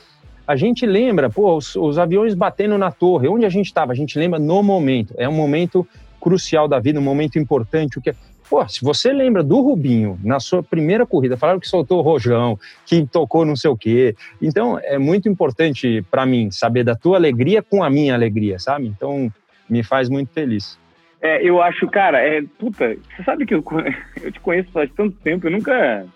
a 0.46 0.56
gente 0.56 0.86
lembra, 0.86 1.28
pô, 1.28 1.56
os, 1.56 1.76
os 1.76 1.98
aviões 1.98 2.34
batendo 2.34 2.78
na 2.78 2.90
torre, 2.90 3.28
onde 3.28 3.44
a 3.44 3.50
gente 3.50 3.66
estava, 3.66 3.92
a 3.92 3.96
gente 3.96 4.18
lembra 4.18 4.38
no 4.38 4.62
momento. 4.62 5.12
É 5.18 5.28
um 5.28 5.34
momento 5.34 5.86
crucial 6.20 6.66
da 6.66 6.78
vida, 6.78 6.98
um 6.98 7.02
momento 7.02 7.38
importante. 7.38 7.98
O 7.98 8.00
que 8.00 8.10
é, 8.10 8.14
Pô, 8.48 8.66
se 8.68 8.80
você 8.84 9.12
lembra 9.12 9.42
do 9.42 9.60
Rubinho 9.60 10.18
na 10.22 10.38
sua 10.38 10.62
primeira 10.62 11.04
corrida, 11.04 11.36
falaram 11.36 11.58
que 11.58 11.66
soltou 11.66 11.98
o 11.98 12.02
rojão, 12.02 12.56
que 12.84 13.04
tocou 13.04 13.44
não 13.44 13.56
sei 13.56 13.70
o 13.70 13.76
quê. 13.76 14.14
Então, 14.40 14.78
é 14.78 14.98
muito 14.98 15.28
importante 15.28 16.04
para 16.10 16.24
mim 16.24 16.50
saber 16.52 16.84
da 16.84 16.94
tua 16.94 17.16
alegria 17.16 17.60
com 17.60 17.82
a 17.82 17.90
minha 17.90 18.14
alegria, 18.14 18.58
sabe? 18.60 18.86
Então, 18.86 19.32
me 19.68 19.82
faz 19.82 20.08
muito 20.08 20.32
feliz. 20.32 20.78
É, 21.26 21.42
eu 21.42 21.60
acho, 21.60 21.88
cara, 21.88 22.20
é, 22.20 22.40
puta, 22.40 22.94
você 22.94 23.24
sabe 23.24 23.44
que 23.44 23.52
eu, 23.52 23.64
eu 24.22 24.30
te 24.30 24.38
conheço 24.38 24.70
faz 24.70 24.88
tanto 24.92 25.16
tempo, 25.16 25.48
eu 25.48 25.50
nunca 25.50 26.06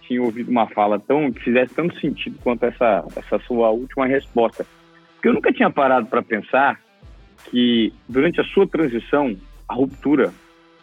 tinha 0.00 0.22
ouvido 0.22 0.50
uma 0.50 0.66
fala 0.66 0.98
tão 0.98 1.30
que 1.30 1.40
fizesse 1.40 1.74
tanto 1.74 2.00
sentido 2.00 2.38
quanto 2.42 2.64
essa, 2.64 3.04
essa 3.14 3.38
sua 3.40 3.68
última 3.68 4.06
resposta. 4.06 4.64
Porque 5.12 5.28
eu 5.28 5.34
nunca 5.34 5.52
tinha 5.52 5.68
parado 5.68 6.06
para 6.06 6.22
pensar 6.22 6.80
que 7.50 7.92
durante 8.08 8.40
a 8.40 8.44
sua 8.44 8.66
transição, 8.66 9.36
a 9.68 9.74
ruptura, 9.74 10.32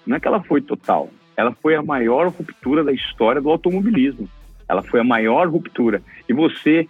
não 0.06 0.18
é 0.18 0.20
que 0.20 0.28
ela 0.28 0.44
foi 0.44 0.62
total, 0.62 1.10
ela 1.36 1.52
foi 1.54 1.74
a 1.74 1.82
maior 1.82 2.28
ruptura 2.28 2.84
da 2.84 2.92
história 2.92 3.42
do 3.42 3.50
automobilismo. 3.50 4.30
Ela 4.70 4.84
foi 4.84 5.00
a 5.00 5.04
maior 5.04 5.48
ruptura. 5.48 6.04
E 6.30 6.34
você 6.34 6.88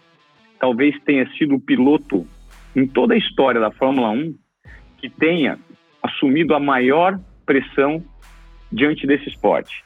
talvez 0.60 1.00
tenha 1.06 1.26
sido 1.38 1.56
o 1.56 1.60
piloto 1.60 2.28
em 2.76 2.86
toda 2.86 3.14
a 3.14 3.18
história 3.18 3.62
da 3.62 3.72
Fórmula 3.72 4.10
1 4.10 4.36
que 4.98 5.10
tenha 5.10 5.60
assumido 6.06 6.54
a 6.54 6.60
maior 6.60 7.20
pressão 7.46 8.04
diante 8.72 9.06
desse 9.08 9.30
esporte. 9.30 9.84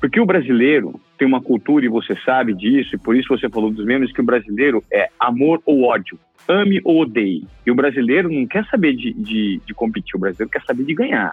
Porque 0.00 0.20
o 0.20 0.26
brasileiro 0.26 1.00
tem 1.16 1.26
uma 1.26 1.40
cultura, 1.40 1.84
e 1.84 1.88
você 1.88 2.16
sabe 2.24 2.52
disso, 2.54 2.94
e 2.94 2.98
por 2.98 3.16
isso 3.16 3.28
você 3.28 3.48
falou 3.48 3.70
dos 3.70 3.84
memes, 3.84 4.12
que 4.12 4.20
o 4.20 4.24
brasileiro 4.24 4.82
é 4.92 5.08
amor 5.18 5.62
ou 5.64 5.84
ódio, 5.84 6.18
ame 6.48 6.80
ou 6.84 7.00
odeie. 7.00 7.46
E 7.64 7.70
o 7.70 7.74
brasileiro 7.74 8.30
não 8.30 8.46
quer 8.46 8.64
saber 8.66 8.94
de, 8.94 9.12
de, 9.12 9.60
de 9.64 9.74
competir, 9.74 10.16
o 10.16 10.20
brasileiro 10.20 10.50
quer 10.50 10.62
saber 10.64 10.84
de 10.84 10.94
ganhar. 10.94 11.32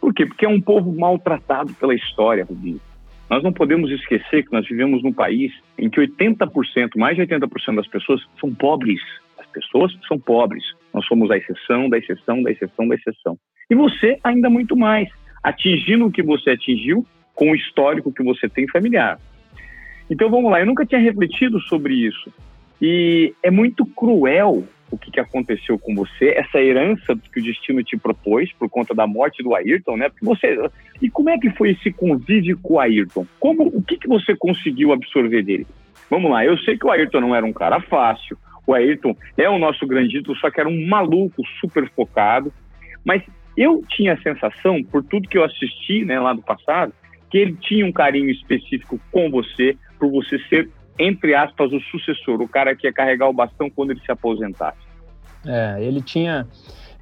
Por 0.00 0.14
quê? 0.14 0.24
Porque 0.24 0.46
é 0.46 0.48
um 0.48 0.60
povo 0.60 0.92
maltratado 0.92 1.72
pela 1.74 1.94
história, 1.94 2.44
Rubinho. 2.44 2.80
Nós 3.28 3.42
não 3.42 3.52
podemos 3.52 3.90
esquecer 3.90 4.44
que 4.44 4.52
nós 4.52 4.66
vivemos 4.66 5.02
num 5.02 5.12
país 5.12 5.52
em 5.76 5.90
que 5.90 6.00
80%, 6.00 6.96
mais 6.96 7.14
de 7.14 7.22
80% 7.22 7.74
das 7.74 7.86
pessoas 7.86 8.22
são 8.40 8.54
pobres. 8.54 9.00
As 9.38 9.46
pessoas 9.48 9.92
são 10.08 10.18
pobres. 10.18 10.64
Nós 10.94 11.04
somos 11.06 11.30
a 11.30 11.36
exceção, 11.36 11.90
da 11.90 11.98
exceção, 11.98 12.42
da 12.42 12.50
exceção, 12.50 12.88
da 12.88 12.94
exceção. 12.94 13.38
E 13.70 13.74
você 13.74 14.18
ainda 14.24 14.48
muito 14.48 14.76
mais, 14.76 15.08
atingindo 15.42 16.06
o 16.06 16.10
que 16.10 16.22
você 16.22 16.50
atingiu 16.50 17.06
com 17.34 17.50
o 17.50 17.54
histórico 17.54 18.12
que 18.12 18.22
você 18.22 18.48
tem 18.48 18.66
familiar. 18.68 19.18
Então 20.10 20.30
vamos 20.30 20.50
lá, 20.50 20.60
eu 20.60 20.66
nunca 20.66 20.86
tinha 20.86 21.00
refletido 21.00 21.60
sobre 21.60 21.94
isso. 21.94 22.32
E 22.80 23.34
é 23.42 23.50
muito 23.50 23.84
cruel 23.84 24.64
o 24.90 24.96
que, 24.96 25.10
que 25.10 25.20
aconteceu 25.20 25.78
com 25.78 25.94
você, 25.94 26.30
essa 26.30 26.58
herança 26.58 27.14
que 27.30 27.40
o 27.40 27.42
destino 27.42 27.82
te 27.84 27.96
propôs 27.96 28.50
por 28.52 28.70
conta 28.70 28.94
da 28.94 29.06
morte 29.06 29.42
do 29.42 29.54
Ayrton, 29.54 29.96
né? 29.98 30.08
Porque 30.08 30.24
você 30.24 30.56
e 31.02 31.10
como 31.10 31.28
é 31.28 31.38
que 31.38 31.50
foi 31.50 31.72
esse 31.72 31.92
convívio 31.92 32.58
com 32.62 32.74
o 32.74 32.80
Ayrton? 32.80 33.26
Como 33.38 33.64
o 33.64 33.82
que, 33.82 33.98
que 33.98 34.08
você 34.08 34.34
conseguiu 34.34 34.92
absorver 34.92 35.42
dele? 35.42 35.66
Vamos 36.08 36.30
lá, 36.30 36.44
eu 36.44 36.56
sei 36.58 36.78
que 36.78 36.86
o 36.86 36.90
Ayrton 36.90 37.20
não 37.20 37.34
era 37.34 37.44
um 37.44 37.52
cara 37.52 37.80
fácil. 37.80 38.38
O 38.66 38.72
Ayrton 38.72 39.14
é 39.36 39.48
o 39.48 39.58
nosso 39.58 39.86
grande 39.86 40.18
ídolo, 40.18 40.38
só 40.38 40.50
que 40.50 40.60
era 40.60 40.68
um 40.68 40.86
maluco 40.86 41.42
super 41.60 41.88
focado. 41.90 42.52
Mas 43.04 43.22
eu 43.60 43.82
tinha 43.88 44.12
a 44.14 44.22
sensação, 44.22 44.82
por 44.84 45.02
tudo 45.02 45.28
que 45.28 45.36
eu 45.36 45.44
assisti 45.44 46.04
né, 46.04 46.20
lá 46.20 46.32
do 46.32 46.40
passado, 46.42 46.92
que 47.28 47.38
ele 47.38 47.56
tinha 47.60 47.84
um 47.84 47.92
carinho 47.92 48.30
específico 48.30 49.00
com 49.10 49.28
você, 49.30 49.76
por 49.98 50.10
você 50.10 50.38
ser, 50.48 50.70
entre 50.98 51.34
aspas, 51.34 51.72
o 51.72 51.80
sucessor, 51.80 52.40
o 52.40 52.48
cara 52.48 52.76
que 52.76 52.86
ia 52.86 52.92
carregar 52.92 53.28
o 53.28 53.32
bastão 53.32 53.68
quando 53.68 53.90
ele 53.90 54.00
se 54.00 54.12
aposentasse. 54.12 54.78
É, 55.44 55.76
ele 55.80 56.00
tinha, 56.00 56.46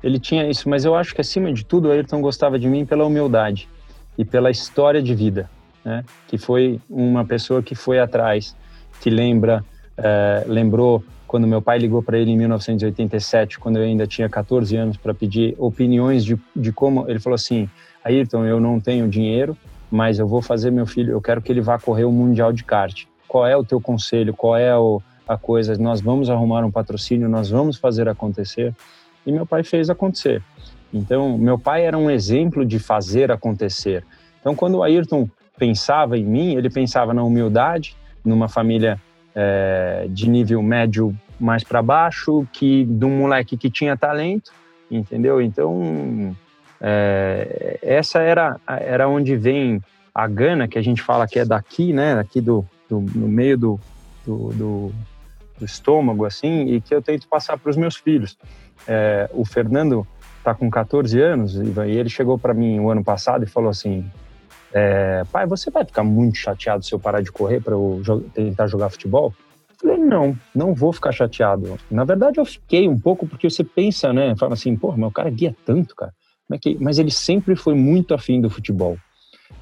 ele 0.02 0.18
tinha 0.18 0.48
isso, 0.48 0.68
mas 0.68 0.84
eu 0.84 0.94
acho 0.94 1.14
que 1.14 1.20
acima 1.20 1.52
de 1.52 1.64
tudo 1.64 1.88
o 1.88 1.90
Ayrton 1.92 2.22
gostava 2.22 2.58
de 2.58 2.68
mim 2.68 2.86
pela 2.86 3.04
humildade 3.04 3.68
e 4.16 4.24
pela 4.24 4.50
história 4.50 5.02
de 5.02 5.14
vida, 5.14 5.50
né? 5.84 6.04
Que 6.26 6.38
foi 6.38 6.80
uma 6.88 7.24
pessoa 7.24 7.62
que 7.62 7.74
foi 7.74 7.98
atrás, 7.98 8.56
que 9.00 9.10
lembra, 9.10 9.62
é, 9.96 10.44
lembrou 10.46 11.04
quando 11.26 11.46
meu 11.46 11.60
pai 11.60 11.78
ligou 11.78 12.02
para 12.02 12.18
ele 12.18 12.30
em 12.30 12.36
1987, 12.36 13.58
quando 13.58 13.76
eu 13.76 13.82
ainda 13.82 14.06
tinha 14.06 14.28
14 14.28 14.76
anos, 14.76 14.96
para 14.96 15.12
pedir 15.12 15.54
opiniões 15.58 16.24
de, 16.24 16.38
de 16.54 16.72
como. 16.72 17.08
Ele 17.08 17.18
falou 17.18 17.34
assim: 17.34 17.68
Ayrton, 18.04 18.44
eu 18.44 18.60
não 18.60 18.78
tenho 18.80 19.08
dinheiro, 19.08 19.56
mas 19.90 20.18
eu 20.18 20.26
vou 20.26 20.40
fazer 20.40 20.70
meu 20.70 20.86
filho, 20.86 21.12
eu 21.12 21.20
quero 21.20 21.42
que 21.42 21.50
ele 21.50 21.60
vá 21.60 21.78
correr 21.78 22.04
o 22.04 22.12
Mundial 22.12 22.52
de 22.52 22.64
Kart. 22.64 23.04
Qual 23.26 23.46
é 23.46 23.56
o 23.56 23.64
teu 23.64 23.80
conselho? 23.80 24.32
Qual 24.32 24.56
é 24.56 24.76
o, 24.76 25.02
a 25.26 25.36
coisa? 25.36 25.76
Nós 25.76 26.00
vamos 26.00 26.30
arrumar 26.30 26.64
um 26.64 26.70
patrocínio, 26.70 27.28
nós 27.28 27.50
vamos 27.50 27.76
fazer 27.76 28.08
acontecer. 28.08 28.74
E 29.26 29.32
meu 29.32 29.44
pai 29.44 29.64
fez 29.64 29.90
acontecer. 29.90 30.42
Então, 30.94 31.36
meu 31.36 31.58
pai 31.58 31.84
era 31.84 31.98
um 31.98 32.08
exemplo 32.08 32.64
de 32.64 32.78
fazer 32.78 33.32
acontecer. 33.32 34.04
Então, 34.40 34.54
quando 34.54 34.76
o 34.76 34.82
Ayrton 34.84 35.28
pensava 35.58 36.16
em 36.16 36.24
mim, 36.24 36.54
ele 36.54 36.70
pensava 36.70 37.12
na 37.12 37.24
humildade, 37.24 37.96
numa 38.24 38.48
família 38.48 39.00
é, 39.36 40.06
de 40.08 40.30
nível 40.30 40.62
médio 40.62 41.14
mais 41.38 41.62
para 41.62 41.82
baixo, 41.82 42.48
que 42.50 42.86
de 42.86 43.04
um 43.04 43.18
moleque 43.18 43.56
que 43.58 43.70
tinha 43.70 43.94
talento, 43.94 44.50
entendeu? 44.90 45.42
Então 45.42 46.34
é, 46.80 47.78
essa 47.82 48.20
era 48.20 48.58
era 48.66 49.06
onde 49.06 49.36
vem 49.36 49.82
a 50.14 50.26
gana 50.26 50.66
que 50.66 50.78
a 50.78 50.82
gente 50.82 51.02
fala 51.02 51.28
que 51.28 51.38
é 51.38 51.44
daqui, 51.44 51.92
né? 51.92 52.18
Aqui 52.18 52.40
do, 52.40 52.64
do 52.88 53.00
no 53.00 53.28
meio 53.28 53.58
do, 53.58 53.80
do, 54.24 54.48
do, 54.54 54.92
do, 55.58 55.64
estômago 55.64 56.24
assim, 56.24 56.68
e 56.68 56.80
que 56.80 56.94
eu 56.94 57.02
tento 57.02 57.28
passar 57.28 57.58
para 57.58 57.68
os 57.68 57.76
meus 57.76 57.96
filhos. 57.96 58.38
É, 58.88 59.28
o 59.34 59.44
Fernando 59.44 60.06
está 60.38 60.54
com 60.54 60.70
14 60.70 61.20
anos 61.20 61.56
e 61.56 61.90
ele 61.90 62.08
chegou 62.08 62.38
para 62.38 62.54
mim 62.54 62.80
o 62.80 62.90
ano 62.90 63.04
passado 63.04 63.44
e 63.44 63.46
falou 63.46 63.68
assim: 63.68 64.10
é, 64.72 65.22
pai, 65.30 65.46
você 65.46 65.70
vai 65.70 65.84
ficar 65.84 66.04
muito 66.04 66.36
chateado 66.36 66.84
se 66.84 66.92
eu 66.92 66.98
parar 66.98 67.22
de 67.22 67.32
correr 67.32 67.60
para 67.60 67.74
eu 67.74 68.02
tentar 68.34 68.66
jogar 68.66 68.90
futebol? 68.90 69.34
Eu 69.70 69.76
falei, 69.76 69.98
não, 69.98 70.36
não 70.54 70.74
vou 70.74 70.92
ficar 70.92 71.12
chateado. 71.12 71.78
Na 71.90 72.04
verdade, 72.04 72.38
eu 72.38 72.44
fiquei 72.44 72.88
um 72.88 72.98
pouco 72.98 73.26
porque 73.26 73.48
você 73.48 73.62
pensa, 73.62 74.12
né? 74.12 74.34
Fala 74.36 74.54
assim, 74.54 74.76
pô, 74.76 74.92
meu 74.92 75.10
cara 75.10 75.30
guia 75.30 75.54
tanto, 75.64 75.94
cara. 75.94 76.12
É 76.50 76.58
que... 76.58 76.76
Mas 76.80 76.98
ele 76.98 77.10
sempre 77.10 77.54
foi 77.56 77.74
muito 77.74 78.14
afim 78.14 78.40
do 78.40 78.48
futebol. 78.48 78.96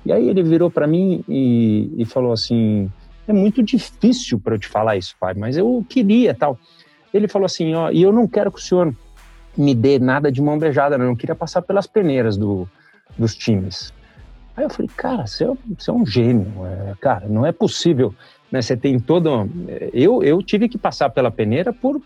E 0.04 0.12
aí 0.12 0.28
ele 0.28 0.42
virou 0.42 0.70
para 0.70 0.86
mim 0.86 1.24
e, 1.28 1.90
e 1.96 2.04
falou 2.04 2.32
assim: 2.32 2.90
é 3.26 3.32
muito 3.32 3.62
difícil 3.62 4.38
para 4.38 4.54
eu 4.54 4.58
te 4.58 4.68
falar 4.68 4.96
isso, 4.96 5.14
pai, 5.18 5.34
mas 5.34 5.56
eu 5.56 5.84
queria 5.88 6.34
tal. 6.34 6.58
Ele 7.12 7.28
falou 7.28 7.46
assim: 7.46 7.74
ó, 7.74 7.90
e 7.90 8.02
eu 8.02 8.12
não 8.12 8.28
quero 8.28 8.52
que 8.52 8.58
o 8.58 8.62
senhor 8.62 8.94
me 9.56 9.74
dê 9.74 9.98
nada 9.98 10.30
de 10.30 10.42
mão 10.42 10.58
beijada, 10.58 10.98
não. 10.98 11.06
eu 11.06 11.16
queria 11.16 11.34
passar 11.34 11.62
pelas 11.62 11.86
peneiras 11.86 12.36
do, 12.36 12.68
dos 13.16 13.34
times. 13.34 13.92
Aí 14.56 14.64
eu 14.64 14.70
falei, 14.70 14.90
cara, 14.96 15.26
você 15.26 15.44
é, 15.44 15.52
você 15.76 15.90
é 15.90 15.92
um 15.92 16.06
gênio, 16.06 16.46
é, 16.66 16.94
cara, 17.00 17.26
não 17.28 17.44
é 17.44 17.50
possível, 17.50 18.14
né? 18.50 18.62
Você 18.62 18.76
tem 18.76 18.98
todo, 19.00 19.48
eu 19.92 20.22
eu 20.22 20.42
tive 20.42 20.68
que 20.68 20.78
passar 20.78 21.10
pela 21.10 21.30
peneira 21.30 21.72
por 21.72 22.00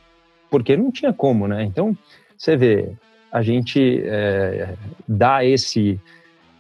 porque 0.51 0.77
não 0.77 0.91
tinha 0.91 1.13
como, 1.13 1.47
né? 1.47 1.63
Então 1.65 1.97
você 2.37 2.57
vê, 2.57 2.93
a 3.31 3.43
gente 3.43 4.03
é, 4.05 4.75
dá 5.07 5.45
esse 5.45 6.01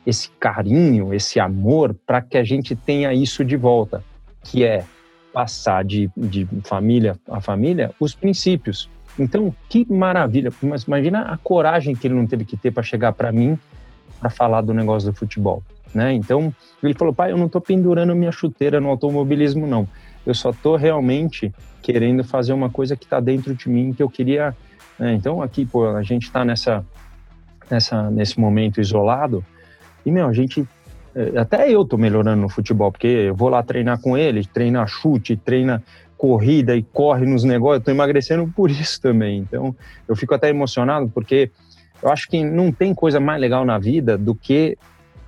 esse 0.07 0.31
carinho, 0.39 1.13
esse 1.13 1.39
amor 1.39 1.95
para 2.07 2.23
que 2.23 2.39
a 2.39 2.45
gente 2.45 2.75
tenha 2.75 3.13
isso 3.13 3.45
de 3.45 3.57
volta, 3.57 4.03
que 4.43 4.65
é 4.65 4.85
passar 5.33 5.85
de, 5.85 6.11
de 6.17 6.47
família 6.65 7.17
a 7.29 7.41
família 7.41 7.93
os 7.99 8.15
princípios. 8.15 8.91
Então, 9.19 9.55
que 9.69 9.91
maravilha! 9.91 10.53
Mas 10.63 10.85
imagina 10.85 11.23
a 11.23 11.37
coragem 11.37 11.95
que 11.95 12.07
ele 12.07 12.15
não 12.15 12.27
teve 12.27 12.45
que 12.45 12.57
ter 12.57 12.71
para 12.71 12.83
chegar 12.83 13.13
para 13.13 13.33
mim 13.33 13.59
para 14.21 14.31
falar 14.31 14.61
do 14.63 14.75
negócio 14.75 15.11
do 15.11 15.17
futebol, 15.17 15.63
né? 15.95 16.13
Então, 16.13 16.53
ele 16.83 16.95
falou: 16.95 17.15
"Pai, 17.15 17.33
eu 17.33 17.37
não 17.37 17.47
estou 17.47 17.61
pendurando 17.61 18.15
minha 18.15 18.33
chuteira 18.33 18.81
no 18.81 18.89
automobilismo 18.89 19.67
não. 19.67 19.89
Eu 20.27 20.35
só 20.35 20.51
estou 20.51 20.77
realmente 20.77 21.53
querendo 21.83 22.23
fazer 22.23 22.53
uma 22.53 22.69
coisa 22.69 22.97
que 22.97 23.05
está 23.05 23.21
dentro 23.21 23.55
de 23.55 23.69
mim 23.69 23.93
que 23.93 24.03
eu 24.03 24.11
queria". 24.11 24.55
Né? 24.99 25.15
Então, 25.15 25.43
aqui, 25.43 25.65
pô, 25.65 25.87
a 25.87 26.03
gente 26.03 26.25
está 26.25 26.45
nessa 26.45 26.85
nessa 27.71 28.11
nesse 28.11 28.41
momento 28.41 28.81
isolado 28.81 29.45
e 30.05 30.11
meu, 30.11 30.27
a 30.27 30.33
gente 30.33 30.67
é, 31.15 31.39
até 31.39 31.71
eu 31.71 31.85
tô 31.85 31.97
melhorando 31.97 32.43
no 32.43 32.49
futebol, 32.49 32.93
porque 32.93 33.07
eu 33.07 33.35
vou 33.35 33.49
lá 33.49 33.63
treinar 33.63 34.01
com 34.01 34.17
ele, 34.17 34.45
treina 34.47 34.87
chute, 34.87 35.37
treina 35.37 35.83
corrida 36.17 36.77
e 36.77 36.83
corre 36.83 37.27
nos 37.27 37.45
negócios, 37.45 37.81
eu 37.81 37.85
tô 37.85 37.91
emagrecendo 37.91 38.51
por 38.55 38.71
isso 38.71 39.01
também. 39.01 39.39
Então, 39.39 39.75
eu 40.07 40.17
fico 40.17 40.35
até 40.35 40.49
emocionado 40.49 41.09
porque 41.09 41.51
eu 42.03 42.11
acho 42.11 42.29
que 42.29 42.43
não 42.45 42.73
tem 42.73 42.95
coisa 42.95 43.21
mais 43.21 43.41
legal 43.41 43.65
na 43.65 43.79
vida 43.79 44.17
do 44.17 44.35
que 44.35 44.77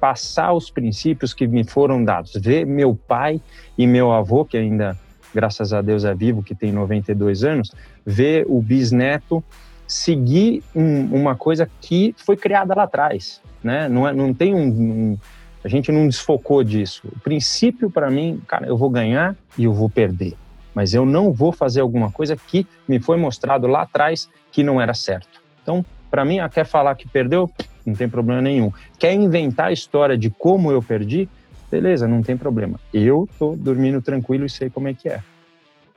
passar 0.01 0.53
os 0.53 0.71
princípios 0.71 1.35
que 1.35 1.47
me 1.47 1.65
foram 1.65 2.03
dados. 2.03 2.33
Ver 2.35 2.65
meu 2.65 2.95
pai 2.95 3.41
e 3.77 3.87
meu 3.87 4.13
avô, 4.13 4.45
que 4.45 4.57
ainda, 4.57 4.97
graças 5.35 5.73
a 5.73 5.83
Deus, 5.83 6.05
é 6.05 6.15
vivo, 6.15 6.43
que 6.43 6.55
tem 6.55 6.73
92 6.73 7.45
anos, 7.45 7.71
ver 8.05 8.47
o 8.49 8.61
bisneto 8.63 9.45
seguir 9.87 10.63
um, 10.75 11.05
uma 11.15 11.35
coisa 11.35 11.69
que 11.81 12.15
foi 12.19 12.37
criada 12.37 12.75
lá 12.75 12.85
atrás. 12.85 13.41
Né? 13.63 13.89
Não, 13.89 14.09
é, 14.09 14.13
não 14.13 14.33
tem 14.33 14.55
um, 14.55 14.69
um 14.69 15.19
a 15.63 15.69
gente 15.69 15.93
não 15.93 16.07
desfocou 16.07 16.65
disso. 16.65 17.03
O 17.05 17.21
princípio 17.21 17.91
para 17.91 18.11
mim, 18.11 18.41
cara, 18.47 18.67
eu 18.67 18.79
vou 18.79 18.89
ganhar 18.89 19.37
e 19.59 19.65
eu 19.65 19.75
vou 19.75 19.91
perder 19.91 20.35
mas 20.75 20.95
eu 20.95 21.05
não 21.05 21.33
vou 21.33 21.53
fazer 21.53 21.81
alguma 21.81 22.11
coisa 22.11 22.37
que 22.37 22.67
me 22.87 23.01
foi 23.01 23.17
mostrado 23.17 23.67
lá 23.67 23.83
atrás 23.83 24.29
que 24.53 24.63
não 24.63 24.81
era 24.81 24.95
certo. 24.95 25.41
Então, 25.63 25.85
para 26.11 26.25
mim, 26.25 26.39
quer 26.53 26.65
falar 26.65 26.95
que 26.95 27.09
perdeu? 27.09 27.51
Não 27.91 27.97
tem 27.97 28.09
problema 28.09 28.41
nenhum. 28.41 28.72
Quer 28.99 29.12
inventar 29.12 29.66
a 29.66 29.72
história 29.72 30.16
de 30.16 30.30
como 30.30 30.70
eu 30.70 30.80
perdi? 30.80 31.28
Beleza, 31.70 32.09
não 32.09 32.22
tem 32.22 32.36
problema. 32.36 32.78
Eu 32.95 33.28
tô 33.38 33.55
dormindo 33.57 34.01
tranquilo 34.01 34.45
e 34.45 34.51
sei 34.51 34.70
como 34.70 34.88
é 34.88 34.95
que 34.95 35.09
é. 35.09 35.20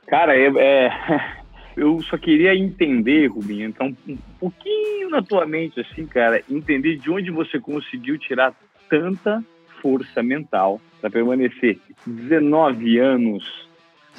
Cara, 0.06 0.36
é, 0.36 0.46
é 0.56 0.90
eu 1.76 2.02
só 2.02 2.18
queria 2.18 2.54
entender, 2.54 3.28
Rubinho, 3.28 3.68
então, 3.68 3.96
um 4.06 4.16
pouquinho 4.38 5.10
na 5.10 5.22
tua 5.22 5.46
mente, 5.46 5.80
assim, 5.80 6.06
cara, 6.06 6.42
entender 6.50 6.96
de 6.96 7.10
onde 7.10 7.30
você 7.30 7.58
conseguiu 7.58 8.18
tirar 8.18 8.52
tanta 8.88 9.42
força 9.80 10.22
mental 10.22 10.80
para 11.00 11.10
permanecer 11.10 11.78
19 12.06 12.98
anos 12.98 13.68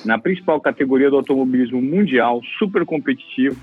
na 0.04 0.18
principal 0.20 0.60
categoria 0.60 1.10
do 1.10 1.16
automobilismo 1.16 1.82
mundial, 1.82 2.42
super 2.60 2.86
competitivo, 2.86 3.60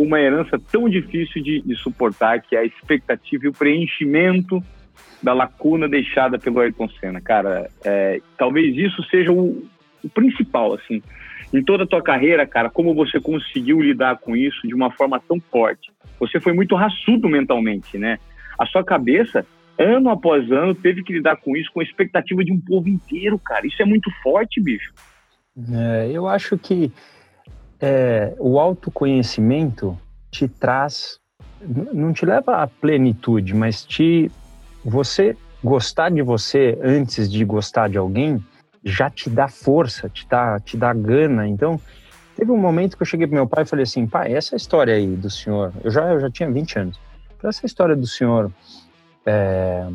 com 0.00 0.06
uma 0.06 0.18
herança 0.18 0.58
tão 0.72 0.88
difícil 0.88 1.42
de, 1.42 1.60
de 1.60 1.76
suportar, 1.76 2.40
que 2.40 2.56
é 2.56 2.60
a 2.60 2.64
expectativa 2.64 3.44
e 3.44 3.48
o 3.48 3.52
preenchimento 3.52 4.64
da 5.22 5.34
lacuna 5.34 5.86
deixada 5.86 6.38
pelo 6.38 6.58
Ayrton 6.58 6.88
Senna. 6.98 7.20
Cara, 7.20 7.68
é, 7.84 8.18
talvez 8.38 8.74
isso 8.74 9.02
seja 9.10 9.30
o, 9.30 9.62
o 10.02 10.08
principal, 10.08 10.72
assim. 10.72 11.02
Em 11.52 11.62
toda 11.62 11.84
a 11.84 11.86
tua 11.86 12.02
carreira, 12.02 12.46
cara, 12.46 12.70
como 12.70 12.94
você 12.94 13.20
conseguiu 13.20 13.82
lidar 13.82 14.16
com 14.20 14.34
isso 14.34 14.66
de 14.66 14.74
uma 14.74 14.90
forma 14.90 15.20
tão 15.20 15.38
forte? 15.38 15.92
Você 16.18 16.40
foi 16.40 16.54
muito 16.54 16.74
raçudo 16.74 17.28
mentalmente, 17.28 17.98
né? 17.98 18.18
A 18.58 18.64
sua 18.64 18.82
cabeça, 18.82 19.44
ano 19.78 20.08
após 20.08 20.50
ano, 20.50 20.74
teve 20.74 21.02
que 21.02 21.12
lidar 21.12 21.36
com 21.36 21.54
isso, 21.54 21.70
com 21.74 21.80
a 21.80 21.84
expectativa 21.84 22.42
de 22.42 22.52
um 22.52 22.58
povo 22.58 22.88
inteiro, 22.88 23.38
cara. 23.38 23.66
Isso 23.66 23.82
é 23.82 23.84
muito 23.84 24.10
forte, 24.22 24.62
bicho. 24.62 24.94
É, 25.70 26.10
eu 26.10 26.26
acho 26.26 26.56
que 26.56 26.90
é, 27.80 28.34
o 28.38 28.58
autoconhecimento 28.58 29.98
te 30.30 30.46
traz, 30.46 31.18
não 31.92 32.12
te 32.12 32.24
leva 32.24 32.62
à 32.62 32.66
plenitude, 32.66 33.54
mas 33.54 33.84
te 33.84 34.30
você 34.84 35.36
gostar 35.62 36.10
de 36.10 36.22
você 36.22 36.78
antes 36.82 37.30
de 37.30 37.44
gostar 37.44 37.88
de 37.88 37.98
alguém 37.98 38.42
já 38.82 39.10
te 39.10 39.28
dá 39.28 39.46
força, 39.48 40.08
te 40.08 40.26
dá, 40.26 40.58
te 40.58 40.76
dá 40.76 40.92
gana. 40.94 41.46
Então, 41.46 41.78
teve 42.34 42.50
um 42.50 42.56
momento 42.56 42.96
que 42.96 43.02
eu 43.02 43.06
cheguei 43.06 43.26
pro 43.26 43.36
meu 43.36 43.46
pai 43.46 43.64
e 43.64 43.66
falei 43.66 43.82
assim, 43.82 44.06
pai, 44.06 44.32
essa 44.32 44.56
história 44.56 44.94
aí 44.94 45.14
do 45.16 45.28
senhor, 45.28 45.72
eu 45.84 45.90
já, 45.90 46.12
eu 46.12 46.20
já 46.20 46.30
tinha 46.30 46.50
20 46.50 46.78
anos, 46.78 47.00
essa 47.42 47.66
história 47.66 47.96
do 47.96 48.06
senhor, 48.06 48.50
é, 49.26 49.86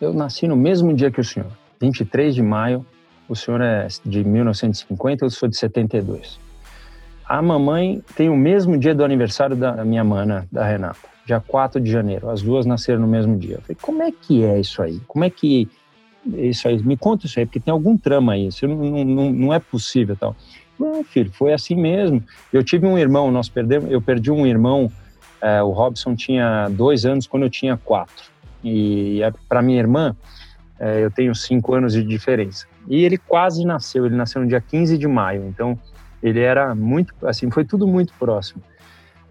eu 0.00 0.12
nasci 0.12 0.48
no 0.48 0.56
mesmo 0.56 0.92
dia 0.92 1.10
que 1.10 1.20
o 1.20 1.24
senhor, 1.24 1.50
23 1.80 2.34
de 2.34 2.42
maio 2.42 2.84
o 3.28 3.36
senhor 3.36 3.60
é 3.60 3.86
de 4.04 4.22
1950, 4.24 5.24
eu 5.24 5.30
sou 5.30 5.48
de 5.48 5.56
72. 5.56 6.38
A 7.32 7.40
mamãe 7.40 8.02
tem 8.14 8.28
o 8.28 8.36
mesmo 8.36 8.76
dia 8.76 8.94
do 8.94 9.02
aniversário 9.02 9.56
da 9.56 9.82
minha 9.86 10.04
mana, 10.04 10.46
da 10.52 10.66
Renata, 10.66 11.08
dia 11.24 11.40
4 11.40 11.80
de 11.80 11.90
janeiro. 11.90 12.28
As 12.28 12.42
duas 12.42 12.66
nasceram 12.66 13.00
no 13.00 13.06
mesmo 13.06 13.38
dia. 13.38 13.54
Eu 13.54 13.62
falei, 13.62 13.76
como 13.80 14.02
é 14.02 14.12
que 14.12 14.44
é 14.44 14.60
isso 14.60 14.82
aí? 14.82 15.00
Como 15.08 15.24
é 15.24 15.30
que 15.30 15.66
isso 16.26 16.68
aí? 16.68 16.82
Me 16.82 16.94
conta 16.94 17.24
isso 17.24 17.38
aí, 17.38 17.46
porque 17.46 17.58
tem 17.58 17.72
algum 17.72 17.96
trama 17.96 18.34
aí, 18.34 18.48
isso 18.48 18.68
não, 18.68 18.76
não, 18.76 19.32
não 19.32 19.54
é 19.54 19.58
possível 19.58 20.14
tal. 20.14 20.36
Não, 20.78 21.02
filho, 21.02 21.32
foi 21.32 21.54
assim 21.54 21.74
mesmo. 21.74 22.22
Eu 22.52 22.62
tive 22.62 22.86
um 22.86 22.98
irmão, 22.98 23.30
nós 23.30 23.48
perdemos, 23.48 23.90
eu 23.90 24.02
perdi 24.02 24.30
um 24.30 24.46
irmão, 24.46 24.92
é, 25.40 25.62
o 25.62 25.70
Robson 25.70 26.14
tinha 26.14 26.68
dois 26.68 27.06
anos 27.06 27.26
quando 27.26 27.44
eu 27.44 27.50
tinha 27.50 27.78
quatro. 27.78 28.26
E 28.62 29.20
para 29.48 29.62
minha 29.62 29.78
irmã, 29.78 30.14
é, 30.78 31.02
eu 31.02 31.10
tenho 31.10 31.34
cinco 31.34 31.72
anos 31.74 31.94
de 31.94 32.04
diferença. 32.04 32.66
E 32.86 33.02
ele 33.02 33.16
quase 33.16 33.64
nasceu, 33.64 34.04
ele 34.04 34.16
nasceu 34.16 34.42
no 34.42 34.46
dia 34.46 34.60
15 34.60 34.98
de 34.98 35.08
maio, 35.08 35.46
então 35.46 35.78
ele 36.22 36.40
era 36.40 36.74
muito, 36.74 37.14
assim, 37.26 37.50
foi 37.50 37.64
tudo 37.64 37.86
muito 37.86 38.12
próximo. 38.18 38.62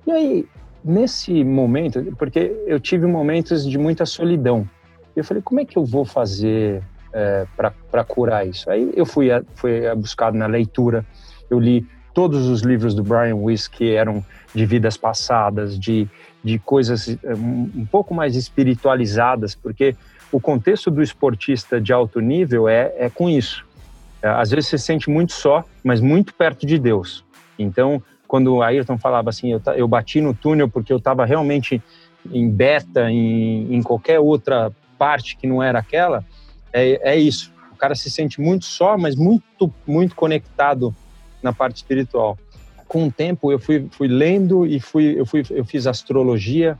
E 0.05 0.11
aí, 0.11 0.45
nesse 0.83 1.43
momento, 1.43 2.03
porque 2.17 2.53
eu 2.65 2.79
tive 2.79 3.05
momentos 3.05 3.67
de 3.67 3.77
muita 3.77 4.05
solidão, 4.05 4.67
eu 5.15 5.23
falei, 5.23 5.41
como 5.43 5.59
é 5.59 5.65
que 5.65 5.77
eu 5.77 5.85
vou 5.85 6.05
fazer 6.05 6.81
é, 7.13 7.45
para 7.57 8.03
curar 8.03 8.47
isso? 8.47 8.69
Aí 8.69 8.91
eu 8.95 9.05
fui, 9.05 9.31
a, 9.31 9.43
fui 9.55 9.83
buscado 9.95 10.37
na 10.37 10.47
leitura, 10.47 11.05
eu 11.49 11.59
li 11.59 11.85
todos 12.13 12.47
os 12.47 12.61
livros 12.61 12.93
do 12.93 13.03
Brian 13.03 13.35
Weiss 13.35 13.67
que 13.67 13.93
eram 13.93 14.25
de 14.53 14.65
vidas 14.65 14.97
passadas, 14.97 15.79
de, 15.79 16.07
de 16.43 16.59
coisas 16.59 17.07
um, 17.23 17.69
um 17.75 17.85
pouco 17.85 18.13
mais 18.13 18.35
espiritualizadas, 18.35 19.55
porque 19.55 19.95
o 20.31 20.39
contexto 20.39 20.89
do 20.89 21.01
esportista 21.01 21.79
de 21.79 21.91
alto 21.91 22.19
nível 22.19 22.67
é, 22.67 22.93
é 22.97 23.09
com 23.09 23.29
isso. 23.29 23.65
É, 24.21 24.29
às 24.29 24.51
vezes 24.51 24.69
você 24.69 24.77
se 24.77 24.85
sente 24.85 25.09
muito 25.09 25.33
só, 25.33 25.63
mas 25.83 25.99
muito 25.99 26.33
perto 26.33 26.65
de 26.65 26.77
Deus. 26.77 27.23
Então, 27.57 28.01
quando 28.27 28.55
o 28.55 28.61
Ayrton 28.61 28.97
falava 28.97 29.29
assim, 29.29 29.51
eu, 29.51 29.61
eu 29.75 29.87
bati 29.87 30.21
no 30.21 30.33
túnel 30.33 30.69
porque 30.69 30.93
eu 30.93 30.97
estava 30.97 31.25
realmente 31.25 31.81
em 32.31 32.49
beta, 32.49 33.09
em, 33.09 33.73
em, 33.73 33.81
qualquer 33.81 34.19
outra 34.19 34.71
parte 34.97 35.35
que 35.35 35.47
não 35.47 35.61
era 35.61 35.79
aquela, 35.79 36.23
é, 36.71 37.13
é 37.13 37.15
isso. 37.15 37.51
O 37.71 37.75
cara 37.75 37.95
se 37.95 38.09
sente 38.11 38.39
muito 38.39 38.65
só, 38.65 38.97
mas 38.97 39.15
muito, 39.15 39.73
muito 39.87 40.15
conectado 40.15 40.95
na 41.41 41.51
parte 41.51 41.77
espiritual. 41.77 42.37
Com 42.87 43.07
o 43.07 43.11
tempo, 43.11 43.51
eu 43.51 43.59
fui, 43.59 43.87
fui 43.91 44.07
lendo 44.07 44.65
e 44.65 44.79
fui, 44.79 45.19
eu, 45.19 45.25
fui, 45.25 45.43
eu 45.49 45.65
fiz 45.65 45.87
astrologia 45.87 46.77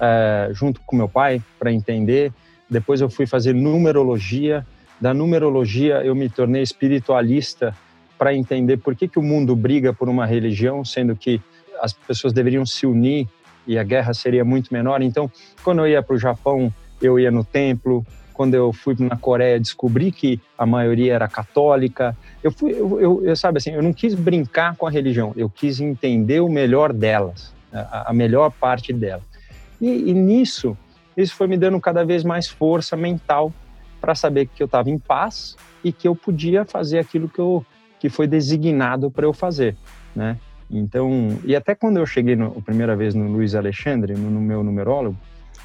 é, 0.00 0.50
junto 0.52 0.80
com 0.86 0.96
meu 0.96 1.08
pai 1.08 1.42
para 1.58 1.72
entender 1.72 2.32
depois 2.68 3.00
eu 3.00 3.08
fui 3.08 3.26
fazer 3.26 3.54
numerologia. 3.54 4.66
Da 5.00 5.14
numerologia 5.14 6.02
eu 6.04 6.14
me 6.14 6.28
tornei 6.28 6.62
espiritualista 6.62 7.74
para 8.18 8.34
entender 8.34 8.78
por 8.78 8.96
que, 8.96 9.06
que 9.06 9.18
o 9.18 9.22
mundo 9.22 9.54
briga 9.54 9.92
por 9.92 10.08
uma 10.08 10.26
religião, 10.26 10.84
sendo 10.84 11.14
que 11.14 11.40
as 11.80 11.92
pessoas 11.92 12.32
deveriam 12.32 12.66
se 12.66 12.84
unir 12.84 13.28
e 13.66 13.78
a 13.78 13.84
guerra 13.84 14.12
seria 14.12 14.44
muito 14.44 14.72
menor. 14.72 15.02
Então, 15.02 15.30
quando 15.62 15.80
eu 15.80 15.88
ia 15.88 16.02
para 16.02 16.16
o 16.16 16.18
Japão, 16.18 16.72
eu 17.00 17.18
ia 17.18 17.30
no 17.30 17.44
templo. 17.44 18.04
Quando 18.34 18.54
eu 18.54 18.72
fui 18.72 18.96
na 18.98 19.16
Coreia, 19.16 19.58
descobri 19.58 20.10
que 20.10 20.40
a 20.56 20.64
maioria 20.64 21.14
era 21.14 21.28
católica. 21.28 22.16
Eu 22.42 22.50
fui, 22.50 22.72
eu, 22.72 23.00
eu, 23.00 23.24
eu 23.24 23.36
sabe 23.36 23.58
assim, 23.58 23.70
eu 23.70 23.82
não 23.82 23.92
quis 23.92 24.14
brincar 24.14 24.76
com 24.76 24.86
a 24.86 24.90
religião. 24.90 25.32
Eu 25.36 25.48
quis 25.48 25.80
entender 25.80 26.40
o 26.40 26.48
melhor 26.48 26.92
delas, 26.92 27.52
a, 27.72 28.10
a 28.10 28.12
melhor 28.12 28.50
parte 28.50 28.92
dela. 28.92 29.22
E, 29.80 30.10
e 30.10 30.14
nisso 30.14 30.76
isso 31.16 31.34
foi 31.34 31.48
me 31.48 31.56
dando 31.56 31.80
cada 31.80 32.04
vez 32.04 32.22
mais 32.22 32.48
força 32.48 32.96
mental 32.96 33.52
para 34.00 34.14
saber 34.14 34.46
que 34.46 34.62
eu 34.62 34.66
estava 34.66 34.90
em 34.90 34.98
paz 34.98 35.56
e 35.82 35.92
que 35.92 36.06
eu 36.06 36.14
podia 36.14 36.64
fazer 36.64 36.98
aquilo 36.98 37.28
que, 37.28 37.38
eu, 37.38 37.64
que 37.98 38.08
foi 38.08 38.26
designado 38.26 39.10
para 39.10 39.26
eu 39.26 39.32
fazer, 39.32 39.76
né? 40.14 40.36
Então, 40.70 41.38
e 41.44 41.56
até 41.56 41.74
quando 41.74 41.96
eu 41.96 42.04
cheguei 42.04 42.36
no, 42.36 42.54
a 42.58 42.60
primeira 42.60 42.94
vez 42.94 43.14
no 43.14 43.26
Luiz 43.26 43.54
Alexandre, 43.54 44.14
no, 44.14 44.30
no 44.30 44.40
meu 44.40 44.62
numerólogo, 44.62 45.16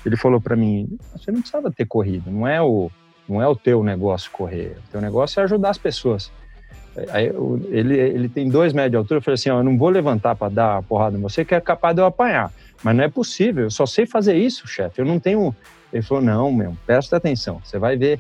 ele 0.06 0.16
falou 0.16 0.40
para 0.40 0.56
mim: 0.56 0.98
você 1.12 1.32
não 1.32 1.42
precisava 1.42 1.72
ter 1.72 1.86
corrido, 1.86 2.32
não 2.32 2.48
é 2.48 2.62
o 2.62 2.90
não 3.28 3.42
é 3.42 3.48
o 3.48 3.56
teu 3.56 3.84
negócio 3.84 4.30
correr, 4.32 4.78
o 4.88 4.92
teu 4.92 5.02
negócio 5.02 5.40
é 5.40 5.44
ajudar 5.44 5.70
as 5.70 5.78
pessoas. 5.78 6.32
Aí, 7.10 7.32
ele, 7.70 7.98
ele 7.98 8.30
tem 8.30 8.50
dois 8.50 8.74
metros 8.74 8.92
de 8.92 8.98
altura, 8.98 9.18
eu 9.18 9.22
falei 9.22 9.36
assim, 9.36 9.50
ó, 9.50 9.60
eu 9.60 9.64
não 9.64 9.78
vou 9.78 9.90
levantar 9.90 10.36
para 10.36 10.50
dar 10.54 10.76
uma 10.76 10.84
porrada 10.84 11.18
em 11.18 11.22
você, 11.22 11.44
que 11.44 11.56
é 11.56 11.62
capaz 11.62 11.96
de 11.96 12.02
eu 12.02 12.06
apanhar. 12.06 12.52
Mas 12.84 12.96
não 12.96 13.04
é 13.04 13.10
possível, 13.10 13.64
eu 13.64 13.72
só 13.72 13.86
sei 13.86 14.06
fazer 14.06 14.36
isso, 14.36 14.68
chefe, 14.68 15.02
eu 15.02 15.06
não 15.06 15.20
tenho... 15.20 15.56
Ele 15.94 16.02
falou, 16.02 16.24
não, 16.24 16.52
meu, 16.52 16.76
presta 16.86 17.18
atenção, 17.18 17.62
você 17.64 17.78
vai 17.78 17.96
ver 17.96 18.20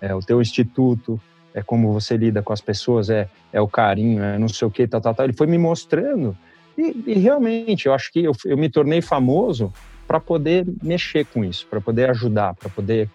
é, 0.00 0.14
o 0.14 0.20
teu 0.20 0.40
instituto, 0.40 1.20
é 1.52 1.62
como 1.62 1.92
você 1.92 2.16
lida 2.16 2.42
com 2.42 2.52
as 2.52 2.60
pessoas, 2.60 3.10
é, 3.10 3.28
é 3.52 3.60
o 3.60 3.66
carinho, 3.66 4.22
é 4.22 4.38
não 4.38 4.48
sei 4.48 4.68
o 4.68 4.70
que, 4.70 4.86
tal, 4.86 5.00
tal, 5.00 5.14
tal. 5.14 5.26
Ele 5.26 5.32
foi 5.32 5.46
me 5.46 5.58
mostrando 5.58 6.36
e, 6.78 7.02
e 7.08 7.14
realmente, 7.14 7.86
eu 7.86 7.92
acho 7.92 8.12
que 8.12 8.22
eu, 8.22 8.32
eu 8.44 8.56
me 8.56 8.68
tornei 8.68 9.02
famoso 9.02 9.72
para 10.06 10.20
poder 10.20 10.64
mexer 10.80 11.26
com 11.26 11.44
isso, 11.44 11.66
para 11.66 11.80
poder 11.80 12.08
ajudar, 12.10 12.54
para 12.54 12.70
poder, 12.70 13.10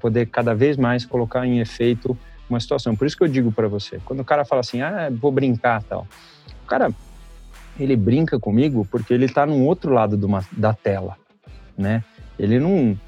poder 0.00 0.26
cada 0.26 0.52
vez 0.52 0.76
mais 0.76 1.06
colocar 1.06 1.46
em 1.46 1.60
efeito 1.60 2.18
uma 2.50 2.58
situação. 2.58 2.96
Por 2.96 3.06
isso 3.06 3.16
que 3.16 3.22
eu 3.22 3.28
digo 3.28 3.52
para 3.52 3.68
você, 3.68 4.00
quando 4.04 4.20
o 4.20 4.24
cara 4.24 4.44
fala 4.44 4.60
assim, 4.60 4.82
ah, 4.82 5.08
vou 5.12 5.30
brincar 5.30 5.82
tal, 5.84 6.08
o 6.64 6.66
cara, 6.66 6.90
ele 7.78 7.94
brinca 7.94 8.38
comigo 8.38 8.86
porque 8.90 9.14
ele 9.14 9.26
está 9.26 9.46
no 9.46 9.64
outro 9.64 9.92
lado 9.92 10.22
uma, 10.26 10.44
da 10.50 10.74
tela, 10.74 11.16
né? 11.78 12.02
Ele 12.36 12.58
não, 12.58 12.98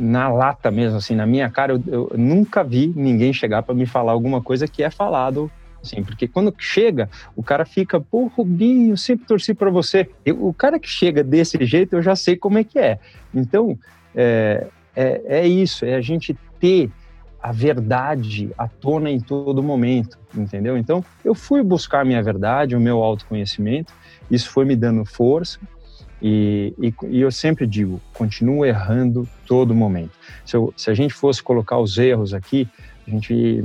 na 0.00 0.28
lata 0.28 0.70
mesmo, 0.70 0.98
assim, 0.98 1.14
na 1.14 1.26
minha 1.26 1.50
cara, 1.50 1.72
eu, 1.72 1.82
eu 1.86 2.12
nunca 2.16 2.62
vi 2.62 2.92
ninguém 2.94 3.32
chegar 3.32 3.62
para 3.62 3.74
me 3.74 3.86
falar 3.86 4.12
alguma 4.12 4.42
coisa 4.42 4.66
que 4.66 4.82
é 4.82 4.90
falado 4.90 5.50
assim, 5.86 6.02
porque 6.02 6.26
quando 6.26 6.52
chega, 6.58 7.08
o 7.34 7.42
cara 7.42 7.64
fica, 7.64 8.00
pô, 8.00 8.26
Rubinho, 8.26 8.96
sempre 8.96 9.26
torci 9.26 9.54
para 9.54 9.70
você. 9.70 10.08
Eu, 10.24 10.46
o 10.46 10.52
cara 10.52 10.78
que 10.78 10.88
chega 10.88 11.22
desse 11.22 11.64
jeito, 11.64 11.94
eu 11.94 12.02
já 12.02 12.16
sei 12.16 12.36
como 12.36 12.58
é 12.58 12.64
que 12.64 12.78
é. 12.78 12.98
Então, 13.32 13.78
é, 14.14 14.66
é, 14.94 15.22
é 15.24 15.46
isso, 15.46 15.84
é 15.84 15.94
a 15.94 16.00
gente 16.00 16.36
ter 16.58 16.90
a 17.40 17.52
verdade 17.52 18.50
à 18.58 18.66
tona 18.66 19.10
em 19.10 19.20
todo 19.20 19.62
momento, 19.62 20.18
entendeu? 20.34 20.76
Então, 20.76 21.04
eu 21.24 21.34
fui 21.34 21.62
buscar 21.62 22.00
a 22.00 22.04
minha 22.04 22.22
verdade, 22.22 22.74
o 22.74 22.80
meu 22.80 23.02
autoconhecimento, 23.02 23.92
isso 24.30 24.50
foi 24.50 24.64
me 24.64 24.74
dando 24.74 25.04
força, 25.04 25.60
e, 26.20 26.72
e, 26.78 26.94
e, 27.08 27.20
eu 27.20 27.30
sempre 27.30 27.66
digo, 27.66 28.00
continuo 28.14 28.64
errando 28.64 29.28
todo 29.46 29.74
momento. 29.74 30.12
Se, 30.44 30.56
eu, 30.56 30.72
se, 30.76 30.90
a 30.90 30.94
gente 30.94 31.12
fosse 31.12 31.42
colocar 31.42 31.78
os 31.78 31.98
erros 31.98 32.32
aqui, 32.32 32.68
a 33.06 33.10
gente 33.10 33.34
ia, 33.34 33.64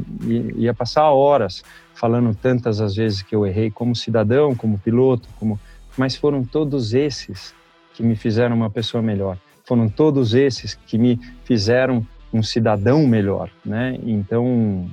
ia, 0.57 0.73
passar 0.73 1.09
horas 1.11 1.63
falando 1.93 2.35
tantas 2.35 2.81
as 2.81 2.95
vezes 2.95 3.21
que 3.21 3.35
eu 3.35 3.45
errei 3.45 3.71
como 3.71 3.95
cidadão, 3.95 4.55
como 4.55 4.77
piloto, 4.77 5.27
como 5.39 5.59
mas 5.97 6.15
foram 6.15 6.43
todos 6.43 6.93
esses 6.93 7.53
que 7.93 8.03
me 8.03 8.15
fizeram 8.15 8.55
uma 8.55 8.69
pessoa 8.69 9.01
melhor. 9.01 9.37
Foram 9.65 9.89
todos 9.89 10.33
esses 10.33 10.73
que 10.73 10.97
me 10.97 11.19
fizeram 11.43 12.05
um 12.33 12.41
cidadão 12.41 13.05
melhor, 13.05 13.49
né? 13.63 13.99
Então, 14.03 14.89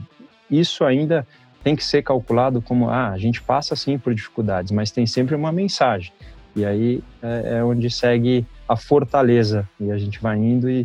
isso 0.50 0.84
ainda 0.84 1.26
tem 1.62 1.76
que 1.76 1.84
ser 1.84 2.02
calculado 2.02 2.60
como, 2.60 2.88
ah, 2.88 3.10
a 3.10 3.18
gente 3.18 3.42
passa 3.42 3.76
sim 3.76 3.98
por 3.98 4.14
dificuldades, 4.14 4.72
mas 4.72 4.90
tem 4.90 5.06
sempre 5.06 5.34
uma 5.34 5.52
mensagem. 5.52 6.12
E 6.58 6.64
aí 6.64 7.00
é, 7.22 7.58
é 7.58 7.64
onde 7.64 7.88
segue 7.88 8.44
a 8.68 8.76
fortaleza 8.76 9.68
e 9.80 9.92
a 9.92 9.96
gente 9.96 10.20
vai 10.20 10.36
indo 10.36 10.68
e, 10.68 10.84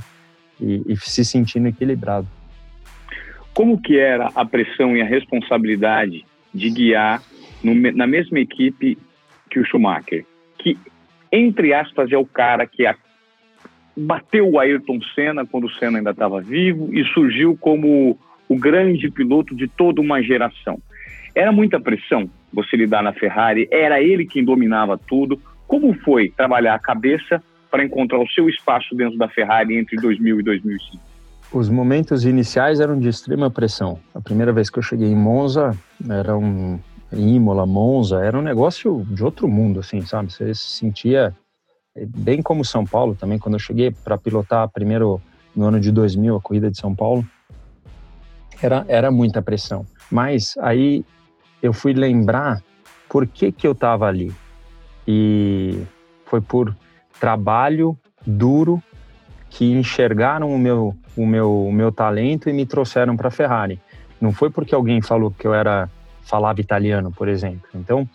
e, 0.61 0.83
e 0.87 0.97
se 0.97 1.25
sentindo 1.25 1.67
equilibrado. 1.67 2.27
Como 3.55 3.81
que 3.81 3.97
era 3.97 4.29
a 4.35 4.45
pressão 4.45 4.95
e 4.95 5.01
a 5.01 5.05
responsabilidade 5.05 6.23
de 6.53 6.69
guiar 6.69 7.23
no, 7.63 7.73
na 7.91 8.05
mesma 8.05 8.39
equipe 8.39 8.99
que 9.49 9.59
o 9.59 9.65
Schumacher, 9.65 10.23
que 10.59 10.77
entre 11.31 11.73
aspas 11.73 12.11
é 12.11 12.17
o 12.17 12.25
cara 12.25 12.67
que 12.67 12.85
a, 12.85 12.95
bateu 13.97 14.47
o 14.47 14.59
Ayrton 14.59 14.99
Senna 15.15 15.43
quando 15.43 15.65
o 15.65 15.71
Senna 15.71 15.97
ainda 15.97 16.11
estava 16.11 16.39
vivo 16.39 16.93
e 16.93 17.03
surgiu 17.05 17.57
como 17.59 18.15
o 18.47 18.55
grande 18.55 19.09
piloto 19.09 19.55
de 19.55 19.67
toda 19.67 19.99
uma 19.99 20.21
geração. 20.21 20.79
Era 21.33 21.51
muita 21.51 21.79
pressão 21.79 22.29
você 22.53 22.77
lidar 22.77 23.01
na 23.01 23.11
Ferrari, 23.11 23.67
era 23.71 23.99
ele 23.99 24.27
quem 24.27 24.43
dominava 24.43 24.97
tudo. 24.97 25.41
Como 25.67 25.93
foi 26.01 26.29
trabalhar 26.29 26.75
a 26.75 26.79
cabeça 26.79 27.41
para 27.71 27.83
encontrar 27.83 28.19
o 28.19 28.27
seu 28.29 28.47
espaço 28.49 28.95
dentro 28.95 29.17
da 29.17 29.27
Ferrari 29.27 29.77
entre 29.77 29.95
2000 29.97 30.39
e 30.39 30.43
2005? 30.43 31.03
Os 31.51 31.69
momentos 31.69 32.25
iniciais 32.25 32.79
eram 32.79 32.99
de 32.99 33.07
extrema 33.07 33.49
pressão. 33.49 33.99
A 34.13 34.21
primeira 34.21 34.51
vez 34.51 34.69
que 34.69 34.79
eu 34.79 34.83
cheguei 34.83 35.07
em 35.07 35.15
Monza, 35.15 35.77
era 36.09 36.35
um 36.35 36.79
Imola, 37.11 37.65
Monza, 37.65 38.23
era 38.23 38.37
um 38.37 38.41
negócio 38.41 39.05
de 39.09 39.23
outro 39.23 39.47
mundo, 39.47 39.79
assim, 39.79 40.01
sabe? 40.01 40.33
Você 40.33 40.53
se 40.53 40.77
sentia 40.77 41.35
bem 41.95 42.41
como 42.41 42.65
São 42.65 42.85
Paulo 42.85 43.15
também, 43.15 43.37
quando 43.37 43.55
eu 43.55 43.59
cheguei 43.59 43.91
para 43.91 44.17
pilotar 44.17 44.67
primeiro 44.69 45.21
no 45.55 45.65
ano 45.65 45.79
de 45.79 45.91
2000 45.91 46.35
a 46.35 46.41
corrida 46.41 46.71
de 46.71 46.77
São 46.77 46.95
Paulo, 46.95 47.23
era, 48.61 48.83
era 48.87 49.11
muita 49.11 49.41
pressão. 49.41 49.85
Mas 50.11 50.55
aí 50.57 51.05
eu 51.61 51.71
fui 51.71 51.93
lembrar 51.93 52.61
por 53.07 53.27
que, 53.27 53.51
que 53.51 53.67
eu 53.67 53.73
estava 53.73 54.07
ali. 54.07 54.33
E 55.07 55.83
foi 56.25 56.41
por 56.41 56.75
trabalho 57.19 57.97
duro 58.25 58.81
que 59.49 59.71
enxergaram 59.71 60.53
o 60.53 60.57
meu, 60.57 60.95
o 61.15 61.25
meu, 61.25 61.65
o 61.67 61.71
meu 61.71 61.91
talento 61.91 62.49
e 62.49 62.53
me 62.53 62.65
trouxeram 62.65 63.15
para 63.15 63.27
a 63.27 63.31
Ferrari. 63.31 63.79
Não 64.19 64.31
foi 64.31 64.49
porque 64.49 64.73
alguém 64.73 65.01
falou 65.01 65.31
que 65.31 65.45
eu 65.45 65.53
era 65.53 65.89
falava 66.23 66.59
italiano, 66.59 67.11
por 67.11 67.27
exemplo. 67.27 67.67
Então, 67.75 68.07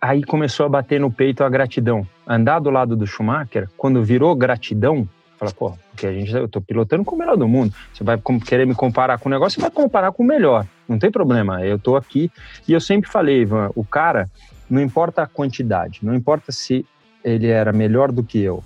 aí 0.00 0.22
começou 0.22 0.66
a 0.66 0.68
bater 0.68 1.00
no 1.00 1.10
peito 1.10 1.44
a 1.44 1.48
gratidão. 1.48 2.06
Andar 2.26 2.58
do 2.58 2.70
lado 2.70 2.96
do 2.96 3.06
Schumacher, 3.06 3.68
quando 3.76 4.02
virou 4.02 4.34
gratidão, 4.34 5.08
fala, 5.38 5.52
pô, 5.52 5.72
porque 5.90 6.06
a 6.06 6.12
gente, 6.12 6.32
eu 6.32 6.48
tô 6.48 6.60
pilotando 6.60 7.04
com 7.04 7.14
o 7.14 7.18
melhor 7.18 7.36
do 7.36 7.48
mundo. 7.48 7.72
Você 7.92 8.02
vai 8.04 8.20
querer 8.44 8.66
me 8.66 8.74
comparar 8.74 9.18
com 9.18 9.28
o 9.28 9.32
negócio, 9.32 9.60
você 9.60 9.60
vai 9.60 9.70
comparar 9.70 10.12
com 10.12 10.22
o 10.22 10.26
melhor. 10.26 10.66
Não 10.88 10.98
tem 10.98 11.10
problema, 11.10 11.64
eu 11.64 11.78
tô 11.78 11.96
aqui. 11.96 12.30
E 12.66 12.72
eu 12.72 12.80
sempre 12.80 13.08
falei, 13.08 13.42
Ivan, 13.42 13.70
o 13.74 13.84
cara, 13.84 14.28
não 14.72 14.80
importa 14.80 15.22
a 15.22 15.26
quantidade, 15.26 16.00
não 16.02 16.14
importa 16.14 16.50
se 16.50 16.86
ele 17.22 17.46
era 17.48 17.74
melhor 17.74 18.10
do 18.10 18.24
que 18.24 18.38
eu, 18.38 18.64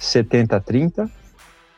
70-30 0.00 1.10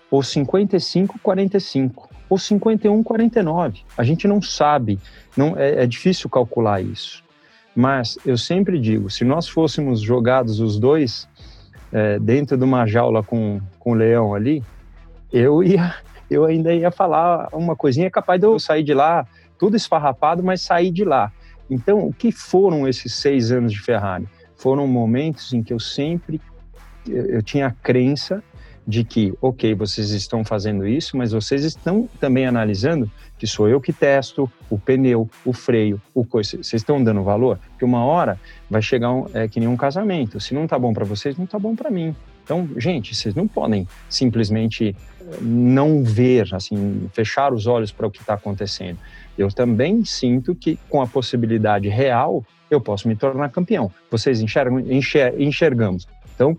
ou 0.08 0.20
55-45 0.20 2.08
ou 2.30 2.38
51-49. 2.38 3.80
A 3.98 4.04
gente 4.04 4.28
não 4.28 4.40
sabe, 4.40 5.00
não 5.36 5.58
é, 5.58 5.82
é 5.82 5.86
difícil 5.88 6.30
calcular 6.30 6.80
isso. 6.80 7.24
Mas 7.74 8.16
eu 8.24 8.38
sempre 8.38 8.78
digo, 8.78 9.10
se 9.10 9.24
nós 9.24 9.48
fôssemos 9.48 10.00
jogados 10.00 10.60
os 10.60 10.78
dois 10.78 11.28
é, 11.92 12.20
dentro 12.20 12.56
de 12.56 12.62
uma 12.62 12.86
jaula 12.86 13.24
com, 13.24 13.60
com 13.80 13.90
o 13.90 13.94
leão 13.94 14.36
ali, 14.36 14.62
eu 15.32 15.64
ia, 15.64 15.96
eu 16.30 16.44
ainda 16.44 16.72
ia 16.72 16.92
falar 16.92 17.48
uma 17.52 17.74
coisinha 17.74 18.08
capaz 18.08 18.40
de 18.40 18.46
eu 18.46 18.56
sair 18.60 18.84
de 18.84 18.94
lá 18.94 19.26
tudo 19.58 19.76
esfarrapado, 19.76 20.44
mas 20.44 20.60
sair 20.60 20.92
de 20.92 21.04
lá. 21.04 21.32
Então, 21.70 22.06
o 22.06 22.12
que 22.12 22.30
foram 22.30 22.86
esses 22.86 23.14
seis 23.14 23.50
anos 23.50 23.72
de 23.72 23.80
Ferrari? 23.80 24.28
Foram 24.56 24.86
momentos 24.86 25.52
em 25.52 25.62
que 25.62 25.72
eu 25.72 25.80
sempre 25.80 26.40
eu 27.06 27.42
tinha 27.42 27.66
a 27.66 27.70
crença 27.70 28.42
de 28.86 29.02
que, 29.02 29.32
ok, 29.40 29.74
vocês 29.74 30.10
estão 30.10 30.44
fazendo 30.44 30.86
isso, 30.86 31.16
mas 31.16 31.32
vocês 31.32 31.64
estão 31.64 32.08
também 32.20 32.46
analisando 32.46 33.10
que 33.38 33.46
sou 33.46 33.66
eu 33.66 33.80
que 33.80 33.92
testo 33.92 34.50
o 34.68 34.78
pneu, 34.78 35.28
o 35.44 35.52
freio, 35.52 36.00
o 36.14 36.24
coisa. 36.24 36.50
Vocês 36.50 36.82
estão 36.82 37.02
dando 37.02 37.22
valor? 37.22 37.58
Porque 37.70 37.84
uma 37.84 38.04
hora 38.04 38.38
vai 38.68 38.82
chegar 38.82 39.10
um, 39.10 39.26
é, 39.32 39.48
que 39.48 39.58
nem 39.58 39.68
um 39.68 39.76
casamento. 39.76 40.38
Se 40.38 40.52
não 40.52 40.66
tá 40.66 40.78
bom 40.78 40.92
para 40.92 41.04
vocês, 41.04 41.36
não 41.36 41.46
tá 41.46 41.58
bom 41.58 41.74
para 41.74 41.90
mim. 41.90 42.14
Então, 42.44 42.68
gente, 42.76 43.14
vocês 43.14 43.34
não 43.34 43.48
podem 43.48 43.88
simplesmente 44.08 44.94
eh, 45.20 45.38
não 45.40 46.04
ver, 46.04 46.54
assim, 46.54 47.08
fechar 47.14 47.54
os 47.54 47.66
olhos 47.66 47.90
para 47.90 48.06
o 48.06 48.10
que 48.10 48.20
está 48.20 48.34
acontecendo. 48.34 48.98
Eu 49.36 49.48
também 49.48 50.04
sinto 50.04 50.54
que 50.54 50.78
com 50.88 51.02
a 51.02 51.06
possibilidade 51.06 51.88
real 51.88 52.44
eu 52.70 52.80
posso 52.80 53.08
me 53.08 53.16
tornar 53.16 53.50
campeão. 53.50 53.90
Vocês 54.10 54.40
enxergam, 54.40 54.80
enxer, 54.80 55.34
enxergamos. 55.40 56.06
Então, 56.34 56.56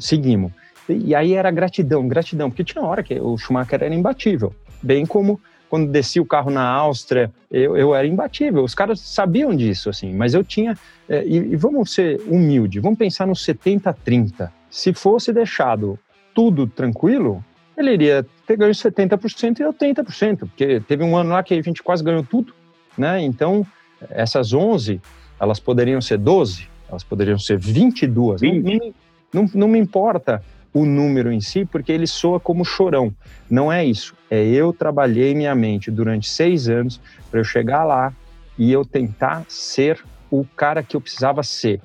seguimos. 0.00 0.52
E 0.88 1.14
aí 1.14 1.34
era 1.34 1.50
gratidão, 1.50 2.06
gratidão, 2.06 2.50
porque 2.50 2.64
tinha 2.64 2.84
hora 2.84 3.02
que 3.02 3.18
o 3.18 3.36
Schumacher 3.36 3.82
era 3.82 3.94
imbatível, 3.94 4.54
bem 4.82 5.04
como 5.04 5.40
quando 5.68 5.90
desci 5.90 6.20
o 6.20 6.24
carro 6.24 6.50
na 6.50 6.64
Áustria, 6.64 7.32
eu, 7.50 7.76
eu 7.76 7.94
era 7.94 8.06
imbatível. 8.06 8.62
Os 8.62 8.74
caras 8.74 9.00
sabiam 9.00 9.54
disso, 9.54 9.90
assim, 9.90 10.14
mas 10.14 10.32
eu 10.32 10.44
tinha. 10.44 10.76
É, 11.08 11.24
e, 11.24 11.36
e, 11.36 11.56
vamos 11.56 11.92
ser 11.92 12.20
humilde, 12.26 12.80
vamos 12.80 12.98
pensar 12.98 13.26
no 13.26 13.32
70-30. 13.32 14.50
Se 14.70 14.92
fosse 14.92 15.32
deixado 15.32 15.98
tudo 16.34 16.66
tranquilo, 16.66 17.44
ele 17.76 17.92
iria 17.92 18.26
ter 18.46 18.56
ganho 18.56 18.72
70% 18.72 19.60
e 19.60 19.64
80%, 19.64 20.38
porque 20.38 20.80
teve 20.80 21.02
um 21.02 21.16
ano 21.16 21.30
lá 21.30 21.42
que 21.42 21.54
a 21.54 21.62
gente 21.62 21.82
quase 21.82 22.04
ganhou 22.04 22.22
tudo, 22.22 22.54
né? 22.96 23.20
Então, 23.20 23.66
essas 24.10 24.52
11, 24.52 25.00
elas 25.40 25.58
poderiam 25.58 26.00
ser 26.00 26.18
12, 26.18 26.68
elas 26.88 27.02
poderiam 27.02 27.38
ser 27.38 27.58
22. 27.58 28.40
20. 28.40 28.62
Não, 28.62 29.42
não, 29.42 29.50
não 29.54 29.68
me 29.68 29.78
importa 29.78 30.42
o 30.72 30.84
número 30.84 31.32
em 31.32 31.40
si, 31.40 31.64
porque 31.64 31.90
ele 31.90 32.06
soa 32.06 32.38
como 32.38 32.64
chorão. 32.64 33.14
Não 33.50 33.72
é 33.72 33.84
isso. 33.84 34.14
É 34.30 34.44
eu 34.44 34.72
trabalhei 34.72 35.34
minha 35.34 35.54
mente 35.54 35.90
durante 35.90 36.28
seis 36.28 36.68
anos 36.68 37.00
para 37.30 37.40
eu 37.40 37.44
chegar 37.44 37.84
lá 37.84 38.12
e 38.58 38.70
eu 38.70 38.84
tentar 38.84 39.44
ser 39.48 40.02
o 40.30 40.44
cara 40.44 40.82
que 40.82 40.96
eu 40.96 41.00
precisava 41.00 41.42
ser. 41.42 41.80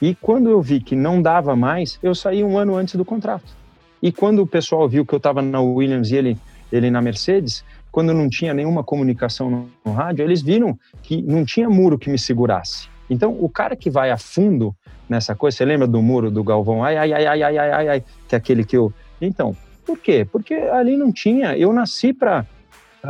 E 0.00 0.14
quando 0.14 0.50
eu 0.50 0.60
vi 0.60 0.80
que 0.80 0.94
não 0.94 1.22
dava 1.22 1.56
mais, 1.56 1.98
eu 2.02 2.14
saí 2.14 2.44
um 2.44 2.58
ano 2.58 2.76
antes 2.76 2.96
do 2.96 3.04
contrato. 3.04 3.63
E 4.04 4.12
quando 4.12 4.42
o 4.42 4.46
pessoal 4.46 4.86
viu 4.86 5.06
que 5.06 5.14
eu 5.14 5.16
estava 5.16 5.40
na 5.40 5.62
Williams 5.62 6.10
e 6.10 6.16
ele, 6.16 6.36
ele 6.70 6.90
na 6.90 7.00
Mercedes, 7.00 7.64
quando 7.90 8.12
não 8.12 8.28
tinha 8.28 8.52
nenhuma 8.52 8.84
comunicação 8.84 9.48
no, 9.48 9.70
no 9.82 9.92
rádio, 9.92 10.22
eles 10.22 10.42
viram 10.42 10.78
que 11.02 11.22
não 11.22 11.42
tinha 11.42 11.70
muro 11.70 11.98
que 11.98 12.10
me 12.10 12.18
segurasse. 12.18 12.86
Então, 13.08 13.34
o 13.40 13.48
cara 13.48 13.74
que 13.74 13.88
vai 13.88 14.10
a 14.10 14.18
fundo 14.18 14.76
nessa 15.08 15.34
coisa, 15.34 15.56
você 15.56 15.64
lembra 15.64 15.86
do 15.86 16.02
muro 16.02 16.30
do 16.30 16.44
Galvão? 16.44 16.84
Ai, 16.84 16.98
ai, 16.98 17.14
ai, 17.14 17.26
ai, 17.26 17.42
ai, 17.42 17.58
ai, 17.58 17.70
ai, 17.70 17.88
ai 17.88 18.04
que 18.28 18.34
é 18.34 18.36
aquele 18.36 18.62
que 18.62 18.76
eu. 18.76 18.92
Então, 19.22 19.56
por 19.86 19.98
quê? 19.98 20.26
Porque 20.30 20.52
ali 20.52 20.98
não 20.98 21.10
tinha. 21.10 21.56
Eu 21.56 21.72
nasci 21.72 22.12
para 22.12 22.44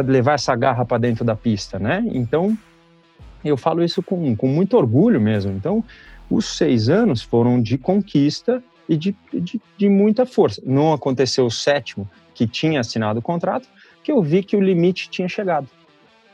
levar 0.07 0.35
essa 0.35 0.55
garra 0.55 0.85
para 0.85 0.99
dentro 0.99 1.25
da 1.25 1.35
pista, 1.35 1.77
né? 1.77 2.05
Então, 2.13 2.57
eu 3.45 3.57
falo 3.57 3.83
isso 3.83 4.01
com, 4.01 4.37
com 4.37 4.47
muito 4.47 4.77
orgulho 4.77 5.21
mesmo. 5.21 5.51
Então, 5.51 5.83
os 6.31 6.57
seis 6.57 6.89
anos 6.89 7.21
foram 7.21 7.61
de 7.61 7.77
conquista 7.77 8.63
e 8.89 8.97
de, 8.97 9.17
de, 9.33 9.61
de 9.77 9.89
muita 9.89 10.27
força. 10.27 10.63
Não 10.65 10.93
aconteceu 10.93 11.47
o 11.47 11.51
sétimo, 11.51 12.09
que 12.35 12.47
tinha 12.47 12.81
assinado 12.81 13.21
o 13.21 13.23
contrato, 13.23 13.69
que 14.03 14.13
eu 14.13 14.21
vi 14.23 14.43
que 14.43 14.57
o 14.57 14.61
limite 14.61 15.09
tinha 15.09 15.29
chegado. 15.29 15.69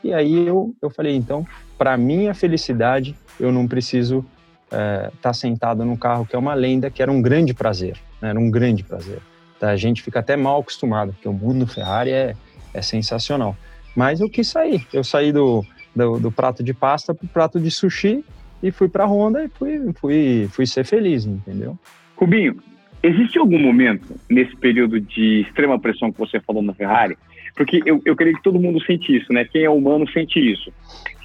E 0.02 0.12
aí 0.12 0.46
eu, 0.46 0.74
eu 0.80 0.88
falei, 0.90 1.14
então, 1.14 1.46
para 1.76 1.96
minha 1.96 2.34
felicidade, 2.34 3.14
eu 3.38 3.52
não 3.52 3.68
preciso 3.68 4.24
estar 4.64 4.78
é, 4.78 5.12
tá 5.20 5.32
sentado 5.32 5.84
no 5.84 5.96
carro, 5.96 6.24
que 6.24 6.34
é 6.34 6.38
uma 6.38 6.54
lenda, 6.54 6.90
que 6.90 7.02
era 7.02 7.12
um 7.12 7.20
grande 7.20 7.52
prazer, 7.52 7.96
né? 8.20 8.30
era 8.30 8.38
um 8.38 8.50
grande 8.50 8.82
prazer. 8.82 9.20
Tá? 9.58 9.70
A 9.70 9.76
gente 9.76 10.02
fica 10.02 10.20
até 10.20 10.36
mal 10.36 10.60
acostumado, 10.60 11.12
porque 11.12 11.28
o 11.28 11.32
mundo 11.32 11.66
Ferrari 11.66 12.10
é, 12.10 12.34
é 12.72 12.82
sensacional. 12.82 13.56
Mas 13.94 14.20
eu 14.20 14.30
quis 14.30 14.48
sair, 14.48 14.86
eu 14.92 15.04
saí 15.04 15.32
do, 15.32 15.64
do, 15.94 16.18
do 16.18 16.32
prato 16.32 16.62
de 16.62 16.72
pasta 16.72 17.14
para 17.14 17.26
o 17.26 17.28
prato 17.28 17.60
de 17.60 17.70
sushi 17.70 18.24
e 18.62 18.70
fui 18.70 18.88
para 18.88 19.04
a 19.04 19.06
Honda 19.06 19.44
e 19.44 19.48
fui, 19.48 19.92
fui, 19.94 20.48
fui 20.50 20.66
ser 20.66 20.84
feliz, 20.84 21.24
entendeu? 21.26 21.78
Rubinho, 22.20 22.56
existe 23.02 23.38
algum 23.38 23.58
momento 23.58 24.14
nesse 24.28 24.54
período 24.56 25.00
de 25.00 25.40
extrema 25.40 25.78
pressão 25.80 26.12
que 26.12 26.18
você 26.18 26.38
falou 26.40 26.62
na 26.62 26.74
Ferrari? 26.74 27.16
Porque 27.56 27.82
eu, 27.86 28.02
eu 28.04 28.14
creio 28.14 28.36
que 28.36 28.42
todo 28.42 28.60
mundo 28.60 28.78
sente 28.84 29.16
isso, 29.16 29.32
né? 29.32 29.46
Quem 29.46 29.64
é 29.64 29.70
humano 29.70 30.06
sente 30.10 30.38
isso. 30.38 30.70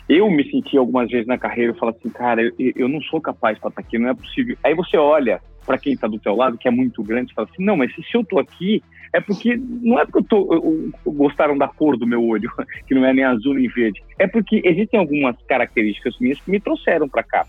Eu 0.08 0.32
me 0.32 0.50
senti 0.50 0.78
algumas 0.78 1.10
vezes 1.10 1.28
na 1.28 1.38
carreira 1.38 1.74
e 1.74 1.78
falo 1.78 1.92
assim, 1.92 2.10
cara, 2.10 2.42
eu, 2.42 2.54
eu 2.58 2.88
não 2.88 3.02
sou 3.02 3.20
capaz 3.20 3.60
para 3.60 3.70
estar 3.70 3.82
aqui, 3.82 3.98
não 3.98 4.10
é 4.10 4.14
possível. 4.14 4.56
Aí 4.64 4.74
você 4.74 4.96
olha 4.96 5.42
para 5.66 5.78
quem 5.78 5.94
está 5.94 6.08
do 6.08 6.20
teu 6.20 6.36
lado, 6.36 6.58
que 6.58 6.68
é 6.68 6.72
muito 6.72 7.04
grande, 7.04 7.32
e 7.32 7.36
fala 7.36 7.50
assim, 7.52 7.64
não, 7.64 7.76
mas 7.76 7.94
se 7.94 8.02
eu 8.14 8.24
tô 8.24 8.40
aqui, 8.40 8.82
é 9.12 9.20
porque 9.20 9.60
não 9.82 10.00
é 10.00 10.06
porque 10.06 10.20
eu 10.20 10.24
tô, 10.24 10.54
eu, 10.54 10.92
eu, 11.06 11.12
gostaram 11.12 11.58
da 11.58 11.68
cor 11.68 11.98
do 11.98 12.08
meu 12.08 12.24
olho, 12.24 12.50
que 12.88 12.94
não 12.94 13.04
é 13.04 13.14
nem 13.14 13.24
azul 13.26 13.56
nem 13.56 13.68
verde. 13.68 14.02
É 14.20 14.28
porque 14.28 14.62
existem 14.64 15.00
algumas 15.00 15.36
características 15.48 16.16
minhas 16.20 16.40
que 16.40 16.52
me 16.52 16.60
trouxeram 16.60 17.10
para 17.10 17.24
cá. 17.24 17.46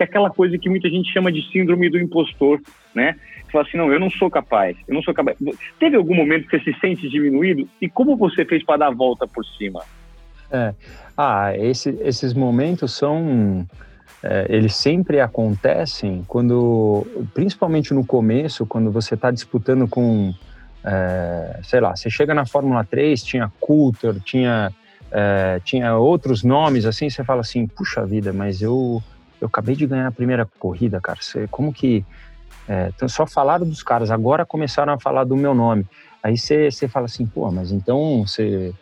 Que 0.00 0.04
é 0.04 0.06
aquela 0.06 0.30
coisa 0.30 0.56
que 0.56 0.66
muita 0.66 0.88
gente 0.88 1.12
chama 1.12 1.30
de 1.30 1.46
síndrome 1.52 1.90
do 1.90 1.98
impostor, 1.98 2.58
né? 2.94 3.16
Você 3.44 3.52
fala 3.52 3.64
assim, 3.68 3.76
não, 3.76 3.92
eu 3.92 4.00
não 4.00 4.08
sou 4.08 4.30
capaz, 4.30 4.74
eu 4.88 4.94
não 4.94 5.02
sou 5.02 5.12
capaz. 5.12 5.36
Teve 5.78 5.94
algum 5.94 6.14
momento 6.14 6.48
que 6.48 6.58
você 6.58 6.72
se 6.72 6.80
sente 6.80 7.06
diminuído? 7.06 7.68
E 7.82 7.86
como 7.86 8.16
você 8.16 8.46
fez 8.46 8.64
para 8.64 8.78
dar 8.78 8.86
a 8.86 8.90
volta 8.90 9.28
por 9.28 9.44
cima? 9.44 9.82
É. 10.50 10.72
Ah, 11.14 11.54
esse, 11.54 11.90
esses 12.00 12.32
momentos 12.32 12.96
são 12.96 13.66
é, 14.22 14.46
eles 14.48 14.74
sempre 14.74 15.20
acontecem 15.20 16.24
quando, 16.26 17.06
principalmente 17.34 17.92
no 17.92 18.06
começo, 18.06 18.64
quando 18.64 18.90
você 18.90 19.16
está 19.16 19.30
disputando 19.30 19.86
com, 19.86 20.32
é, 20.82 21.60
sei 21.62 21.80
lá, 21.80 21.94
você 21.94 22.08
chega 22.08 22.32
na 22.32 22.46
Fórmula 22.46 22.82
3, 22.84 23.22
tinha 23.22 23.52
Coulter, 23.60 24.18
tinha, 24.24 24.72
é, 25.10 25.60
tinha 25.62 25.94
outros 25.94 26.42
nomes, 26.42 26.86
assim, 26.86 27.10
você 27.10 27.22
fala 27.22 27.42
assim, 27.42 27.66
puxa 27.66 28.06
vida, 28.06 28.32
mas 28.32 28.62
eu, 28.62 29.02
eu 29.40 29.46
acabei 29.46 29.74
de 29.74 29.86
ganhar 29.86 30.06
a 30.06 30.12
primeira 30.12 30.48
corrida, 30.58 31.00
cara, 31.00 31.18
você, 31.20 31.46
como 31.48 31.72
que... 31.72 32.04
É, 32.68 32.92
então 32.94 33.08
só 33.08 33.26
falaram 33.26 33.66
dos 33.66 33.82
caras, 33.82 34.10
agora 34.10 34.46
começaram 34.46 34.92
a 34.92 34.98
falar 34.98 35.24
do 35.24 35.36
meu 35.36 35.54
nome. 35.54 35.86
Aí 36.22 36.36
você, 36.36 36.70
fala 36.88 37.06
assim, 37.06 37.26
pô, 37.26 37.50
mas 37.50 37.72
então 37.72 38.24
você 38.26 38.72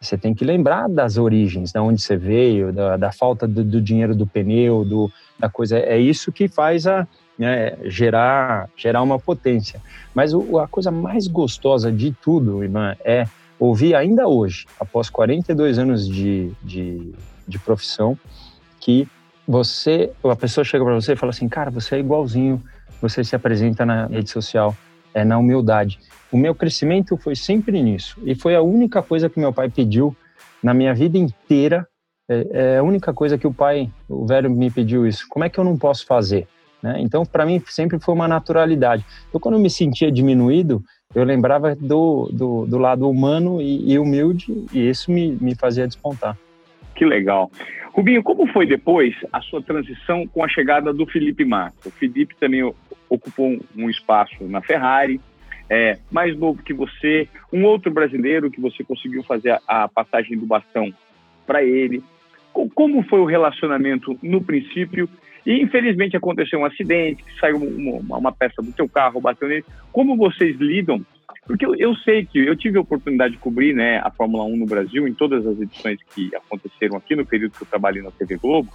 você 0.00 0.18
tem 0.18 0.34
que 0.34 0.44
lembrar 0.44 0.88
das 0.88 1.16
origens, 1.16 1.72
da 1.72 1.82
onde 1.82 2.00
você 2.00 2.16
veio, 2.16 2.72
da, 2.72 2.96
da 2.96 3.10
falta 3.10 3.48
do, 3.48 3.64
do, 3.64 3.80
dinheiro 3.80 4.14
do 4.14 4.26
pneu, 4.26 4.84
do, 4.84 5.10
da 5.38 5.48
coisa. 5.48 5.78
É 5.78 5.98
isso 5.98 6.30
que 6.30 6.46
faz 6.46 6.86
a 6.86 7.08
né, 7.38 7.76
gerar, 7.84 8.68
gerar 8.76 9.02
uma 9.02 9.18
potência. 9.18 9.80
Mas 10.14 10.34
o, 10.34 10.58
a 10.58 10.68
coisa 10.68 10.90
mais 10.90 11.26
gostosa 11.26 11.90
de 11.90 12.12
tudo, 12.12 12.62
irmã, 12.62 12.94
é 13.04 13.26
ouvir 13.58 13.94
ainda 13.94 14.28
hoje, 14.28 14.66
após 14.78 15.08
42 15.08 15.78
anos 15.78 16.06
de, 16.06 16.52
de, 16.62 17.14
de 17.48 17.58
profissão, 17.58 18.18
que 18.78 19.08
você, 19.46 20.10
a 20.22 20.36
pessoa 20.36 20.64
chega 20.64 20.84
para 20.84 20.94
você 20.94 21.12
e 21.12 21.16
fala 21.16 21.30
assim, 21.30 21.48
cara, 21.48 21.70
você 21.70 21.96
é 21.96 21.98
igualzinho, 21.98 22.62
você 23.00 23.22
se 23.22 23.36
apresenta 23.36 23.84
na 23.84 24.06
rede 24.06 24.30
social, 24.30 24.74
é 25.12 25.24
na 25.24 25.38
humildade. 25.38 25.98
O 26.32 26.36
meu 26.36 26.54
crescimento 26.54 27.16
foi 27.16 27.36
sempre 27.36 27.82
nisso. 27.82 28.18
E 28.24 28.34
foi 28.34 28.54
a 28.54 28.62
única 28.62 29.02
coisa 29.02 29.28
que 29.28 29.38
meu 29.38 29.52
pai 29.52 29.68
pediu 29.68 30.16
na 30.62 30.72
minha 30.72 30.94
vida 30.94 31.18
inteira. 31.18 31.86
É, 32.28 32.46
é 32.52 32.78
a 32.78 32.82
única 32.82 33.12
coisa 33.12 33.36
que 33.36 33.46
o 33.46 33.52
pai, 33.52 33.90
o 34.08 34.26
velho, 34.26 34.50
me 34.50 34.70
pediu 34.70 35.06
isso. 35.06 35.26
Como 35.28 35.44
é 35.44 35.50
que 35.50 35.58
eu 35.58 35.64
não 35.64 35.76
posso 35.76 36.06
fazer? 36.06 36.48
Né? 36.82 36.96
Então, 37.00 37.24
para 37.24 37.46
mim, 37.46 37.62
sempre 37.68 37.98
foi 37.98 38.14
uma 38.14 38.26
naturalidade. 38.26 39.04
Então, 39.28 39.40
quando 39.40 39.54
eu 39.54 39.60
me 39.60 39.70
sentia 39.70 40.10
diminuído, 40.10 40.82
eu 41.14 41.22
lembrava 41.22 41.76
do, 41.76 42.28
do, 42.32 42.66
do 42.66 42.78
lado 42.78 43.08
humano 43.08 43.60
e, 43.60 43.92
e, 43.92 43.98
humilde, 43.98 44.66
e 44.72 44.88
isso 44.88 45.10
me, 45.10 45.36
me 45.40 45.54
fazia 45.54 45.86
despontar. 45.86 46.36
Que 46.94 47.04
legal. 47.04 47.50
Rubinho, 47.92 48.22
como 48.22 48.46
foi 48.48 48.66
depois 48.66 49.14
a 49.32 49.40
sua 49.40 49.62
transição 49.62 50.26
com 50.26 50.44
a 50.44 50.48
chegada 50.48 50.92
do 50.92 51.06
Felipe 51.06 51.44
Massa? 51.44 51.88
O 51.88 51.90
Felipe 51.90 52.34
também 52.38 52.62
ocupou 53.08 53.56
um 53.76 53.88
espaço 53.88 54.44
na 54.44 54.60
Ferrari, 54.60 55.20
é, 55.70 55.98
mais 56.10 56.36
novo 56.36 56.62
que 56.62 56.74
você, 56.74 57.28
um 57.52 57.64
outro 57.64 57.92
brasileiro 57.92 58.50
que 58.50 58.60
você 58.60 58.82
conseguiu 58.84 59.22
fazer 59.22 59.58
a, 59.66 59.88
passagem 59.88 60.36
do 60.36 60.46
bastão 60.46 60.92
para 61.46 61.62
ele. 61.62 62.02
Como 62.52 63.02
foi 63.04 63.20
o 63.20 63.24
relacionamento 63.24 64.16
no 64.22 64.42
princípio? 64.42 65.08
E 65.46 65.60
infelizmente 65.60 66.16
aconteceu 66.16 66.60
um 66.60 66.64
acidente, 66.64 67.24
saiu 67.40 67.58
uma, 67.58 68.18
uma 68.18 68.32
peça 68.32 68.62
do 68.62 68.72
seu 68.72 68.88
carro, 68.88 69.20
bateu 69.20 69.48
nele. 69.48 69.64
Como 69.92 70.16
vocês 70.16 70.56
lidam? 70.58 71.04
Porque 71.46 71.64
eu, 71.64 71.74
eu, 71.74 71.94
sei 71.96 72.24
que 72.24 72.38
eu 72.38 72.56
tive 72.56 72.78
a 72.78 72.80
oportunidade 72.80 73.34
de 73.34 73.40
cobrir 73.40 73.74
né, 73.74 73.98
a 73.98 74.10
Fórmula 74.10 74.44
1 74.44 74.56
no 74.56 74.66
Brasil, 74.66 75.06
em 75.06 75.12
todas 75.12 75.46
as 75.46 75.60
edições 75.60 75.98
que 76.14 76.34
aconteceram 76.34 76.96
aqui 76.96 77.14
no 77.14 77.26
período 77.26 77.52
que 77.52 77.62
eu 77.62 77.68
trabalhei 77.68 78.02
na 78.02 78.10
TV 78.10 78.36
Globo. 78.36 78.72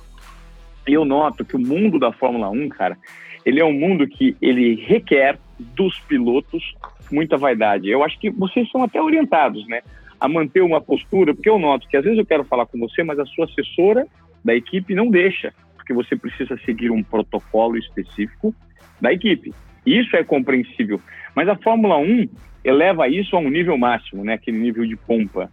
E 0.88 0.93
eu 0.93 1.03
noto 1.03 1.43
que 1.43 1.55
o 1.55 1.59
mundo 1.59 1.97
da 1.97 2.11
Fórmula 2.11 2.49
1, 2.49 2.70
cara, 2.70 2.97
ele 3.45 3.59
é 3.59 3.65
um 3.65 3.74
mundo 3.74 4.07
que 4.07 4.36
ele 4.41 4.76
requer 4.76 5.38
dos 5.59 5.99
pilotos 6.01 6.76
muita 7.11 7.38
vaidade. 7.38 7.89
Eu 7.89 8.03
acho 8.03 8.20
que 8.20 8.30
vocês 8.30 8.70
são 8.72 8.84
até 8.84 9.01
orientados, 9.01 9.67
né, 9.67 9.82
a 10.20 10.28
manter 10.28 10.61
uma 10.61 10.82
postura, 10.82 11.34
porque 11.34 11.49
eu 11.49 11.57
noto 11.57 11.88
que 11.88 11.97
às 11.97 12.03
vezes 12.03 12.20
eu 12.20 12.26
quero 12.26 12.43
falar 12.43 12.65
com 12.65 12.78
você, 12.80 13.03
mas 13.03 13.20
a 13.20 13.26
sua 13.26 13.45
assessora 13.45 14.07
da 14.43 14.53
equipe 14.53 14.93
não 14.93 15.09
deixa, 15.09 15.53
porque 15.76 15.93
você 15.93 16.15
precisa 16.15 16.57
seguir 16.65 16.91
um 16.91 17.01
protocolo 17.01 17.78
específico 17.78 18.53
da 19.01 19.11
equipe. 19.11 19.53
Isso 19.86 20.15
é 20.15 20.24
compreensível, 20.24 21.01
mas 21.36 21.47
a 21.47 21.55
Fórmula 21.55 21.97
1 21.97 22.30
eleva 22.64 23.07
isso 23.07 23.36
a 23.36 23.39
um 23.39 23.49
nível 23.49 23.78
máximo, 23.78 24.24
né, 24.24 24.34
aquele 24.34 24.57
nível 24.57 24.86
de 24.86 24.95
pompa. 24.95 25.49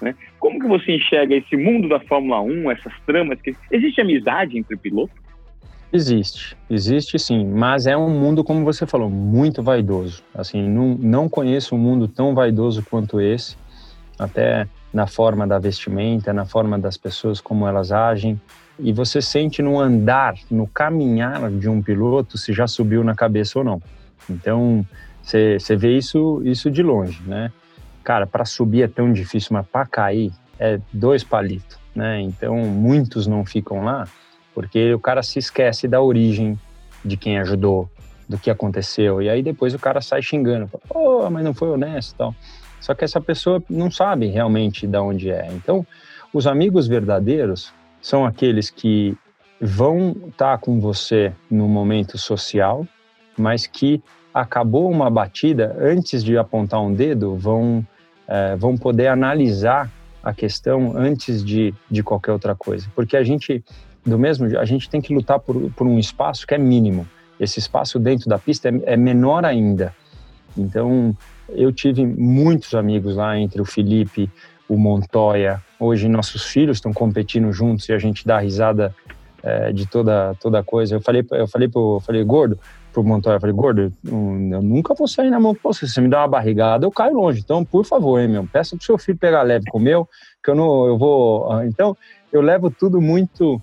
Né? 0.00 0.14
Como 0.38 0.60
que 0.60 0.66
você 0.66 0.92
enxerga 0.92 1.34
esse 1.34 1.56
mundo 1.56 1.88
da 1.88 2.00
Fórmula 2.00 2.40
1, 2.40 2.70
essas 2.70 2.92
tramas? 3.04 3.40
Que... 3.40 3.54
Existe 3.70 4.00
amizade 4.00 4.56
entre 4.56 4.76
pilotos? 4.76 5.16
Existe, 5.90 6.54
existe 6.68 7.18
sim, 7.18 7.46
mas 7.46 7.86
é 7.86 7.96
um 7.96 8.10
mundo, 8.10 8.44
como 8.44 8.62
você 8.62 8.86
falou, 8.86 9.08
muito 9.08 9.62
vaidoso. 9.62 10.22
Assim, 10.34 10.68
não, 10.68 10.94
não 10.94 11.28
conheço 11.30 11.74
um 11.74 11.78
mundo 11.78 12.06
tão 12.06 12.34
vaidoso 12.34 12.84
quanto 12.90 13.20
esse, 13.20 13.56
até 14.18 14.68
na 14.92 15.06
forma 15.06 15.46
da 15.46 15.58
vestimenta, 15.58 16.32
na 16.32 16.44
forma 16.44 16.78
das 16.78 16.98
pessoas, 16.98 17.40
como 17.40 17.66
elas 17.66 17.90
agem. 17.90 18.38
E 18.78 18.92
você 18.92 19.22
sente 19.22 19.62
no 19.62 19.80
andar, 19.80 20.34
no 20.50 20.66
caminhar 20.66 21.50
de 21.50 21.70
um 21.70 21.82
piloto, 21.82 22.36
se 22.36 22.52
já 22.52 22.66
subiu 22.66 23.02
na 23.02 23.14
cabeça 23.14 23.58
ou 23.58 23.64
não. 23.64 23.82
Então, 24.28 24.86
você, 25.30 25.76
vê 25.76 25.96
isso, 25.96 26.42
isso 26.44 26.70
de 26.70 26.82
longe, 26.82 27.22
né? 27.26 27.52
Cara, 28.02 28.26
para 28.26 28.44
subir 28.44 28.82
é 28.82 28.88
tão 28.88 29.12
difícil, 29.12 29.50
mas 29.52 29.66
para 29.66 29.86
cair 29.86 30.32
é 30.58 30.80
dois 30.92 31.22
palitos, 31.22 31.78
né? 31.94 32.20
Então, 32.20 32.56
muitos 32.56 33.26
não 33.26 33.44
ficam 33.44 33.84
lá 33.84 34.08
porque 34.54 34.92
o 34.92 34.98
cara 34.98 35.22
se 35.22 35.38
esquece 35.38 35.86
da 35.86 36.02
origem 36.02 36.58
de 37.04 37.16
quem 37.16 37.38
ajudou, 37.38 37.88
do 38.28 38.36
que 38.36 38.50
aconteceu, 38.50 39.22
e 39.22 39.30
aí 39.30 39.40
depois 39.40 39.72
o 39.72 39.78
cara 39.78 40.00
sai 40.00 40.20
xingando, 40.20 40.66
pô, 40.66 40.80
oh, 41.26 41.30
mas 41.30 41.44
não 41.44 41.54
foi 41.54 41.68
honesto 41.68 42.16
tal. 42.16 42.34
Só 42.80 42.92
que 42.92 43.04
essa 43.04 43.20
pessoa 43.20 43.62
não 43.70 43.88
sabe 43.88 44.26
realmente 44.26 44.84
de 44.84 44.98
onde 44.98 45.30
é. 45.30 45.46
Então, 45.52 45.86
os 46.34 46.46
amigos 46.46 46.88
verdadeiros 46.88 47.72
são 48.02 48.26
aqueles 48.26 48.68
que 48.68 49.16
vão 49.60 50.10
estar 50.10 50.56
tá 50.56 50.58
com 50.58 50.80
você 50.80 51.32
no 51.48 51.68
momento 51.68 52.18
social, 52.18 52.86
mas 53.36 53.64
que 53.64 54.02
acabou 54.40 54.90
uma 54.90 55.10
batida, 55.10 55.76
antes 55.80 56.22
de 56.22 56.36
apontar 56.36 56.80
um 56.80 56.92
dedo, 56.92 57.36
vão, 57.36 57.84
é, 58.26 58.56
vão 58.56 58.76
poder 58.76 59.08
analisar 59.08 59.90
a 60.22 60.32
questão 60.32 60.96
antes 60.96 61.44
de, 61.44 61.74
de 61.90 62.02
qualquer 62.02 62.32
outra 62.32 62.54
coisa. 62.54 62.86
Porque 62.94 63.16
a 63.16 63.22
gente 63.22 63.64
do 64.04 64.18
mesmo 64.18 64.58
a 64.58 64.64
gente 64.64 64.88
tem 64.88 65.00
que 65.00 65.14
lutar 65.14 65.38
por, 65.38 65.70
por 65.72 65.86
um 65.86 65.98
espaço 65.98 66.46
que 66.46 66.54
é 66.54 66.58
mínimo. 66.58 67.06
Esse 67.38 67.58
espaço 67.58 67.98
dentro 67.98 68.28
da 68.28 68.38
pista 68.38 68.68
é, 68.68 68.94
é 68.94 68.96
menor 68.96 69.44
ainda. 69.44 69.94
Então, 70.56 71.16
eu 71.50 71.70
tive 71.72 72.04
muitos 72.04 72.74
amigos 72.74 73.14
lá, 73.16 73.38
entre 73.38 73.60
o 73.60 73.64
Felipe, 73.64 74.30
o 74.68 74.76
Montoya. 74.76 75.62
Hoje, 75.78 76.08
nossos 76.08 76.44
filhos 76.46 76.78
estão 76.78 76.92
competindo 76.92 77.52
juntos 77.52 77.88
e 77.88 77.92
a 77.92 77.98
gente 77.98 78.26
dá 78.26 78.38
risada 78.38 78.94
é, 79.42 79.72
de 79.72 79.86
toda 79.86 80.34
toda 80.40 80.64
coisa. 80.64 80.96
Eu 80.96 81.00
falei, 81.00 81.24
eu 81.30 81.46
falei 81.46 81.68
pro, 81.68 81.96
eu 81.96 82.00
falei, 82.00 82.24
gordo, 82.24 82.58
pro 82.92 83.04
Montoya, 83.04 83.38
falei, 83.38 83.54
gordo, 83.54 83.92
eu 84.04 84.62
nunca 84.62 84.94
vou 84.94 85.06
sair 85.06 85.30
na 85.30 85.38
mão 85.38 85.54
com 85.54 85.72
você. 85.72 85.86
Se 85.86 85.94
você 85.94 86.00
me 86.00 86.08
dá 86.08 86.20
uma 86.20 86.28
barrigada, 86.28 86.84
eu 86.84 86.90
caio 86.90 87.14
longe. 87.14 87.40
Então, 87.40 87.64
por 87.64 87.84
favor, 87.84 88.20
hein, 88.20 88.28
meu, 88.28 88.46
peça 88.46 88.76
pro 88.76 88.84
seu 88.84 88.98
filho 88.98 89.18
pegar 89.18 89.42
leve 89.42 89.66
com 89.70 89.78
o 89.78 89.80
meu, 89.80 90.08
que 90.42 90.50
eu 90.50 90.54
não, 90.54 90.86
eu 90.86 90.98
vou. 90.98 91.52
Ah, 91.52 91.66
então, 91.66 91.96
eu 92.32 92.40
levo 92.40 92.70
tudo 92.70 93.00
muito 93.00 93.60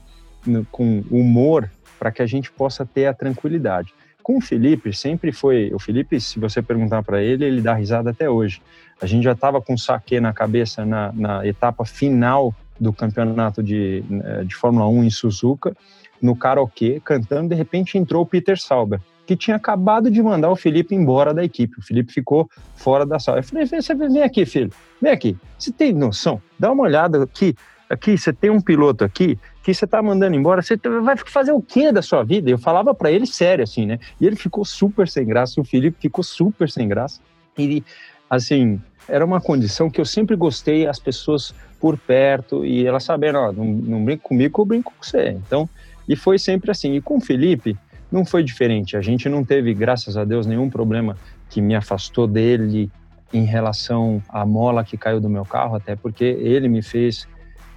com 0.72 1.04
humor 1.10 1.70
para 1.98 2.12
que 2.12 2.22
a 2.22 2.26
gente 2.26 2.52
possa 2.52 2.86
ter 2.86 3.08
a 3.08 3.14
tranquilidade. 3.14 3.94
Com 4.22 4.38
o 4.38 4.42
Felipe, 4.42 4.92
sempre 4.94 5.32
foi. 5.32 5.72
O 5.74 5.80
Felipe, 5.80 6.20
se 6.20 6.40
você 6.40 6.62
perguntar 6.62 7.04
para 7.04 7.22
ele, 7.22 7.46
ele 7.46 7.62
dá 7.62 7.74
risada 7.74 8.10
até 8.10 8.30
hoje. 8.30 8.62
A 9.00 9.06
gente 9.06 9.24
já 9.24 9.34
estava 9.34 9.62
com 9.62 9.74
o 9.74 9.78
saque 9.78 10.20
na 10.20 10.34
cabeça 10.34 10.86
na, 10.86 11.12
na, 11.14 11.46
etapa 11.46 11.86
final 11.86 12.54
do 12.80 12.92
campeonato 12.92 13.62
de, 13.62 14.04
eh, 14.24 14.44
de 14.44 14.56
Fórmula 14.56 14.88
1 14.88 15.04
em 15.04 15.10
Suzuka, 15.10 15.76
no 16.22 16.36
karaokê, 16.36 17.00
cantando. 17.04 17.50
De 17.50 17.56
repente 17.56 17.98
entrou 17.98 18.24
o 18.24 18.26
Peter 18.26 18.60
Sauber, 18.60 19.00
que 19.26 19.36
tinha 19.36 19.58
acabado 19.58 20.12
de 20.12 20.22
mandar 20.22 20.50
o 20.52 20.56
Felipe 20.56 20.94
embora 20.94 21.34
da 21.34 21.44
equipe. 21.44 21.80
O 21.80 21.82
Felipe 21.82 22.14
ficou 22.14 22.50
fora 22.76 23.06
da 23.06 23.20
sala. 23.20 23.40
Eu 23.40 23.44
falei: 23.44 23.66
vem 23.66 24.24
aqui, 24.24 24.46
filho, 24.46 24.72
vem 25.02 25.12
aqui. 25.12 25.38
Você 25.58 25.72
tem 25.72 25.94
noção? 25.94 26.42
Dá 26.60 26.72
uma 26.72 26.84
olhada 26.84 27.24
aqui 27.24 27.56
aqui, 27.90 28.18
você 28.18 28.34
tem 28.34 28.50
um 28.50 28.62
piloto 28.62 29.04
aqui 29.04 29.38
que 29.64 29.74
você 29.74 29.86
está 29.86 30.02
mandando 30.02 30.36
embora, 30.36 30.62
você 30.62 30.78
vai 31.02 31.18
fazer 31.18 31.52
o 31.52 31.62
que 31.62 31.92
da 31.92 32.02
sua 32.02 32.24
vida? 32.24 32.50
Eu 32.50 32.58
falava 32.58 32.94
para 32.94 33.12
ele 33.12 33.26
sério, 33.26 33.64
assim, 33.64 33.86
né? 33.86 34.00
E 34.20 34.26
ele 34.26 34.36
ficou 34.36 34.64
super 34.64 35.08
sem 35.08 35.26
graça, 35.26 35.60
o 35.60 35.64
Felipe 35.64 35.98
ficou 36.00 36.24
super 36.24 36.70
sem 36.70 36.88
graça. 36.88 37.20
E, 37.58 37.84
assim, 38.30 38.80
era 39.08 39.26
uma 39.26 39.42
condição 39.42 39.90
que 39.90 40.00
eu 40.00 40.06
sempre 40.06 40.36
gostei, 40.36 40.88
as 40.88 41.00
pessoas 41.00 41.54
por 41.80 41.98
perto 41.98 42.66
e 42.66 42.86
elas 42.86 43.04
sabendo, 43.04 43.40
ó, 43.40 43.52
não, 43.52 43.66
não 43.66 44.06
brinca 44.06 44.24
comigo, 44.24 44.62
eu 44.62 44.66
brinco 44.66 44.92
com 44.92 45.04
você. 45.04 45.30
Então, 45.30 45.70
e 46.08 46.16
foi 46.16 46.38
sempre 46.38 46.70
assim. 46.70 46.94
E 46.94 47.02
com 47.02 47.18
o 47.18 47.22
Felipe, 47.22 47.76
não 48.16 48.24
foi 48.24 48.44
diferente. 48.44 48.96
A 48.96 49.02
gente 49.02 49.28
não 49.28 49.44
teve, 49.44 49.74
graças 49.74 50.16
a 50.16 50.24
Deus, 50.24 50.48
nenhum 50.48 50.70
problema 50.70 51.18
que 51.50 51.60
me 51.62 51.76
afastou 51.76 52.26
dele 52.26 52.90
em 53.34 53.44
relação 53.44 54.24
à 54.30 54.46
mola 54.46 54.86
que 54.86 54.98
caiu 54.98 55.20
do 55.20 55.30
meu 55.30 55.44
carro, 55.44 55.76
até 55.76 55.98
porque 55.98 56.24
ele 56.24 56.70
me 56.70 56.82
fez 56.82 57.28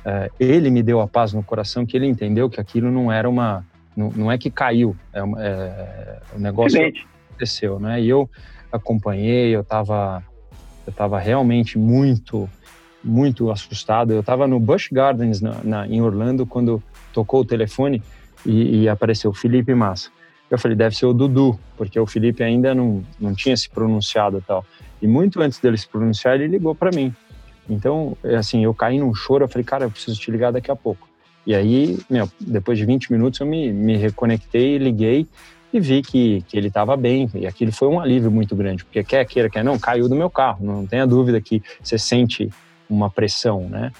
é, 0.05 0.31
ele 0.39 0.71
me 0.71 0.81
deu 0.81 1.01
a 1.01 1.09
paz 1.09 1.33
no 1.33 1.43
coração 1.43 1.85
que 1.85 1.97
ele 1.97 2.07
entendeu 2.07 2.49
que 2.49 2.61
aquilo 2.61 2.89
não 2.89 3.11
era 3.11 3.29
uma 3.29 3.67
não, 3.97 4.11
não 4.11 4.33
é 4.33 4.39
que 4.39 4.49
caiu 4.49 4.95
é, 5.13 5.21
uma, 5.21 5.43
é 5.43 6.21
o 6.37 6.39
negócio 6.39 6.81
aconteceu 7.31 7.81
né? 7.81 8.01
E 8.01 8.09
eu 8.09 8.31
acompanhei 8.71 9.55
eu 9.57 9.63
estava 9.63 10.23
eu 10.87 10.91
estava 10.93 11.19
realmente 11.19 11.77
muito 11.77 12.49
muito 13.03 13.51
assustado. 13.51 14.13
Eu 14.13 14.21
estava 14.21 14.47
no 14.47 14.61
Busch 14.61 14.89
Gardens 14.93 15.41
na, 15.41 15.57
na, 15.65 15.87
em 15.87 16.01
Orlando 16.01 16.47
quando 16.47 16.83
tocou 17.13 17.41
o 17.41 17.45
telefone 17.45 18.03
e, 18.47 18.83
e 18.83 18.89
apareceu 18.89 19.33
Felipe 19.33 19.75
Massa 19.75 20.11
eu 20.51 20.59
falei 20.59 20.77
deve 20.77 20.97
ser 20.97 21.07
o 21.07 21.13
Dudu 21.13 21.59
porque 21.77 21.99
o 21.99 22.07
Felipe 22.07 22.43
ainda 22.43 22.75
não 22.75 23.05
não 23.21 23.35
tinha 23.35 23.57
se 23.57 23.69
pronunciado 23.69 24.39
e 24.39 24.43
tal 24.43 24.65
e 25.01 25.07
muito 25.07 25.41
antes 25.41 25.59
dele 25.59 25.77
se 25.77 25.89
pronunciar 25.89 26.35
ele 26.35 26.49
ligou 26.49 26.75
para 26.75 26.91
mim 26.91 27.15
então, 27.69 28.17
é 28.25 28.37
assim, 28.37 28.65
eu 28.65 28.73
caí 28.73 28.99
num 28.99 29.15
choro, 29.15 29.45
eu 29.45 29.49
falei, 29.49 29.65
cara, 29.65 29.85
eu 29.85 29.91
preciso 29.91 30.19
te 30.19 30.31
ligar 30.31 30.51
daqui 30.51 30.71
a 30.71 30.77
pouco. 30.77 31.09
E 31.47 31.55
aí, 31.55 31.99
meu, 32.09 32.29
depois 32.41 32.79
de 32.79 32.85
20 32.85 33.13
minutos 33.13 33.41
eu 33.41 33.47
me, 33.47 33.73
me 33.73 33.97
reconectei, 33.97 34.79
liguei 34.79 35.27
e 35.73 35.81
vi 35.81 36.03
que, 36.03 36.43
que 36.49 36.57
ele 36.57 36.69
estava 36.69 36.97
bem. 36.97 37.29
E 37.35 37.47
aquilo 37.47 37.73
foi 37.73 37.89
um 37.89 38.01
alívio 38.01 38.31
muito 38.31 38.57
grande, 38.57 38.85
porque 38.85 39.05
quer 39.05 39.25
queira, 39.27 39.51
quer 39.51 39.63
não, 39.63 39.79
caiu 39.79 40.09
do 40.09 40.15
meu 40.15 40.31
carro. 40.31 40.65
Não 40.65 40.87
tenha 40.87 41.07
dúvida 41.07 41.41
que 41.41 41.63
você 41.83 41.99
sente 41.99 42.51
uma 42.89 43.11
pressão, 43.11 43.69
né? 43.69 43.93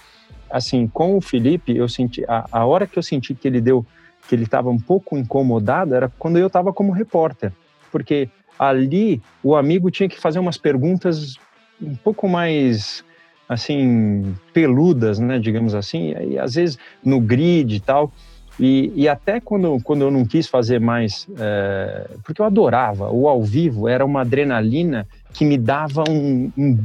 Assim, 0.51 0.87
com 0.87 1.17
o 1.17 1.21
Felipe, 1.21 1.77
eu 1.77 1.89
senti, 1.89 2.25
a, 2.27 2.47
a 2.51 2.65
hora 2.65 2.87
que 2.87 2.99
eu 2.99 3.03
senti 3.03 3.35
que 3.35 3.47
ele 3.47 3.61
deu, 3.61 3.85
que 4.29 4.35
ele 4.35 4.45
estava 4.45 4.69
um 4.69 4.79
pouco 4.79 5.17
incomodado, 5.17 5.95
era 5.95 6.13
quando 6.19 6.39
eu 6.39 6.47
estava 6.47 6.73
como 6.73 6.93
repórter. 6.93 7.51
Porque 7.91 8.29
ali 8.59 9.23
o 9.43 9.57
amigo 9.57 9.91
tinha 9.91 10.09
que 10.09 10.21
fazer 10.21 10.39
umas 10.39 10.59
perguntas 10.59 11.37
um 11.81 11.95
pouco 11.95 12.29
mais 12.29 13.03
assim, 13.49 14.37
peludas, 14.53 15.19
né, 15.19 15.39
digamos 15.39 15.75
assim, 15.75 16.13
e 16.13 16.39
às 16.39 16.55
vezes 16.55 16.79
no 17.03 17.19
grid 17.19 17.77
e 17.77 17.81
tal. 17.81 18.13
E, 18.61 18.93
e 18.95 19.09
até 19.09 19.41
quando, 19.41 19.79
quando 19.83 20.03
eu 20.03 20.11
não 20.11 20.25
quis 20.27 20.47
fazer 20.47 20.81
mais, 20.81 21.27
é, 21.39 22.11
porque 22.23 22.43
eu 22.43 22.45
adorava, 22.45 23.09
o 23.11 23.29
ao 23.29 23.43
vivo 23.43 23.89
era 23.89 24.05
uma 24.05 24.21
adrenalina 24.21 25.07
que 25.33 25.45
me 25.45 25.57
dava 25.57 26.05
um, 26.11 26.53
um, 26.59 26.79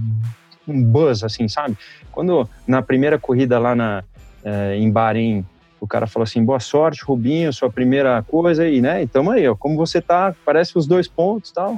um 0.68 0.84
buzz, 0.84 1.24
assim, 1.24 1.48
sabe? 1.48 1.76
Quando 2.12 2.48
na 2.66 2.82
primeira 2.82 3.18
corrida 3.18 3.58
lá 3.60 3.76
na, 3.76 4.04
é, 4.46 4.78
em 4.78 4.90
Bahrein, 4.90 5.44
o 5.84 5.88
cara 5.88 6.08
falou 6.08 6.24
assim, 6.24 6.42
boa 6.46 6.62
sorte, 6.62 7.04
Rubinho, 7.04 7.52
sua 7.52 7.70
primeira 7.70 8.24
coisa, 8.24 8.66
e 8.66 8.80
né, 8.80 9.04
então 9.04 9.30
aí, 9.30 9.46
ó, 9.46 9.54
como 9.54 9.76
você 9.76 10.02
tá, 10.02 10.34
parece 10.46 10.78
os 10.78 10.88
dois 10.88 11.10
pontos 11.10 11.52
tal. 11.52 11.78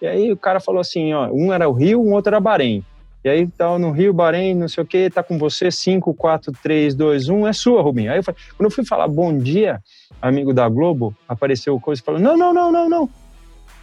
E 0.00 0.06
aí 0.06 0.30
o 0.30 0.36
cara 0.36 0.60
falou 0.60 0.78
assim, 0.78 1.14
ó, 1.14 1.30
um 1.32 1.50
era 1.50 1.66
o 1.66 1.72
Rio, 1.72 2.02
um 2.02 2.12
outro 2.12 2.28
era 2.28 2.38
Bahrein. 2.38 2.84
E 3.24 3.30
aí 3.30 3.46
tal, 3.46 3.78
no 3.78 3.92
Rio, 3.92 4.12
Bahrein, 4.12 4.54
não 4.54 4.68
sei 4.68 4.84
o 4.84 4.86
que, 4.86 5.08
tá 5.08 5.22
com 5.22 5.38
você, 5.38 5.70
5, 5.70 6.12
4, 6.12 6.52
3, 6.62 6.94
2, 6.94 7.30
1, 7.30 7.46
é 7.46 7.52
sua, 7.54 7.80
Rubinho. 7.80 8.12
Aí 8.12 8.18
eu 8.18 8.22
falei, 8.22 8.38
quando 8.58 8.66
eu 8.66 8.70
fui 8.70 8.84
falar 8.84 9.08
bom 9.08 9.38
dia, 9.38 9.80
amigo 10.20 10.52
da 10.52 10.68
Globo, 10.68 11.16
apareceu 11.26 11.80
coisa 11.80 12.02
e 12.02 12.04
falou, 12.04 12.20
não, 12.20 12.36
não, 12.36 12.52
não, 12.52 12.70
não, 12.70 12.90
não. 12.90 13.10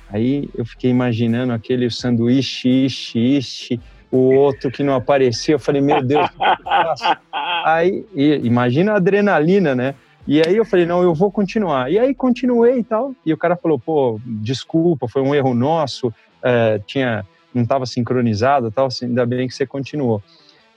Aí 0.07 0.47
eu 0.55 0.63
fiquei 0.63 0.91
imaginando 0.91 1.51
aquele 1.51 1.89
sanduíche, 1.89 2.85
ishi, 2.85 3.37
ishi, 3.37 3.81
o 4.15 4.35
outro 4.35 4.69
que 4.69 4.83
não 4.83 4.93
apareceu, 4.93 5.55
eu 5.55 5.59
falei, 5.59 5.81
meu 5.81 5.99
Deus, 6.03 6.29
Aí, 7.65 8.05
imagina 8.43 8.93
a 8.93 8.97
adrenalina, 8.97 9.73
né? 9.73 9.95
E 10.27 10.39
aí 10.39 10.55
eu 10.55 10.63
falei, 10.63 10.85
não, 10.85 11.01
eu 11.01 11.13
vou 11.15 11.31
continuar. 11.31 11.91
E 11.91 11.97
aí 11.97 12.13
continuei 12.13 12.79
e 12.79 12.83
tal. 12.83 13.13
E 13.25 13.33
o 13.33 13.37
cara 13.37 13.55
falou, 13.55 13.79
pô, 13.79 14.19
desculpa, 14.23 15.07
foi 15.07 15.21
um 15.21 15.33
erro 15.33 15.53
nosso. 15.53 16.13
É, 16.41 16.79
tinha 16.85 17.25
não 17.53 17.63
estava 17.63 17.85
sincronizado, 17.85 18.71
tal, 18.71 18.87
assim, 18.87 19.05
ainda 19.05 19.25
bem 19.25 19.47
que 19.47 19.53
você 19.53 19.65
continuou. 19.65 20.21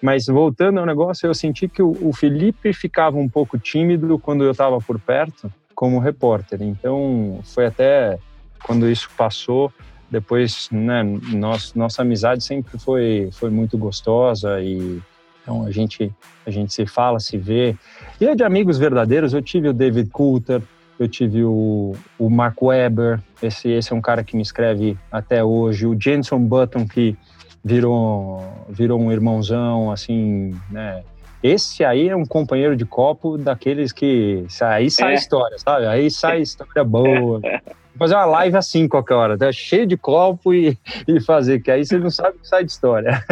Mas 0.00 0.26
voltando 0.26 0.78
ao 0.78 0.86
negócio, 0.86 1.26
eu 1.26 1.34
senti 1.34 1.68
que 1.68 1.82
o, 1.82 1.96
o 2.02 2.12
Felipe 2.12 2.72
ficava 2.72 3.16
um 3.16 3.28
pouco 3.28 3.58
tímido 3.58 4.18
quando 4.18 4.44
eu 4.44 4.50
estava 4.50 4.78
por 4.78 5.00
perto, 5.00 5.50
como 5.74 5.98
repórter. 5.98 6.62
Então, 6.62 7.40
foi 7.44 7.66
até 7.66 8.18
quando 8.62 8.88
isso 8.90 9.08
passou, 9.16 9.72
depois, 10.10 10.68
né, 10.70 11.02
nossa, 11.32 11.72
nossa 11.76 12.02
amizade 12.02 12.44
sempre 12.44 12.78
foi, 12.78 13.28
foi 13.32 13.50
muito 13.50 13.76
gostosa 13.76 14.60
e 14.60 15.00
então 15.46 15.64
a 15.64 15.70
gente, 15.70 16.12
a 16.44 16.50
gente 16.50 16.74
se 16.74 16.84
fala, 16.86 17.20
se 17.20 17.38
vê. 17.38 17.76
E 18.20 18.34
de 18.34 18.42
amigos 18.42 18.78
verdadeiros, 18.78 19.32
eu 19.32 19.40
tive 19.40 19.68
o 19.68 19.72
David 19.72 20.10
Coulter, 20.10 20.60
eu 20.98 21.06
tive 21.06 21.44
o, 21.44 21.94
o 22.18 22.28
Mark 22.28 22.60
Webber, 22.60 23.20
esse, 23.40 23.68
esse 23.68 23.92
é 23.92 23.96
um 23.96 24.00
cara 24.00 24.24
que 24.24 24.34
me 24.34 24.42
escreve 24.42 24.98
até 25.10 25.44
hoje, 25.44 25.86
o 25.86 25.96
Jenson 25.98 26.40
Button, 26.40 26.88
que 26.88 27.16
virou, 27.64 28.42
virou 28.68 29.00
um 29.00 29.12
irmãozão, 29.12 29.92
assim, 29.92 30.52
né? 30.68 31.04
Esse 31.42 31.84
aí 31.84 32.08
é 32.08 32.16
um 32.16 32.24
companheiro 32.24 32.76
de 32.76 32.84
copo 32.84 33.36
daqueles 33.36 33.92
que. 33.92 34.44
Aí 34.62 34.90
sai 34.90 35.12
é. 35.12 35.14
história, 35.14 35.58
sabe? 35.58 35.86
Aí 35.86 36.10
sai 36.10 36.40
história 36.40 36.84
boa. 36.84 37.40
Fazer 37.98 38.14
uma 38.14 38.26
live 38.26 38.56
assim 38.58 38.86
qualquer 38.86 39.14
hora, 39.14 39.38
tá? 39.38 39.50
cheio 39.50 39.86
de 39.86 39.96
copo 39.96 40.52
e, 40.52 40.76
e 41.08 41.18
fazer, 41.18 41.62
que 41.62 41.70
aí 41.70 41.82
você 41.82 41.96
não 41.98 42.10
sabe 42.10 42.38
que 42.38 42.46
sai 42.46 42.62
de 42.62 42.70
história. 42.70 43.24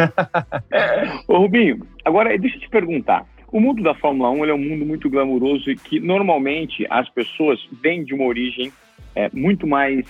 Ô 1.27 1.37
Rubinho, 1.37 1.85
agora 2.03 2.35
deixa 2.35 2.57
eu 2.57 2.61
te 2.61 2.69
perguntar. 2.69 3.27
O 3.51 3.59
mundo 3.59 3.83
da 3.83 3.93
Fórmula 3.93 4.31
1 4.31 4.45
é 4.45 4.53
um 4.55 4.57
mundo 4.57 4.83
muito 4.83 5.07
glamuroso 5.07 5.69
e 5.69 5.75
que 5.75 5.99
normalmente 5.99 6.85
as 6.89 7.07
pessoas 7.09 7.59
vêm 7.79 8.03
de 8.03 8.15
uma 8.15 8.25
origem 8.25 8.71
é, 9.15 9.29
muito 9.31 9.67
mais 9.67 10.05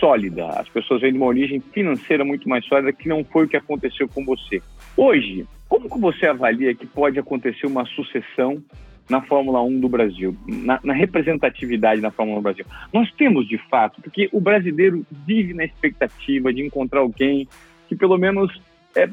sólida. 0.00 0.46
As 0.48 0.68
pessoas 0.68 1.02
vêm 1.02 1.12
de 1.12 1.18
uma 1.18 1.26
origem 1.26 1.60
financeira 1.60 2.24
muito 2.24 2.48
mais 2.48 2.64
sólida, 2.64 2.92
que 2.92 3.08
não 3.08 3.22
foi 3.22 3.44
o 3.44 3.48
que 3.48 3.56
aconteceu 3.56 4.08
com 4.08 4.24
você. 4.24 4.62
Hoje, 4.96 5.46
como 5.68 5.88
que 5.88 5.98
você 5.98 6.26
avalia 6.26 6.74
que 6.74 6.86
pode 6.86 7.18
acontecer 7.18 7.66
uma 7.66 7.84
sucessão 7.86 8.62
na 9.08 9.22
Fórmula 9.22 9.62
1 9.62 9.80
do 9.80 9.88
Brasil, 9.88 10.36
na, 10.46 10.78
na, 10.84 10.92
representatividade 10.92 12.00
na 12.00 12.10
Fórmula 12.10 12.38
1 12.38 12.40
do 12.40 12.44
Brasil. 12.44 12.66
Nós 12.92 13.10
temos, 13.12 13.48
de 13.48 13.56
fato, 13.70 14.02
porque 14.02 14.28
o 14.32 14.40
brasileiro 14.40 15.04
vive 15.26 15.54
na 15.54 15.64
expectativa 15.64 16.52
de 16.52 16.62
encontrar 16.62 17.00
alguém 17.00 17.48
que 17.88 17.96
pelo 17.96 18.18
menos 18.18 18.60
é, 18.94 19.08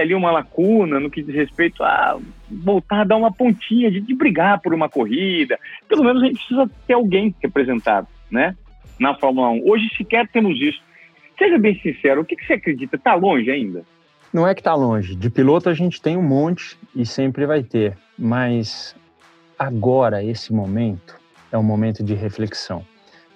ali 0.00 0.14
uma 0.14 0.30
lacuna 0.30 1.00
no 1.00 1.10
que 1.10 1.22
diz 1.22 1.34
respeito 1.34 1.82
a 1.82 2.18
voltar 2.48 3.00
a 3.00 3.04
dar 3.04 3.16
uma 3.16 3.32
pontinha 3.32 3.90
de, 3.90 4.00
de, 4.00 4.14
brigar 4.14 4.60
por 4.60 4.72
uma 4.72 4.88
corrida. 4.88 5.58
Pelo 5.88 6.04
menos 6.04 6.22
a 6.22 6.26
gente 6.26 6.38
precisa 6.38 6.70
ter 6.86 6.94
alguém 6.94 7.34
representado, 7.42 8.06
né? 8.30 8.56
Na 8.98 9.14
Fórmula 9.14 9.50
1. 9.50 9.62
Hoje 9.68 9.88
sequer 9.96 10.28
temos 10.28 10.60
isso. 10.60 10.80
Seja 11.36 11.58
bem 11.58 11.78
sincero, 11.80 12.20
o 12.20 12.24
que, 12.24 12.36
que 12.36 12.46
você 12.46 12.52
acredita? 12.52 12.94
Está 12.94 13.14
longe 13.14 13.50
ainda? 13.50 13.84
Não 14.34 14.44
é 14.44 14.52
que 14.52 14.60
está 14.60 14.74
longe. 14.74 15.14
De 15.14 15.30
piloto 15.30 15.68
a 15.68 15.74
gente 15.74 16.02
tem 16.02 16.16
um 16.16 16.22
monte 16.22 16.76
e 16.92 17.06
sempre 17.06 17.46
vai 17.46 17.62
ter. 17.62 17.96
Mas 18.18 18.96
agora, 19.56 20.24
esse 20.24 20.52
momento, 20.52 21.14
é 21.52 21.56
um 21.56 21.62
momento 21.62 22.02
de 22.02 22.14
reflexão. 22.14 22.84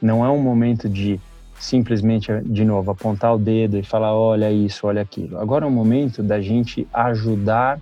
Não 0.02 0.24
é 0.24 0.28
um 0.28 0.40
momento 0.40 0.88
de 0.88 1.20
simplesmente, 1.56 2.32
de 2.42 2.64
novo, 2.64 2.90
apontar 2.90 3.32
o 3.32 3.38
dedo 3.38 3.78
e 3.78 3.82
falar: 3.84 4.12
olha 4.12 4.50
isso, 4.50 4.88
olha 4.88 5.00
aquilo. 5.00 5.38
Agora 5.38 5.64
é 5.64 5.68
o 5.68 5.70
momento 5.70 6.20
da 6.20 6.40
gente 6.40 6.84
ajudar 6.92 7.80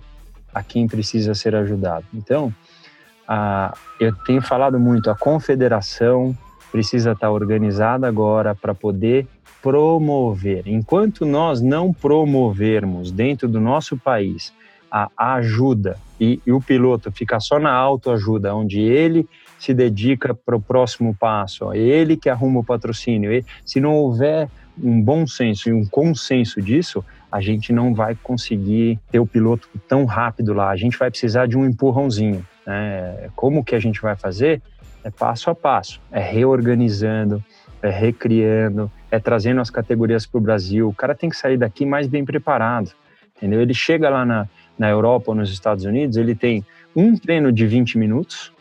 a 0.53 0.61
quem 0.61 0.87
precisa 0.87 1.33
ser 1.33 1.55
ajudado. 1.55 2.05
Então, 2.13 2.53
a, 3.27 3.75
eu 3.99 4.15
tenho 4.25 4.43
falado 4.43 4.79
muito, 4.79 5.09
a 5.09 5.15
confederação 5.15 6.37
precisa 6.77 7.13
estar 7.13 7.31
organizada 7.31 8.07
agora 8.07 8.53
para 8.53 8.71
poder 8.71 9.25
promover. 9.63 10.67
Enquanto 10.67 11.25
nós 11.25 11.59
não 11.59 11.91
promovermos 11.91 13.11
dentro 13.11 13.47
do 13.47 13.59
nosso 13.59 13.97
país 13.97 14.53
a 14.91 15.09
ajuda 15.33 15.97
e, 16.21 16.39
e 16.45 16.51
o 16.51 16.61
piloto 16.61 17.11
fica 17.11 17.39
só 17.39 17.57
na 17.57 17.73
autoajuda, 17.73 18.53
onde 18.53 18.79
ele 18.79 19.27
se 19.57 19.73
dedica 19.73 20.35
para 20.35 20.55
o 20.55 20.61
próximo 20.61 21.15
passo, 21.19 21.65
ó, 21.65 21.73
ele 21.73 22.15
que 22.15 22.29
arruma 22.29 22.59
o 22.59 22.63
patrocínio. 22.63 23.33
E, 23.33 23.43
se 23.65 23.79
não 23.79 23.95
houver 23.95 24.47
um 24.81 25.01
bom 25.01 25.25
senso 25.25 25.69
e 25.69 25.73
um 25.73 25.83
consenso 25.83 26.61
disso, 26.61 27.03
a 27.31 27.41
gente 27.41 27.73
não 27.73 27.91
vai 27.91 28.15
conseguir 28.21 28.99
ter 29.11 29.19
o 29.19 29.25
piloto 29.25 29.67
tão 29.87 30.05
rápido 30.05 30.53
lá. 30.53 30.69
A 30.69 30.77
gente 30.77 30.95
vai 30.95 31.09
precisar 31.09 31.47
de 31.47 31.57
um 31.57 31.65
empurrãozinho. 31.65 32.45
Né? 32.67 33.31
Como 33.35 33.63
que 33.63 33.73
a 33.73 33.79
gente 33.79 33.99
vai 33.99 34.15
fazer? 34.15 34.61
É 35.07 35.09
passo 35.09 35.49
a 35.49 35.55
passo, 35.55 36.01
é 36.11 36.19
reorganizando, 36.19 37.41
é 37.81 37.89
recriando, 37.89 38.91
é 39.09 39.17
trazendo 39.17 39.61
as 39.61 39.69
categorias 39.69 40.25
para 40.25 40.37
o 40.37 40.41
Brasil. 40.41 40.89
O 40.89 40.93
cara 40.93 41.15
tem 41.15 41.29
que 41.29 41.37
sair 41.37 41.55
daqui 41.57 41.85
mais 41.85 42.07
bem 42.07 42.25
preparado, 42.25 42.91
entendeu? 43.37 43.61
Ele 43.61 43.73
chega 43.73 44.09
lá 44.09 44.25
na, 44.25 44.49
na 44.77 44.89
Europa 44.89 45.31
ou 45.31 45.35
nos 45.35 45.49
Estados 45.49 45.85
Unidos, 45.85 46.17
ele 46.17 46.35
tem 46.35 46.65
um 46.93 47.15
treino 47.15 47.53
de 47.53 47.65
20 47.65 47.97
minutos 47.97 48.51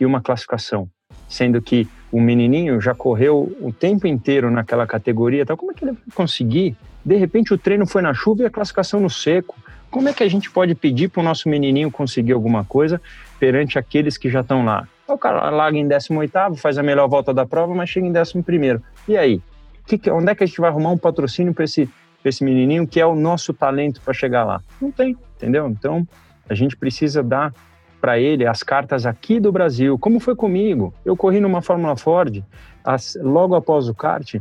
e 0.00 0.06
uma 0.06 0.22
classificação, 0.22 0.88
sendo 1.28 1.60
que 1.60 1.86
o 2.10 2.18
menininho 2.18 2.80
já 2.80 2.94
correu 2.94 3.54
o 3.60 3.70
tempo 3.70 4.06
inteiro 4.06 4.50
naquela 4.50 4.86
categoria, 4.86 5.42
então 5.42 5.54
como 5.54 5.70
é 5.70 5.74
que 5.74 5.84
ele 5.84 5.92
vai 5.92 6.02
conseguir? 6.14 6.74
De 7.04 7.16
repente 7.16 7.52
o 7.52 7.58
treino 7.58 7.86
foi 7.86 8.00
na 8.00 8.14
chuva 8.14 8.44
e 8.44 8.46
a 8.46 8.50
classificação 8.50 9.00
no 9.00 9.10
seco. 9.10 9.54
Como 9.90 10.08
é 10.08 10.14
que 10.14 10.22
a 10.22 10.28
gente 10.30 10.50
pode 10.50 10.74
pedir 10.74 11.08
para 11.08 11.20
o 11.20 11.24
nosso 11.24 11.46
menininho 11.46 11.90
conseguir 11.90 12.32
alguma 12.32 12.64
coisa 12.64 12.98
perante 13.38 13.78
aqueles 13.78 14.16
que 14.16 14.30
já 14.30 14.40
estão 14.40 14.64
lá? 14.64 14.88
O 15.12 15.18
cara 15.18 15.50
larga 15.50 15.76
em 15.76 15.88
18º, 15.88 16.56
faz 16.56 16.78
a 16.78 16.82
melhor 16.82 17.08
volta 17.08 17.34
da 17.34 17.44
prova, 17.44 17.74
mas 17.74 17.90
chega 17.90 18.06
em 18.06 18.12
11º. 18.12 18.80
E 19.08 19.16
aí? 19.16 19.42
Que, 19.86 20.10
onde 20.10 20.30
é 20.30 20.34
que 20.34 20.44
a 20.44 20.46
gente 20.46 20.60
vai 20.60 20.70
arrumar 20.70 20.90
um 20.90 20.98
patrocínio 20.98 21.52
para 21.52 21.64
esse, 21.64 21.88
esse 22.24 22.44
menininho 22.44 22.86
que 22.86 23.00
é 23.00 23.06
o 23.06 23.14
nosso 23.14 23.52
talento 23.52 24.00
para 24.00 24.14
chegar 24.14 24.44
lá? 24.44 24.60
Não 24.80 24.92
tem, 24.92 25.16
entendeu? 25.36 25.68
Então, 25.68 26.06
a 26.48 26.54
gente 26.54 26.76
precisa 26.76 27.22
dar 27.22 27.52
para 28.00 28.18
ele 28.18 28.46
as 28.46 28.62
cartas 28.62 29.04
aqui 29.04 29.38
do 29.38 29.52
Brasil, 29.52 29.98
como 29.98 30.20
foi 30.20 30.34
comigo. 30.34 30.94
Eu 31.04 31.16
corri 31.16 31.40
numa 31.40 31.60
Fórmula 31.60 31.96
Ford, 31.96 32.42
as, 32.84 33.18
logo 33.20 33.54
após 33.54 33.88
o 33.88 33.94
kart, 33.94 34.36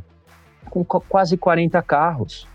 com 0.69 0.83
quase 0.83 1.35
40 1.35 1.81
carros. 1.81 2.47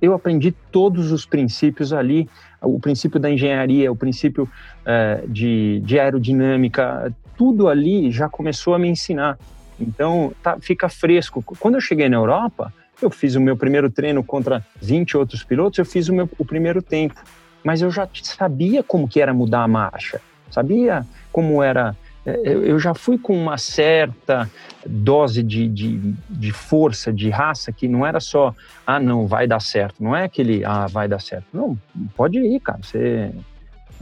Eu 0.00 0.14
aprendi 0.14 0.52
todos 0.52 1.12
os 1.12 1.26
princípios 1.26 1.92
ali, 1.92 2.28
o 2.62 2.78
princípio 2.78 3.20
da 3.20 3.30
engenharia, 3.30 3.90
o 3.90 3.96
princípio 3.96 4.48
é, 4.84 5.24
de, 5.28 5.80
de 5.84 5.98
aerodinâmica, 5.98 7.12
tudo 7.38 7.68
ali 7.68 8.10
já 8.10 8.28
começou 8.28 8.74
a 8.74 8.78
me 8.78 8.88
ensinar. 8.88 9.38
Então, 9.80 10.32
tá, 10.42 10.58
fica 10.60 10.88
fresco. 10.88 11.40
Quando 11.60 11.76
eu 11.76 11.80
cheguei 11.80 12.08
na 12.08 12.16
Europa, 12.16 12.74
eu 13.00 13.10
fiz 13.10 13.36
o 13.36 13.40
meu 13.40 13.56
primeiro 13.56 13.88
treino 13.88 14.24
contra 14.24 14.66
20 14.82 15.16
outros 15.16 15.44
pilotos, 15.44 15.78
eu 15.78 15.84
fiz 15.84 16.08
o 16.08 16.12
meu 16.12 16.28
o 16.36 16.44
primeiro 16.44 16.82
tempo. 16.82 17.22
Mas 17.62 17.80
eu 17.80 17.90
já 17.92 18.08
sabia 18.22 18.82
como 18.82 19.08
que 19.08 19.20
era 19.20 19.32
mudar 19.32 19.62
a 19.62 19.68
marcha, 19.68 20.20
sabia 20.50 21.06
como 21.30 21.62
era. 21.62 21.96
É, 22.26 22.40
eu 22.44 22.78
já 22.78 22.92
fui 22.92 23.16
com 23.16 23.40
uma 23.40 23.56
certa 23.56 24.50
dose 24.84 25.42
de, 25.42 25.68
de, 25.68 26.14
de 26.28 26.52
força, 26.52 27.12
de 27.12 27.30
raça, 27.30 27.72
que 27.72 27.86
não 27.86 28.04
era 28.04 28.18
só, 28.18 28.52
ah, 28.84 28.98
não, 28.98 29.28
vai 29.28 29.46
dar 29.46 29.60
certo. 29.60 30.02
Não 30.02 30.14
é 30.14 30.24
aquele, 30.24 30.64
ah, 30.64 30.86
vai 30.86 31.06
dar 31.06 31.20
certo. 31.20 31.46
Não, 31.52 31.78
pode 32.16 32.38
ir, 32.38 32.60
cara. 32.60 32.80
Você, 32.82 33.30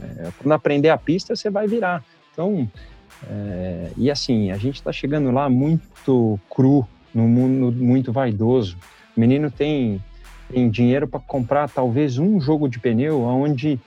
é, 0.01 0.29
quando 0.39 0.51
aprender 0.53 0.89
a 0.89 0.97
pista, 0.97 1.35
você 1.35 1.49
vai 1.49 1.67
virar. 1.67 2.03
Então, 2.33 2.69
é, 3.25 3.91
e 3.97 4.11
assim, 4.11 4.51
a 4.51 4.57
gente 4.57 4.75
está 4.75 4.91
chegando 4.91 5.31
lá 5.31 5.49
muito 5.49 6.39
cru, 6.49 6.87
no 7.13 7.27
mundo 7.27 7.75
muito 7.75 8.11
vaidoso. 8.11 8.77
O 9.15 9.19
menino 9.19 9.49
tem, 9.49 10.01
tem 10.51 10.69
dinheiro 10.69 11.07
para 11.07 11.19
comprar 11.19 11.69
talvez 11.69 12.17
um 12.17 12.39
jogo 12.39 12.69
de 12.69 12.79
pneu, 12.79 13.21
onde 13.21 13.79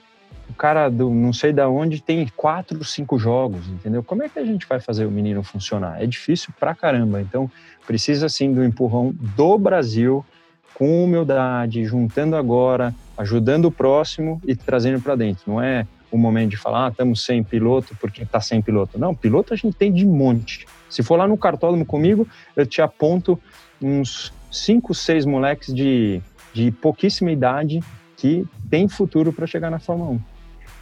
o 0.49 0.53
cara 0.53 0.89
do 0.89 1.09
não 1.09 1.31
sei 1.31 1.53
da 1.53 1.69
onde 1.69 2.01
tem 2.01 2.27
quatro, 2.35 2.83
cinco 2.83 3.17
jogos, 3.17 3.67
entendeu? 3.69 4.03
Como 4.03 4.21
é 4.21 4.29
que 4.29 4.37
a 4.37 4.45
gente 4.45 4.67
vai 4.67 4.79
fazer 4.79 5.05
o 5.05 5.11
menino 5.11 5.41
funcionar? 5.43 6.03
É 6.03 6.05
difícil 6.05 6.53
pra 6.59 6.75
caramba. 6.75 7.21
Então, 7.21 7.49
precisa 7.87 8.27
sim 8.27 8.53
do 8.53 8.63
empurrão 8.63 9.15
do 9.37 9.57
Brasil 9.57 10.25
com 10.73 11.03
humildade, 11.03 11.85
juntando 11.85 12.35
agora, 12.35 12.93
ajudando 13.17 13.65
o 13.65 13.71
próximo 13.71 14.41
e 14.45 14.55
trazendo 14.55 15.01
para 15.01 15.15
dentro. 15.15 15.43
Não 15.47 15.61
é 15.61 15.87
o 16.11 16.17
momento 16.17 16.51
de 16.51 16.57
falar, 16.57 16.87
ah, 16.87 16.89
estamos 16.89 17.23
sem 17.23 17.43
piloto 17.43 17.95
porque 17.99 18.23
está 18.23 18.39
sem 18.39 18.61
piloto. 18.61 18.99
Não, 18.99 19.15
piloto 19.15 19.53
a 19.53 19.57
gente 19.57 19.75
tem 19.75 19.91
de 19.91 20.05
monte. 20.05 20.65
Se 20.89 21.01
for 21.01 21.15
lá 21.15 21.27
no 21.27 21.37
cartódromo 21.37 21.85
comigo, 21.85 22.27
eu 22.55 22.65
te 22.65 22.81
aponto 22.81 23.39
uns 23.81 24.33
cinco, 24.51 24.93
seis 24.93 25.25
moleques 25.25 25.73
de, 25.73 26.21
de 26.53 26.71
pouquíssima 26.71 27.31
idade 27.31 27.79
que 28.17 28.45
tem 28.69 28.87
futuro 28.87 29.31
para 29.31 29.47
chegar 29.47 29.71
na 29.71 29.79
Fórmula 29.79 30.11
1. 30.11 30.19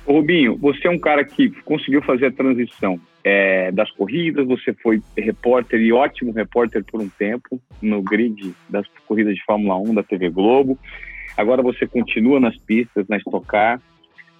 Ô 0.07 0.13
Rubinho, 0.13 0.57
você 0.57 0.88
é 0.88 0.89
um 0.89 0.99
cara 0.99 1.23
que 1.23 1.51
conseguiu 1.61 2.01
fazer 2.01 2.25
a 2.25 2.32
transição 2.32 2.99
é, 3.23 3.71
das 3.71 3.91
corridas, 3.91 4.47
você 4.47 4.73
foi 4.73 5.01
repórter 5.15 5.80
e 5.80 5.93
ótimo 5.93 6.32
repórter 6.32 6.84
por 6.84 6.99
um 6.99 7.09
tempo 7.09 7.61
no 7.82 8.01
grid 8.01 8.53
das 8.67 8.88
corridas 9.07 9.36
de 9.36 9.43
Fórmula 9.43 9.77
1 9.77 9.93
da 9.93 10.03
TV 10.03 10.30
Globo. 10.30 10.77
Agora 11.38 11.61
você 11.61 11.86
continua 11.86 12.39
nas 12.39 12.57
pistas, 12.57 13.07
na 13.07 13.17
Stock 13.17 13.45
Car. 13.45 13.82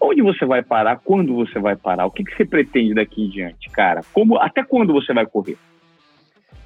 Onde 0.02 0.22
você 0.22 0.46
vai 0.46 0.64
parar? 0.64 0.98
Quando 1.04 1.36
você 1.36 1.60
vai 1.60 1.76
parar? 1.76 2.06
O 2.06 2.12
que, 2.12 2.24
que 2.24 2.36
você 2.36 2.46
pretende 2.46 2.94
daqui 2.94 3.26
em 3.26 3.30
diante, 3.30 3.70
cara? 3.70 4.02
Como, 4.14 4.38
até 4.38 4.64
quando 4.64 4.94
você 4.94 5.14
vai 5.14 5.26
correr? 5.26 5.58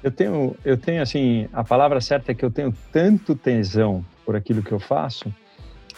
Eu 0.02 0.10
tenho, 0.10 0.54
eu 0.64 0.76
tenho 0.76 1.02
assim, 1.02 1.48
a 1.52 1.64
palavra 1.64 2.00
certa 2.00 2.32
é 2.32 2.34
que 2.34 2.44
eu 2.44 2.50
tenho 2.50 2.72
tanto 2.92 3.34
tesão 3.34 4.04
por 4.24 4.36
aquilo 4.36 4.62
que 4.62 4.72
eu 4.72 4.78
faço 4.78 5.32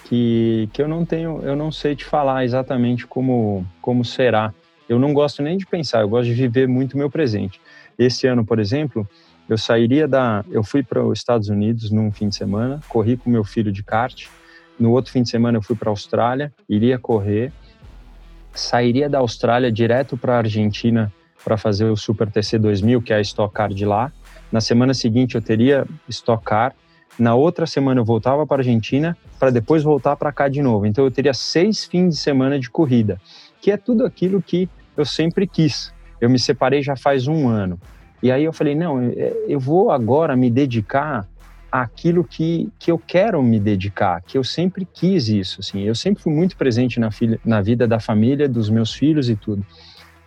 que, 0.07 0.68
que 0.72 0.80
eu 0.80 0.87
não 0.87 1.05
tenho, 1.05 1.41
eu 1.43 1.57
não 1.57 1.72
sei 1.72 1.97
te 1.97 2.05
falar 2.05 2.45
exatamente 2.45 3.07
como, 3.07 3.66
como 3.80 4.05
será. 4.05 4.55
Eu 4.89 4.99
não 4.99 5.12
gosto 5.12 5.43
nem 5.43 5.57
de 5.57 5.66
pensar, 5.66 6.03
eu 6.03 6.09
gosto 6.09 6.26
de 6.26 6.34
viver 6.34 6.68
muito 6.68 6.97
meu 6.97 7.11
presente. 7.11 7.61
Esse 7.99 8.26
ano, 8.26 8.45
por 8.45 8.61
exemplo, 8.61 9.09
eu 9.49 9.59
sairia 9.59 10.07
da, 10.07 10.45
eu 10.51 10.62
fui 10.62 10.82
para 10.82 11.05
os 11.05 11.18
Estados 11.18 11.49
Unidos 11.49 11.91
num 11.91 12.12
fim 12.12 12.28
de 12.28 12.37
semana, 12.37 12.80
corri 12.89 13.16
com 13.16 13.28
meu 13.28 13.43
filho 13.43 13.72
de 13.72 13.82
kart 13.82 14.26
no 14.79 14.91
outro 14.93 15.12
fim 15.12 15.22
de 15.22 15.31
semana 15.31 15.59
eu 15.59 15.62
fui 15.62 15.77
para 15.77 15.89
a 15.89 15.93
Austrália, 15.93 16.53
iria 16.68 16.99
correr, 16.99 17.53
sairia 18.53 19.09
da 19.09 19.18
Austrália 19.18 19.70
direto 19.70 20.16
para 20.16 20.35
a 20.35 20.39
Argentina 20.39 21.12
para 21.45 21.57
fazer 21.57 21.85
o 21.85 21.97
Super 21.97 22.31
TC 22.31 22.59
2000, 22.59 23.03
que 23.03 23.12
é 23.12 23.16
a 23.16 23.20
Stock 23.20 23.55
Car 23.55 23.72
de 23.72 23.85
lá. 23.85 24.12
Na 24.51 24.61
semana 24.61 24.95
seguinte 24.95 25.35
eu 25.35 25.43
teria 25.43 25.87
Stock 26.09 26.45
Car. 26.45 26.74
Na 27.18 27.35
outra 27.35 27.66
semana 27.66 28.01
eu 28.01 28.05
voltava 28.05 28.47
para 28.47 28.57
a 28.57 28.61
Argentina 28.61 29.16
para 29.39 29.51
depois 29.51 29.83
voltar 29.83 30.16
para 30.16 30.33
cá 30.33 30.49
de 30.49 30.61
novo. 30.61 30.87
Então 30.87 31.05
eu 31.05 31.11
teria 31.11 31.33
seis 31.33 31.85
fins 31.85 32.14
de 32.14 32.20
semana 32.20 32.59
de 32.59 32.68
corrida, 32.68 33.20
que 33.61 33.70
é 33.70 33.77
tudo 33.77 34.05
aquilo 34.05 34.43
que 34.43 34.68
eu 34.97 35.05
sempre 35.05 35.47
quis. 35.47 35.93
Eu 36.20 36.29
me 36.29 36.39
separei 36.39 36.83
já 36.83 36.97
faz 36.97 37.29
um 37.29 37.49
ano. 37.49 37.79
E 38.22 38.33
aí 38.33 38.45
eu 38.45 38.53
falei, 38.53 38.74
não, 38.74 39.03
eu 39.47 39.61
vou 39.61 39.91
agora 39.91 40.35
me 40.35 40.51
dedicar 40.51 41.29
aquilo 41.83 42.24
que, 42.24 42.70
que 42.79 42.91
eu 42.91 42.99
quero 42.99 43.43
me 43.43 43.59
dedicar, 43.59 44.22
que 44.22 44.39
eu 44.39 44.45
sempre 44.45 44.87
quis 44.87 45.29
isso, 45.29 45.61
assim. 45.61 45.83
Eu 45.83 45.95
sempre 45.95 46.22
fui 46.22 46.33
muito 46.33 46.57
presente 46.57 47.01
na, 47.01 47.11
filha, 47.11 47.41
na 47.45 47.61
vida 47.61 47.87
da 47.87 47.99
família, 47.99 48.49
dos 48.49 48.70
meus 48.70 48.95
filhos 48.95 49.29
e 49.29 49.37
tudo. 49.37 49.64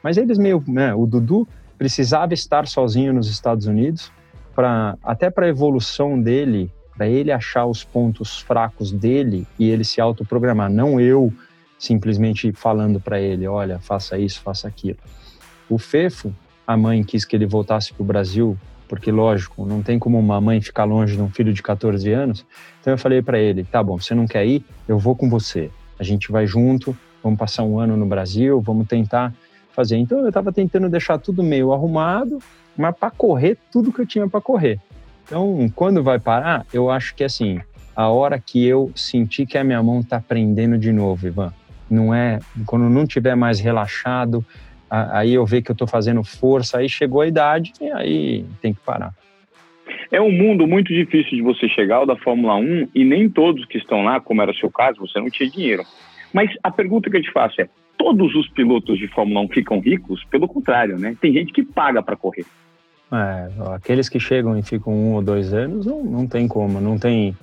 Mas 0.03 0.17
eles 0.17 0.37
meio, 0.37 0.63
né, 0.67 0.93
o 0.93 1.05
Dudu 1.05 1.47
precisava 1.77 2.33
estar 2.33 2.67
sozinho 2.67 3.13
nos 3.13 3.29
Estados 3.29 3.67
Unidos 3.67 4.11
para 4.53 4.97
até 5.03 5.29
para 5.29 5.45
a 5.45 5.49
evolução 5.49 6.21
dele, 6.21 6.71
para 6.95 7.07
ele 7.07 7.31
achar 7.31 7.65
os 7.65 7.83
pontos 7.83 8.39
fracos 8.39 8.91
dele 8.91 9.47
e 9.57 9.69
ele 9.69 9.83
se 9.83 10.01
autoprogramar, 10.01 10.69
não 10.69 10.99
eu 10.99 11.31
simplesmente 11.77 12.51
falando 12.51 12.99
para 12.99 13.21
ele, 13.21 13.47
olha, 13.47 13.79
faça 13.79 14.17
isso, 14.17 14.41
faça 14.41 14.67
aquilo. 14.67 14.97
O 15.69 15.77
Fefo, 15.77 16.33
a 16.67 16.75
mãe 16.75 17.01
quis 17.03 17.23
que 17.23 17.35
ele 17.35 17.45
voltasse 17.45 17.93
para 17.93 18.03
o 18.03 18.05
Brasil 18.05 18.57
porque 18.89 19.11
lógico, 19.11 19.65
não 19.65 19.83
tem 19.83 19.99
como 19.99 20.17
uma 20.17 20.41
mãe 20.41 20.59
ficar 20.59 20.83
longe 20.83 21.15
de 21.15 21.21
um 21.21 21.29
filho 21.29 21.53
de 21.53 21.61
14 21.61 22.11
anos. 22.11 22.45
Então 22.81 22.91
eu 22.91 22.97
falei 22.97 23.21
para 23.21 23.39
ele: 23.39 23.63
tá 23.63 23.81
bom, 23.81 23.97
você 23.97 24.15
não 24.15 24.27
quer 24.27 24.45
ir? 24.45 24.65
Eu 24.87 24.97
vou 24.97 25.15
com 25.15 25.29
você. 25.29 25.69
A 25.99 26.03
gente 26.03 26.31
vai 26.31 26.47
junto, 26.47 26.97
vamos 27.23 27.37
passar 27.37 27.63
um 27.63 27.79
ano 27.79 27.95
no 27.95 28.07
Brasil, 28.07 28.59
vamos 28.59 28.87
tentar 28.87 29.31
fazer. 29.71 29.95
Então 29.97 30.19
eu 30.19 30.29
estava 30.29 30.51
tentando 30.51 30.89
deixar 30.89 31.19
tudo 31.19 31.43
meio 31.43 31.71
arrumado, 31.71 32.39
mas 32.75 32.95
para 32.97 33.11
correr 33.11 33.57
tudo 33.71 33.93
que 33.93 34.01
eu 34.01 34.07
tinha 34.07 34.27
para 34.27 34.41
correr. 34.41 34.79
Então, 35.23 35.71
quando 35.75 36.01
vai 36.01 36.17
parar, 36.17 36.65
eu 36.73 36.89
acho 36.89 37.13
que 37.13 37.23
assim, 37.23 37.61
a 37.95 38.07
hora 38.07 38.39
que 38.39 38.65
eu 38.65 38.91
senti 38.95 39.45
que 39.45 39.59
a 39.59 39.63
minha 39.63 39.83
mão 39.83 39.99
está 39.99 40.19
prendendo 40.19 40.75
de 40.75 40.91
novo, 40.91 41.27
Ivan, 41.27 41.53
não 41.87 42.11
é 42.11 42.39
quando 42.65 42.89
não 42.89 43.05
tiver 43.05 43.35
mais 43.35 43.59
relaxado, 43.59 44.43
aí 44.89 45.33
eu 45.33 45.45
vejo 45.45 45.63
que 45.63 45.71
eu 45.71 45.73
estou 45.73 45.87
fazendo 45.87 46.23
força, 46.23 46.79
aí 46.79 46.89
chegou 46.89 47.21
a 47.21 47.27
idade 47.27 47.73
e 47.79 47.91
aí 47.91 48.45
tem 48.61 48.73
que 48.73 48.79
parar. 48.81 49.13
É 50.11 50.19
um 50.19 50.31
mundo 50.31 50.67
muito 50.67 50.93
difícil 50.93 51.37
de 51.37 51.41
você 51.41 51.67
chegar 51.67 51.97
ao 51.97 52.05
da 52.05 52.15
Fórmula 52.15 52.55
1 52.55 52.89
e 52.95 53.05
nem 53.05 53.29
todos 53.29 53.65
que 53.65 53.77
estão 53.77 54.03
lá, 54.03 54.19
como 54.19 54.41
era 54.41 54.51
o 54.51 54.55
seu 54.55 54.69
caso, 54.69 54.99
você 54.99 55.19
não 55.19 55.29
tinha 55.29 55.49
dinheiro. 55.49 55.83
Mas 56.33 56.49
a 56.63 56.71
pergunta 56.71 57.09
que 57.09 57.17
eu 57.17 57.21
te 57.21 57.31
faço 57.31 57.61
é: 57.61 57.69
todos 57.97 58.33
os 58.35 58.47
pilotos 58.49 58.97
de 58.97 59.07
Fórmula 59.07 59.41
1 59.41 59.49
ficam 59.49 59.79
ricos? 59.79 60.23
Pelo 60.25 60.47
contrário, 60.47 60.97
né? 60.97 61.15
Tem 61.19 61.33
gente 61.33 61.51
que 61.51 61.63
paga 61.63 62.01
para 62.01 62.15
correr. 62.15 62.45
É, 63.11 63.49
aqueles 63.73 64.07
que 64.07 64.19
chegam 64.19 64.57
e 64.57 64.63
ficam 64.63 64.93
um 64.93 65.13
ou 65.13 65.21
dois 65.21 65.53
anos, 65.53 65.85
não, 65.85 66.03
não 66.03 66.27
tem 66.27 66.47
como, 66.47 66.79
não 66.79 66.97
tem. 66.97 67.35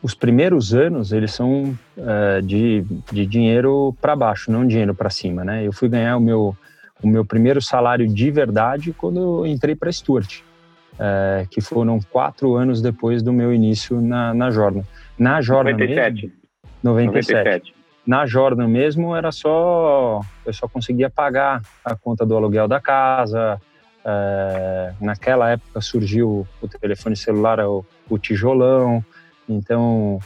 Os 0.00 0.14
primeiros 0.14 0.72
anos 0.72 1.12
eles 1.12 1.32
são 1.32 1.76
é, 1.96 2.40
de, 2.40 2.84
de 3.12 3.26
dinheiro 3.26 3.96
para 4.00 4.14
baixo, 4.14 4.50
não 4.50 4.66
dinheiro 4.66 4.94
para 4.94 5.10
cima, 5.10 5.44
né? 5.44 5.66
Eu 5.66 5.72
fui 5.72 5.88
ganhar 5.88 6.16
o 6.16 6.20
meu 6.20 6.56
o 7.02 7.08
meu 7.08 7.24
primeiro 7.24 7.60
salário 7.62 8.06
de 8.06 8.30
verdade 8.30 8.92
quando 8.92 9.20
eu 9.20 9.46
entrei 9.46 9.74
para 9.74 9.90
Stuart, 9.90 10.40
é, 10.98 11.46
que 11.50 11.60
foram 11.60 12.00
quatro 12.10 12.54
anos 12.54 12.82
depois 12.82 13.22
do 13.22 13.32
meu 13.32 13.52
início 13.52 14.00
na, 14.00 14.34
na 14.34 14.50
Jordan. 14.50 14.82
Na 15.18 15.40
Jordan 15.40 15.72
97. 15.72 16.22
Mesmo, 16.22 16.32
97. 16.82 17.34
97. 17.34 17.74
Na 18.06 18.26
Jordan 18.26 18.68
mesmo 18.68 19.14
era 19.14 19.30
só 19.30 20.20
eu 20.44 20.52
só 20.52 20.66
conseguia 20.66 21.10
pagar 21.10 21.60
a 21.84 21.94
conta 21.94 22.24
do 22.24 22.36
aluguel 22.36 22.66
da 22.66 22.80
casa. 22.80 23.60
É, 24.04 24.92
naquela 25.00 25.50
época 25.50 25.80
surgiu 25.82 26.46
o 26.62 26.68
telefone 26.68 27.14
celular, 27.14 27.60
o, 27.60 27.84
o 28.08 28.18
tijolão. 28.18 29.04
Então 29.46 30.18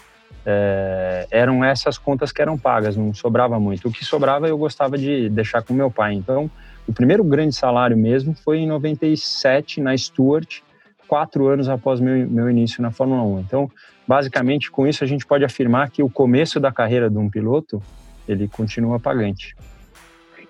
é, 0.45 1.27
eram 1.31 1.65
essas 1.65 1.97
contas 1.99 2.33
que 2.33 2.43
eram 2.43 2.59
pagas, 2.59 2.97
não 2.97 3.15
sobrava 3.15 3.59
muito. 3.61 3.89
O 3.89 3.93
que 3.93 4.05
sobrava 4.05 4.49
eu 4.49 4.59
gostava 4.59 4.99
de 4.99 5.29
deixar 5.29 5.63
com 5.63 5.73
meu 5.73 5.91
pai. 5.91 6.15
Então, 6.15 6.51
o 6.87 6.93
primeiro 6.93 7.23
grande 7.23 7.55
salário 7.55 7.97
mesmo 7.97 8.35
foi 8.35 8.59
em 8.59 8.67
97 8.67 9.81
na 9.81 9.97
Stuart, 9.97 10.61
quatro 11.07 11.47
anos 11.47 11.69
após 11.69 12.01
meu, 12.01 12.29
meu 12.29 12.51
início 12.51 12.83
na 12.83 12.91
Fórmula 12.91 13.23
1. 13.23 13.41
Então, 13.41 13.71
basicamente, 14.07 14.71
com 14.71 14.87
isso 14.87 15.05
a 15.05 15.07
gente 15.07 15.27
pode 15.27 15.45
afirmar 15.45 15.91
que 15.91 16.03
o 16.03 16.11
começo 16.11 16.59
da 16.59 16.73
carreira 16.73 17.09
de 17.09 17.19
um 17.19 17.31
piloto 17.31 17.81
ele 18.27 18.49
continua 18.49 18.99
pagante. 18.99 19.55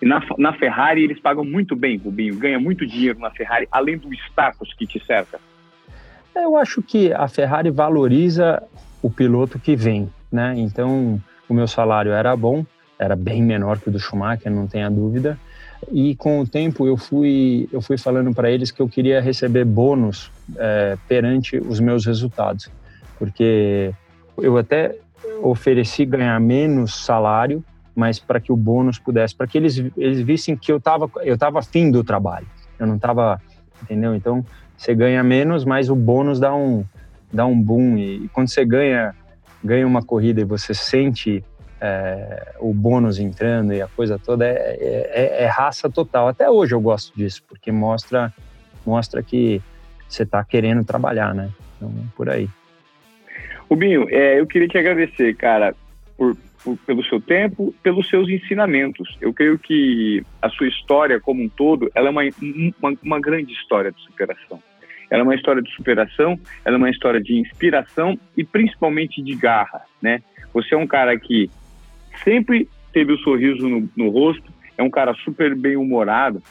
E 0.01 0.07
na, 0.07 0.20
na 0.36 0.53
Ferrari 0.55 1.05
eles 1.05 1.20
pagam 1.20 1.45
muito 1.45 1.76
bem, 1.76 1.97
Rubinho, 1.97 2.36
ganha 2.36 2.59
muito 2.59 2.86
dinheiro 2.86 3.18
na 3.20 3.30
Ferrari, 3.30 3.68
além 3.70 3.97
do 3.97 4.12
status 4.12 4.74
que 4.74 4.86
te 4.86 5.05
cerca. 5.05 5.38
Eu 6.34 6.57
acho 6.57 6.82
que 6.82 7.12
a 7.12 7.28
Ferrari 7.28 7.70
valoriza 7.70 8.62
o 9.03 9.11
piloto 9.11 9.59
que 9.59 9.75
vem, 9.75 10.09
né? 10.31 10.55
Então, 10.57 11.21
o 11.49 11.53
meu 11.53 11.67
salário 11.67 12.13
era 12.13 12.35
bom, 12.37 12.65
era 12.99 13.17
bem 13.17 13.43
menor 13.43 13.79
que 13.79 13.89
o 13.89 13.93
do 13.93 13.99
Schumacher, 13.99 14.51
não 14.51 14.67
tenha 14.67 14.89
dúvida. 14.89 15.39
E 15.91 16.15
com 16.15 16.41
o 16.41 16.47
tempo 16.47 16.87
eu 16.87 16.97
fui 16.97 17.69
eu 17.73 17.83
fui 17.83 17.99
falando 17.99 18.33
para 18.33 18.49
eles 18.51 18.71
que 18.71 18.81
eu 18.81 18.89
queria 18.89 19.21
receber 19.21 19.65
bônus 19.65 20.31
é, 20.57 20.97
perante 21.09 21.57
os 21.57 21.81
meus 21.81 22.07
resultados, 22.07 22.71
porque 23.19 23.93
eu 24.39 24.57
até 24.57 24.95
ofereci 25.43 26.05
ganhar 26.05 26.39
menos 26.41 26.95
salário, 27.05 27.65
mas 27.97 28.21
para 28.21 28.39
que 28.39 28.53
o 28.53 28.57
bônus 28.57 28.99
pudesse, 28.99 29.35
para 29.35 29.49
que 29.49 29.59
eles 29.59 29.85
eles 29.97 30.21
vissem 30.21 30.57
que 30.57 30.71
eu 30.71 30.77
estava 30.77 31.11
eu 31.23 31.37
tava 31.37 31.59
afim 31.59 31.91
do 31.91 32.05
trabalho, 32.05 32.47
eu 32.79 32.87
não 32.87 32.95
estava, 32.95 33.43
entendeu? 33.83 34.15
Então 34.15 34.45
você 34.77 34.95
ganha 34.95 35.23
menos, 35.25 35.65
mas 35.65 35.91
o 35.91 35.97
bônus 35.97 36.39
dá 36.39 36.55
um 36.55 36.85
dá 37.33 37.47
um 37.47 37.61
boom 37.61 37.97
e, 37.97 38.24
e 38.24 38.28
quando 38.28 38.49
você 38.49 38.64
ganha 38.64 39.14
ganha 39.64 39.87
uma 39.87 40.03
corrida 40.03 40.41
e 40.41 40.45
você 40.45 40.74
sente 40.74 41.43
é, 41.80 42.55
o 42.59 42.72
bônus 42.72 43.18
entrando 43.18 43.72
e 43.72 43.80
a 43.80 43.89
coisa 43.89 44.18
toda 44.18 44.47
é, 44.47 44.78
é, 44.80 45.43
é, 45.45 45.47
raça 45.47 45.89
total. 45.89 46.28
Até 46.28 46.51
hoje 46.51 46.74
eu 46.74 46.80
gosto 46.80 47.16
disso 47.16 47.43
porque 47.49 47.70
mostra 47.72 48.33
mostra 48.85 49.22
que 49.22 49.62
você 50.09 50.24
está 50.24 50.45
querendo 50.45 50.85
trabalhar, 50.85 51.35
né? 51.35 51.51
Então 51.76 51.93
por 52.16 52.28
aí. 52.28 52.49
Rubinho, 53.70 54.07
é, 54.11 54.39
eu 54.39 54.47
queria 54.47 54.68
te 54.68 54.76
agradecer, 54.76 55.35
cara, 55.35 55.74
por, 56.16 56.37
por, 56.62 56.76
pelo 56.78 57.03
seu 57.05 57.20
tempo, 57.20 57.74
pelos 57.83 58.09
seus 58.09 58.28
ensinamentos. 58.28 59.16
Eu 59.20 59.33
creio 59.33 59.59
que 59.59 60.22
a 60.43 60.49
sua 60.51 60.68
história 60.68 61.18
como 61.18 61.43
um 61.43 61.49
todo, 61.49 61.91
ela 61.95 62.09
é 62.09 62.11
uma, 62.11 62.22
uma, 62.80 62.99
uma 63.03 63.20
grande 63.20 63.53
história 63.53 63.91
de 63.91 64.01
superação. 64.03 64.62
Ela 65.13 65.21
é 65.21 65.25
uma 65.25 65.35
história 65.35 65.61
de 65.61 65.71
superação, 65.75 66.41
ela 66.65 66.77
é 66.77 66.79
uma 66.79 66.89
história 66.89 67.21
de 67.21 67.37
inspiração 67.37 68.19
e 68.35 68.43
principalmente 68.43 69.23
de 69.23 69.35
garra, 69.35 69.83
né? 70.01 70.23
Você 70.55 70.75
é 70.75 70.79
um 70.79 70.87
cara 70.87 71.19
que 71.19 71.51
sempre 72.25 72.67
teve 72.95 73.13
o 73.13 73.17
um 73.17 73.19
sorriso 73.19 73.69
no, 73.69 73.91
no 73.95 74.09
rosto, 74.09 74.51
é 74.79 74.83
um 74.83 74.89
cara 74.89 75.13
super 75.23 75.55
bem 75.55 75.77
humorado 75.77 76.43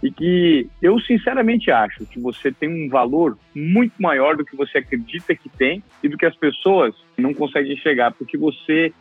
e 0.00 0.12
que 0.12 0.68
eu 0.80 1.00
sinceramente 1.00 1.72
acho 1.72 2.06
que 2.06 2.20
você 2.20 2.52
tem 2.52 2.68
um 2.68 2.88
valor 2.88 3.36
muito 3.52 4.00
maior 4.00 4.36
do 4.36 4.44
que 4.44 4.54
você 4.54 4.78
acredita 4.78 5.34
que 5.34 5.48
tem 5.48 5.82
e 6.00 6.08
do 6.08 6.16
que 6.16 6.24
as 6.24 6.36
pessoas 6.36 6.94
não 7.18 7.34
conseguem 7.34 7.76
chegar, 7.78 8.12
porque 8.12 8.38
você 8.38 8.92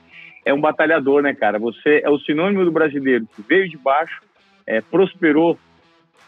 é 0.43 0.51
um 0.51 0.59
batalhador, 0.59 1.21
né, 1.21 1.35
cara? 1.35 1.59
Você 1.59 2.01
é 2.03 2.09
o 2.09 2.17
sinônimo 2.17 2.65
do 2.65 2.71
brasileiro 2.71 3.27
que 3.35 3.43
veio 3.47 3.69
de 3.69 3.77
baixo, 3.77 4.21
é, 4.65 4.81
prosperou 4.81 5.59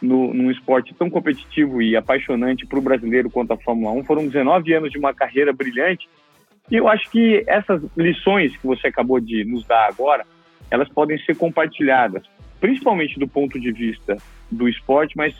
no, 0.01 0.33
num 0.33 0.51
esporte 0.51 0.93
tão 0.93 1.09
competitivo 1.09 1.81
e 1.81 1.95
apaixonante 1.95 2.65
para 2.65 2.79
o 2.79 2.81
brasileiro 2.81 3.29
quanto 3.29 3.53
a 3.53 3.57
Fórmula 3.57 3.91
1. 3.93 4.03
Foram 4.03 4.27
19 4.27 4.73
anos 4.73 4.91
de 4.91 4.97
uma 4.97 5.13
carreira 5.13 5.53
brilhante. 5.53 6.07
E 6.69 6.75
eu 6.75 6.87
acho 6.87 7.09
que 7.11 7.43
essas 7.47 7.81
lições 7.95 8.55
que 8.57 8.65
você 8.65 8.87
acabou 8.87 9.19
de 9.19 9.45
nos 9.45 9.65
dar 9.65 9.87
agora, 9.87 10.25
elas 10.71 10.89
podem 10.89 11.17
ser 11.19 11.35
compartilhadas, 11.35 12.23
principalmente 12.59 13.19
do 13.19 13.27
ponto 13.27 13.59
de 13.59 13.71
vista 13.71 14.17
do 14.51 14.67
esporte, 14.67 15.15
mas 15.15 15.35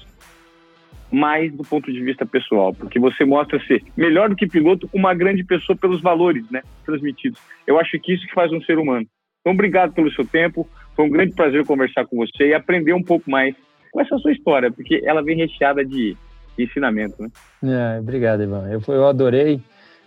mais 1.12 1.52
do 1.54 1.64
ponto 1.64 1.92
de 1.92 2.02
vista 2.02 2.26
pessoal, 2.26 2.74
porque 2.74 3.00
você 3.00 3.24
mostra 3.24 3.60
ser 3.66 3.82
melhor 3.96 4.30
do 4.30 4.36
que 4.36 4.48
piloto, 4.48 4.90
uma 4.94 5.14
grande 5.14 5.44
pessoa 5.44 5.78
pelos 5.78 6.02
valores, 6.02 6.50
né, 6.50 6.62
transmitidos. 6.86 7.40
Eu 7.66 7.80
acho 7.80 7.98
que 8.00 8.14
isso 8.14 8.28
que 8.28 8.34
faz 8.34 8.52
um 8.52 8.62
ser 8.62 8.78
humano. 8.78 9.08
Então, 9.40 9.54
obrigado 9.54 9.94
pelo 9.94 10.12
seu 10.12 10.26
tempo. 10.26 10.68
Foi 10.96 11.06
um 11.06 11.10
grande 11.10 11.36
prazer 11.36 11.66
conversar 11.66 12.06
com 12.06 12.18
você 12.18 12.48
e 12.48 12.54
aprender 12.54 12.94
um 12.94 13.04
pouco 13.04 13.30
mais 13.30 13.56
com 13.96 14.02
essa 14.02 14.18
sua 14.18 14.34
história, 14.34 14.70
porque 14.70 15.02
ela 15.06 15.24
vem 15.24 15.38
recheada 15.38 15.86
de 15.86 16.18
ensinamento, 16.60 17.16
né? 17.18 17.30
É, 17.64 18.00
obrigado, 18.00 18.44
Ivan. 18.44 18.68
Eu, 18.70 18.82
eu 18.94 19.08
adorei. 19.08 19.62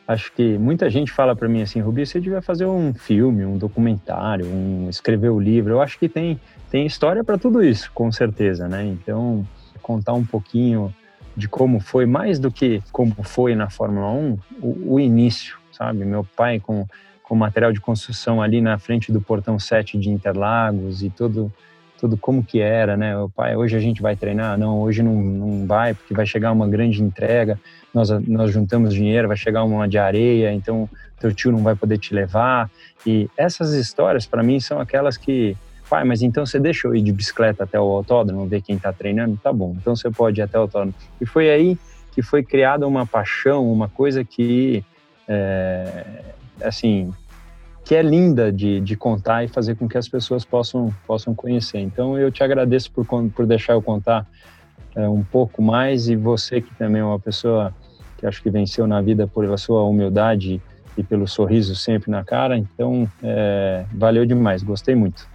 Acho 0.07 0.31
que 0.33 0.59
muita 0.59 0.91
gente 0.91 1.11
fala 1.11 1.35
para 1.35 1.49
mim 1.49 1.63
assim, 1.63 1.81
Rubi, 1.81 2.05
você 2.05 2.21
devia 2.21 2.43
fazer 2.43 2.67
um 2.67 2.93
filme, 2.93 3.47
um 3.47 3.57
documentário, 3.57 4.47
um 4.47 4.89
escrever 4.91 5.31
o 5.31 5.37
um 5.37 5.41
livro. 5.41 5.73
Eu 5.73 5.81
acho 5.81 5.99
que 5.99 6.07
tem 6.07 6.39
tem 6.71 6.85
história 6.85 7.25
para 7.25 7.39
tudo 7.39 7.63
isso, 7.63 7.91
com 7.95 8.13
certeza, 8.13 8.69
né? 8.69 8.85
Então, 8.85 9.47
contar 9.81 10.13
um 10.13 10.25
pouquinho 10.25 10.95
de 11.35 11.49
como 11.49 11.81
foi, 11.81 12.05
mais 12.05 12.39
do 12.39 12.51
que 12.51 12.83
como 12.93 13.15
foi 13.23 13.55
na 13.55 13.71
Fórmula 13.71 14.11
1, 14.11 14.39
o, 14.61 14.95
o 14.95 15.01
início, 15.01 15.57
sabe? 15.73 16.05
Meu 16.05 16.27
pai 16.37 16.61
com, 16.61 16.87
com 17.23 17.35
material 17.35 17.73
de 17.73 17.81
construção 17.81 18.43
ali 18.43 18.61
na 18.61 18.79
frente 18.79 19.11
do 19.11 19.21
portão 19.21 19.59
7 19.59 19.99
de 19.99 20.11
Interlagos 20.11 21.03
e 21.03 21.09
tudo 21.09 21.51
tudo 21.99 22.17
como 22.17 22.45
que 22.45 22.61
era, 22.61 22.97
né? 22.97 23.17
O 23.19 23.29
pai, 23.29 23.57
hoje 23.57 23.77
a 23.77 23.81
gente 23.81 24.01
vai 24.01 24.15
treinar? 24.15 24.57
Não, 24.57 24.81
hoje 24.81 25.03
não, 25.03 25.15
não 25.15 25.67
vai, 25.67 25.95
porque 25.95 26.15
vai 26.15 26.25
chegar 26.25 26.53
uma 26.53 26.69
grande 26.69 27.03
entrega, 27.03 27.59
nós, 27.93 28.09
nós 28.27 28.53
juntamos 28.53 28.95
dinheiro, 28.95 29.29
vai 29.29 29.37
chegar 29.37 29.65
uma 29.65 29.89
de 29.89 29.99
areia, 29.99 30.53
então 30.53 30.89
teu 31.19 31.35
tio 31.35 31.51
não 31.51 31.63
vai 31.63 31.75
poder 31.75 31.99
te 31.99 32.15
levar. 32.15 32.71
E 33.05 33.29
essas 33.37 33.73
histórias, 33.73 34.27
para 34.27 34.43
mim, 34.43 34.61
são 34.61 34.81
aquelas 34.81 35.17
que, 35.17 35.57
pai, 35.91 36.05
mas 36.05 36.23
então 36.23 36.47
você 36.47 36.61
deixa 36.61 36.87
eu 36.87 36.95
ir 36.95 37.03
de 37.03 37.13
bicicleta 37.13 37.65
até 37.65 37.79
o 37.81 37.85
autódromo, 37.85 38.47
ver 38.47 38.63
quem 38.63 38.77
está 38.77 38.93
treinando? 38.93 39.37
Tá 39.43 39.53
bom, 39.53 39.75
então 39.77 39.97
você 39.97 40.11
pode 40.11 40.41
ir 40.41 40.43
até 40.43 40.57
o 40.57 40.63
autódromo. 40.63 40.95
E 41.21 41.27
foi 41.27 41.51
aí 41.51 41.79
que 42.13 42.23
foi 42.23 42.43
criada 42.43 42.87
uma 42.87 43.07
paixão, 43.07 43.71
uma 43.71 43.89
coisa 43.89 44.25
que, 44.25 44.85
é, 45.27 46.05
assim, 46.63 47.13
que 47.89 47.95
é 47.95 48.03
linda 48.03 48.53
de, 48.53 48.83
de 48.83 48.95
contar 48.95 49.45
e 49.45 49.49
fazer 49.49 49.75
com 49.75 49.89
que 49.89 49.97
as 49.97 50.07
pessoas 50.07 50.45
possam, 50.45 50.95
possam 51.07 51.35
conhecer. 51.35 51.79
Então, 51.79 52.19
eu 52.19 52.31
te 52.31 52.45
agradeço 52.45 52.93
por, 52.93 53.07
por 53.07 53.47
deixar 53.47 53.73
eu 53.73 53.81
contar 53.81 54.27
é, 54.95 55.09
um 55.09 55.25
pouco 55.25 55.63
mais 55.63 56.07
e 56.07 56.15
você 56.15 56.61
que 56.61 56.75
também 56.75 57.01
é 57.01 57.05
uma 57.05 57.19
pessoa 57.19 57.75
que 58.19 58.27
acho 58.27 58.43
que 58.43 58.51
venceu 58.51 58.87
na 58.87 59.01
vida 59.01 59.27
por 59.27 59.51
a 59.51 59.57
sua 59.57 59.85
humildade 59.85 60.61
e 60.99 61.03
pelo 61.03 61.27
sorriso 61.27 61.75
sempre 61.75 62.11
na 62.11 62.23
cara. 62.23 62.59
Então, 62.59 63.09
é, 63.23 63.87
valeu 63.95 64.27
demais, 64.27 64.63
gostei 64.63 64.95
muito. 64.95 65.27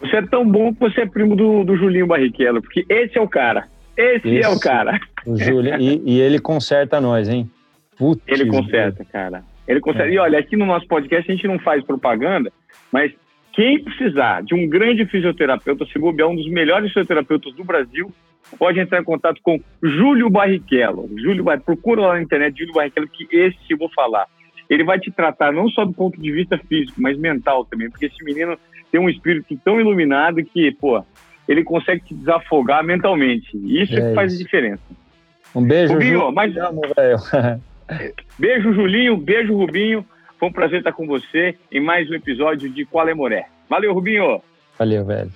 Você 0.00 0.14
é 0.14 0.22
tão 0.22 0.48
bom 0.48 0.72
que 0.72 0.78
você 0.78 1.00
é 1.00 1.06
primo 1.06 1.34
do, 1.34 1.64
do 1.64 1.76
Julinho 1.76 2.06
Barrichello, 2.06 2.62
porque 2.62 2.86
esse 2.88 3.18
é 3.18 3.20
o 3.20 3.28
cara. 3.28 3.66
Esse, 3.96 4.28
esse 4.28 4.46
é 4.46 4.48
o 4.48 4.60
cara. 4.60 4.96
O 5.26 5.36
Júlio, 5.36 5.74
e, 5.80 6.00
e, 6.06 6.20
ele 6.20 6.38
conserta 6.38 7.00
nós, 7.00 7.28
hein? 7.28 7.50
Putz, 7.98 8.22
ele 8.28 8.46
conserta, 8.46 9.04
cara. 9.04 9.42
Ele 9.66 9.80
consegue. 9.80 10.12
É. 10.12 10.14
E 10.14 10.18
olha, 10.18 10.38
aqui 10.38 10.56
no 10.56 10.66
nosso 10.66 10.86
podcast 10.86 11.30
a 11.30 11.34
gente 11.34 11.46
não 11.46 11.58
faz 11.58 11.84
propaganda, 11.84 12.52
mas 12.92 13.12
quem 13.52 13.82
precisar 13.82 14.42
de 14.42 14.54
um 14.54 14.68
grande 14.68 15.04
fisioterapeuta, 15.06 15.84
se 15.86 15.98
bobear 15.98 16.28
um 16.28 16.36
dos 16.36 16.48
melhores 16.48 16.88
fisioterapeutas 16.88 17.54
do 17.54 17.64
Brasil, 17.64 18.12
pode 18.58 18.80
entrar 18.80 19.00
em 19.00 19.04
contato 19.04 19.40
com 19.42 19.60
Júlio 19.82 20.30
Barrichello. 20.30 21.08
Júlio, 21.16 21.44
procura 21.64 22.02
lá 22.02 22.14
na 22.14 22.22
internet 22.22 22.58
Júlio 22.58 22.74
Barrichello, 22.74 23.08
que 23.08 23.28
esse 23.30 23.58
eu 23.68 23.78
vou 23.78 23.90
falar. 23.90 24.26
Ele 24.68 24.84
vai 24.84 25.00
te 25.00 25.10
tratar 25.10 25.52
não 25.52 25.68
só 25.68 25.84
do 25.84 25.92
ponto 25.92 26.20
de 26.20 26.30
vista 26.30 26.56
físico, 26.56 27.00
mas 27.00 27.18
mental 27.18 27.64
também, 27.64 27.90
porque 27.90 28.06
esse 28.06 28.24
menino 28.24 28.56
tem 28.90 29.00
um 29.00 29.08
espírito 29.08 29.58
tão 29.64 29.80
iluminado 29.80 30.44
que, 30.44 30.70
pô, 30.72 31.04
ele 31.48 31.64
consegue 31.64 32.04
te 32.04 32.14
desafogar 32.14 32.84
mentalmente. 32.84 33.50
Isso 33.64 33.94
é, 33.94 34.08
que 34.08 34.14
faz 34.14 34.32
a 34.32 34.38
diferença. 34.38 34.82
Um 35.54 35.62
beijo, 35.62 35.94
Rubinho. 35.94 36.20
Ju, 36.20 36.32
mas... 36.32 36.54
beijo, 38.38 38.72
Julinho. 38.72 39.16
Beijo, 39.16 39.56
Rubinho. 39.56 40.04
Foi 40.38 40.48
um 40.48 40.52
prazer 40.52 40.78
estar 40.78 40.92
com 40.92 41.06
você 41.06 41.54
em 41.70 41.80
mais 41.80 42.10
um 42.10 42.14
episódio 42.14 42.70
de 42.70 42.84
Qual 42.86 43.08
é 43.08 43.14
Moré. 43.14 43.46
Valeu, 43.68 43.92
Rubinho. 43.92 44.42
Valeu, 44.78 45.04
velho. 45.04 45.30